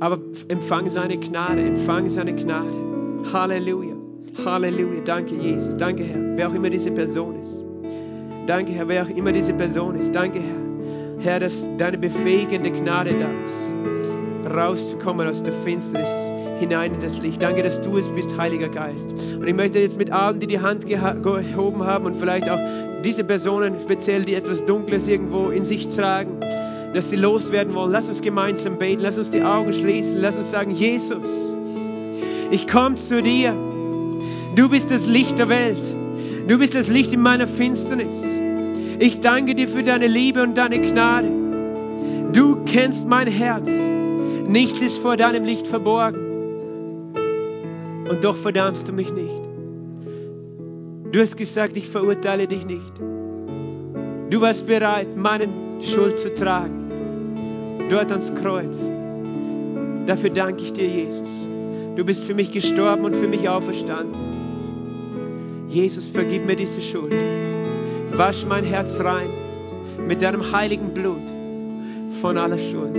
Aber 0.00 0.18
empfang 0.48 0.90
seine 0.90 1.16
Gnade, 1.16 1.62
empfang 1.62 2.08
seine 2.08 2.34
Gnade. 2.34 2.66
Halleluja. 3.32 3.94
Halleluja. 4.44 5.02
Danke, 5.04 5.36
Jesus. 5.36 5.76
Danke, 5.76 6.02
Herr. 6.02 6.36
Wer 6.36 6.48
auch 6.48 6.54
immer 6.54 6.68
diese 6.68 6.90
Person 6.90 7.36
ist. 7.36 7.62
Danke, 8.48 8.72
Herr, 8.72 8.88
wer 8.88 9.04
auch 9.04 9.08
immer 9.08 9.30
diese 9.30 9.54
Person 9.54 9.94
ist. 9.94 10.16
Danke, 10.16 10.40
Herr. 10.40 11.22
Herr, 11.24 11.38
dass 11.38 11.68
deine 11.78 11.96
befähigende 11.96 12.72
Gnade 12.72 13.14
da 13.20 13.28
ist, 13.44 14.52
rauszukommen 14.52 15.28
aus 15.28 15.44
der 15.44 15.52
Finsternis 15.52 16.10
hinein 16.58 16.94
in 16.94 17.00
das 17.00 17.20
Licht. 17.20 17.40
Danke, 17.40 17.62
dass 17.62 17.80
du 17.82 17.98
es 17.98 18.08
bist, 18.08 18.36
Heiliger 18.36 18.68
Geist. 18.68 19.12
Und 19.12 19.46
ich 19.46 19.54
möchte 19.54 19.78
jetzt 19.78 19.96
mit 19.96 20.10
allen, 20.10 20.40
die 20.40 20.48
die 20.48 20.58
Hand 20.58 20.86
gehoben 20.86 21.84
haben 21.84 22.04
und 22.04 22.16
vielleicht 22.16 22.50
auch 22.50 22.58
diese 23.04 23.22
Personen 23.22 23.76
speziell, 23.80 24.24
die 24.24 24.34
etwas 24.34 24.64
Dunkles 24.64 25.06
irgendwo 25.06 25.50
in 25.50 25.62
sich 25.62 25.88
tragen, 25.88 26.40
dass 26.94 27.10
sie 27.10 27.16
loswerden 27.16 27.74
wollen, 27.74 27.92
lass 27.92 28.08
uns 28.08 28.20
gemeinsam 28.20 28.78
beten, 28.78 29.02
lass 29.02 29.18
uns 29.18 29.30
die 29.30 29.42
Augen 29.42 29.72
schließen, 29.72 30.18
lass 30.20 30.36
uns 30.36 30.50
sagen, 30.50 30.70
Jesus, 30.70 31.54
ich 32.50 32.68
komme 32.68 32.94
zu 32.94 33.22
dir. 33.22 33.54
Du 34.54 34.68
bist 34.68 34.90
das 34.90 35.06
Licht 35.06 35.38
der 35.38 35.48
Welt. 35.48 35.94
Du 36.48 36.58
bist 36.58 36.74
das 36.74 36.88
Licht 36.88 37.12
in 37.12 37.20
meiner 37.20 37.46
Finsternis. 37.46 38.22
Ich 38.98 39.20
danke 39.20 39.54
dir 39.54 39.68
für 39.68 39.82
deine 39.82 40.06
Liebe 40.06 40.42
und 40.42 40.56
deine 40.56 40.80
Gnade. 40.80 41.30
Du 42.32 42.56
kennst 42.64 43.06
mein 43.06 43.26
Herz. 43.26 43.70
Nichts 44.46 44.80
ist 44.80 44.98
vor 44.98 45.16
deinem 45.16 45.44
Licht 45.44 45.66
verborgen. 45.66 47.14
Und 48.08 48.22
doch 48.22 48.36
verdammst 48.36 48.88
du 48.88 48.92
mich 48.92 49.12
nicht. 49.12 49.34
Du 51.12 51.20
hast 51.20 51.36
gesagt, 51.36 51.76
ich 51.76 51.88
verurteile 51.88 52.46
dich 52.46 52.64
nicht. 52.64 52.92
Du 54.30 54.40
warst 54.40 54.66
bereit, 54.66 55.16
meine 55.16 55.48
Schuld 55.80 56.18
zu 56.18 56.34
tragen. 56.34 57.86
Dort 57.90 58.10
ans 58.10 58.34
Kreuz. 58.34 58.90
Dafür 60.06 60.30
danke 60.30 60.62
ich 60.62 60.72
dir, 60.72 60.86
Jesus. 60.86 61.48
Du 61.96 62.04
bist 62.04 62.24
für 62.24 62.34
mich 62.34 62.50
gestorben 62.50 63.04
und 63.04 63.16
für 63.16 63.28
mich 63.28 63.48
auferstanden. 63.48 64.14
Jesus, 65.68 66.06
vergib 66.06 66.46
mir 66.46 66.56
diese 66.56 66.80
Schuld. 66.80 67.14
Wasch 68.12 68.46
mein 68.46 68.64
Herz 68.64 68.98
rein 69.00 69.28
mit 70.06 70.22
deinem 70.22 70.52
heiligen 70.52 70.94
Blut 70.94 71.22
von 72.20 72.38
aller 72.38 72.58
Schuld. 72.58 72.96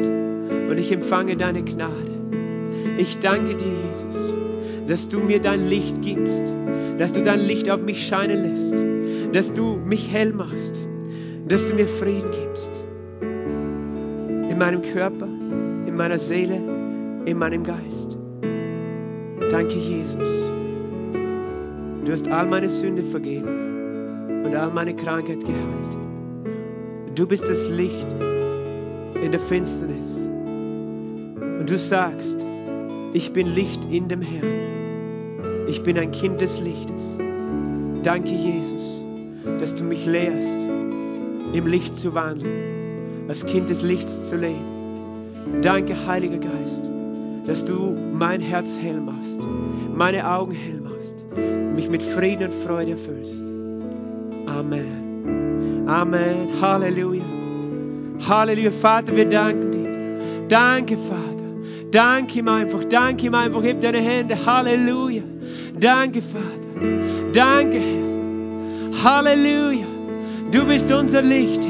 Und 0.69 0.77
ich 0.77 0.91
empfange 0.91 1.37
deine 1.37 1.63
Gnade. 1.63 2.11
Ich 2.97 3.19
danke 3.19 3.55
dir, 3.55 3.73
Jesus, 3.89 4.33
dass 4.87 5.07
du 5.07 5.19
mir 5.19 5.39
dein 5.39 5.67
Licht 5.67 6.01
gibst, 6.01 6.53
dass 6.97 7.13
du 7.13 7.21
dein 7.21 7.39
Licht 7.39 7.69
auf 7.69 7.83
mich 7.83 8.07
scheinen 8.07 8.43
lässt, 8.43 8.75
dass 9.35 9.53
du 9.53 9.77
mich 9.77 10.11
hell 10.11 10.33
machst, 10.33 10.86
dass 11.47 11.67
du 11.67 11.75
mir 11.75 11.87
Frieden 11.87 12.31
gibst. 12.31 12.71
In 13.21 14.57
meinem 14.57 14.81
Körper, 14.81 15.25
in 15.25 15.95
meiner 15.95 16.17
Seele, 16.17 16.61
in 17.25 17.37
meinem 17.37 17.63
Geist. 17.63 18.17
Danke, 19.49 19.75
Jesus. 19.75 20.51
Du 22.03 22.11
hast 22.11 22.27
all 22.29 22.47
meine 22.47 22.69
Sünde 22.69 23.03
vergeben 23.03 24.43
und 24.45 24.55
all 24.55 24.71
meine 24.71 24.95
Krankheit 24.95 25.39
geheilt. 25.41 25.97
Du 27.15 27.25
bist 27.25 27.47
das 27.49 27.69
Licht 27.69 28.07
in 29.23 29.31
der 29.31 29.39
Finsternis. 29.39 30.19
Und 30.19 31.69
du 31.69 31.77
sagst, 31.77 32.45
ich 33.13 33.31
bin 33.33 33.47
Licht 33.47 33.85
in 33.91 34.07
dem 34.09 34.21
Herrn. 34.21 35.65
Ich 35.67 35.81
bin 35.83 35.97
ein 35.97 36.11
Kind 36.11 36.41
des 36.41 36.59
Lichtes. 36.61 37.17
Danke, 38.03 38.31
Jesus, 38.31 39.03
dass 39.59 39.73
du 39.73 39.83
mich 39.83 40.05
lehrst, 40.05 40.66
im 41.53 41.67
Licht 41.67 41.97
zu 41.97 42.13
wandeln, 42.13 43.27
als 43.27 43.45
Kind 43.45 43.69
des 43.69 43.81
Lichts 43.81 44.29
zu 44.29 44.35
leben. 44.35 45.61
Danke, 45.61 45.95
Heiliger 46.07 46.37
Geist, 46.37 46.89
dass 47.45 47.65
du 47.65 47.95
mein 48.13 48.41
Herz 48.41 48.77
hell 48.81 48.99
machst, 48.99 49.39
meine 49.93 50.29
Augen 50.29 50.51
hell 50.51 50.81
machst 50.81 50.87
mich 51.77 51.89
mit 51.89 52.01
Frieden 52.01 52.45
und 52.45 52.53
Freude 52.53 52.91
erfüllst. 52.91 53.43
Amen. 54.47 55.85
Amen. 55.87 56.49
Halleluja. 56.59 57.23
Halleluja. 58.27 58.71
Vater, 58.71 59.15
wir 59.15 59.29
danken 59.29 59.71
dir. 59.71 60.47
Danke, 60.47 60.97
Vater. 60.97 61.45
Danke 61.91 62.39
ihm 62.39 62.47
einfach. 62.47 62.83
Danke 62.85 63.27
ihm 63.27 63.35
einfach. 63.35 63.63
Heb 63.63 63.79
deine 63.81 63.99
Hände. 63.99 64.35
Halleluja. 64.43 65.21
Danke, 65.79 66.21
Vater. 66.21 66.67
Danke, 67.31 67.79
Herr. 67.79 69.03
Halleluja. 69.03 69.96
Du 70.51 70.65
bist 70.65 70.91
unser 70.91 71.21
Licht. 71.21 71.67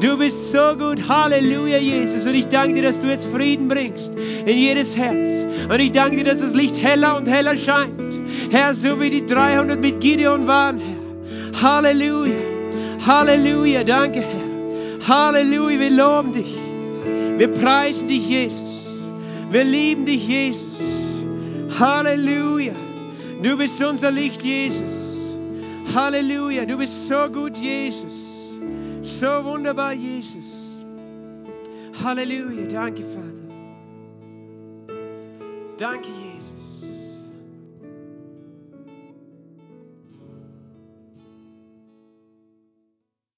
Du 0.00 0.18
bist 0.18 0.50
so 0.50 0.76
gut. 0.76 1.08
Halleluja, 1.08 1.78
Jesus. 1.78 2.26
Und 2.26 2.34
ich 2.34 2.48
danke 2.48 2.74
dir, 2.74 2.82
dass 2.82 3.00
du 3.00 3.06
jetzt 3.06 3.26
Frieden 3.26 3.68
bringst 3.68 4.12
in 4.14 4.58
jedes 4.58 4.96
Herz. 4.96 5.46
Und 5.68 5.80
ich 5.80 5.92
danke 5.92 6.16
dir, 6.16 6.24
dass 6.24 6.40
das 6.40 6.54
Licht 6.54 6.76
heller 6.82 7.16
und 7.16 7.28
heller 7.28 7.56
scheint. 7.56 8.20
Herr, 8.50 8.74
so 8.74 9.00
wie 9.00 9.10
die 9.10 9.24
300 9.24 9.80
mit 9.80 10.00
Gideon 10.00 10.46
waren, 10.46 10.78
Herr. 10.78 11.62
Halleluja. 11.62 12.34
Halleluja. 13.06 13.84
Danke, 13.84 14.20
Herr. 14.20 15.08
Halleluja. 15.08 15.78
Wir 15.78 15.90
loben 15.90 16.32
dich. 16.32 16.54
Wir 17.36 17.48
preisen 17.48 18.08
dich, 18.08 18.28
Jesus. 18.28 18.88
Wir 19.50 19.64
lieben 19.64 20.04
dich, 20.04 20.26
Jesus. 20.26 20.80
Halleluja. 21.78 22.74
Du 23.42 23.56
bist 23.56 23.82
unser 23.82 24.10
Licht, 24.10 24.42
Jesus. 24.42 25.03
Halleluja. 25.92 26.64
Du 26.66 26.76
bist 26.76 27.06
so 27.06 27.28
gut, 27.28 27.56
Jesus. 27.56 28.14
So 29.02 29.44
wunderbar, 29.44 29.92
Jesus. 29.92 30.82
Halleluja. 32.02 32.66
Danke, 32.66 33.04
Vater. 33.04 33.44
Danke, 35.78 36.08
Jesus. 36.08 36.33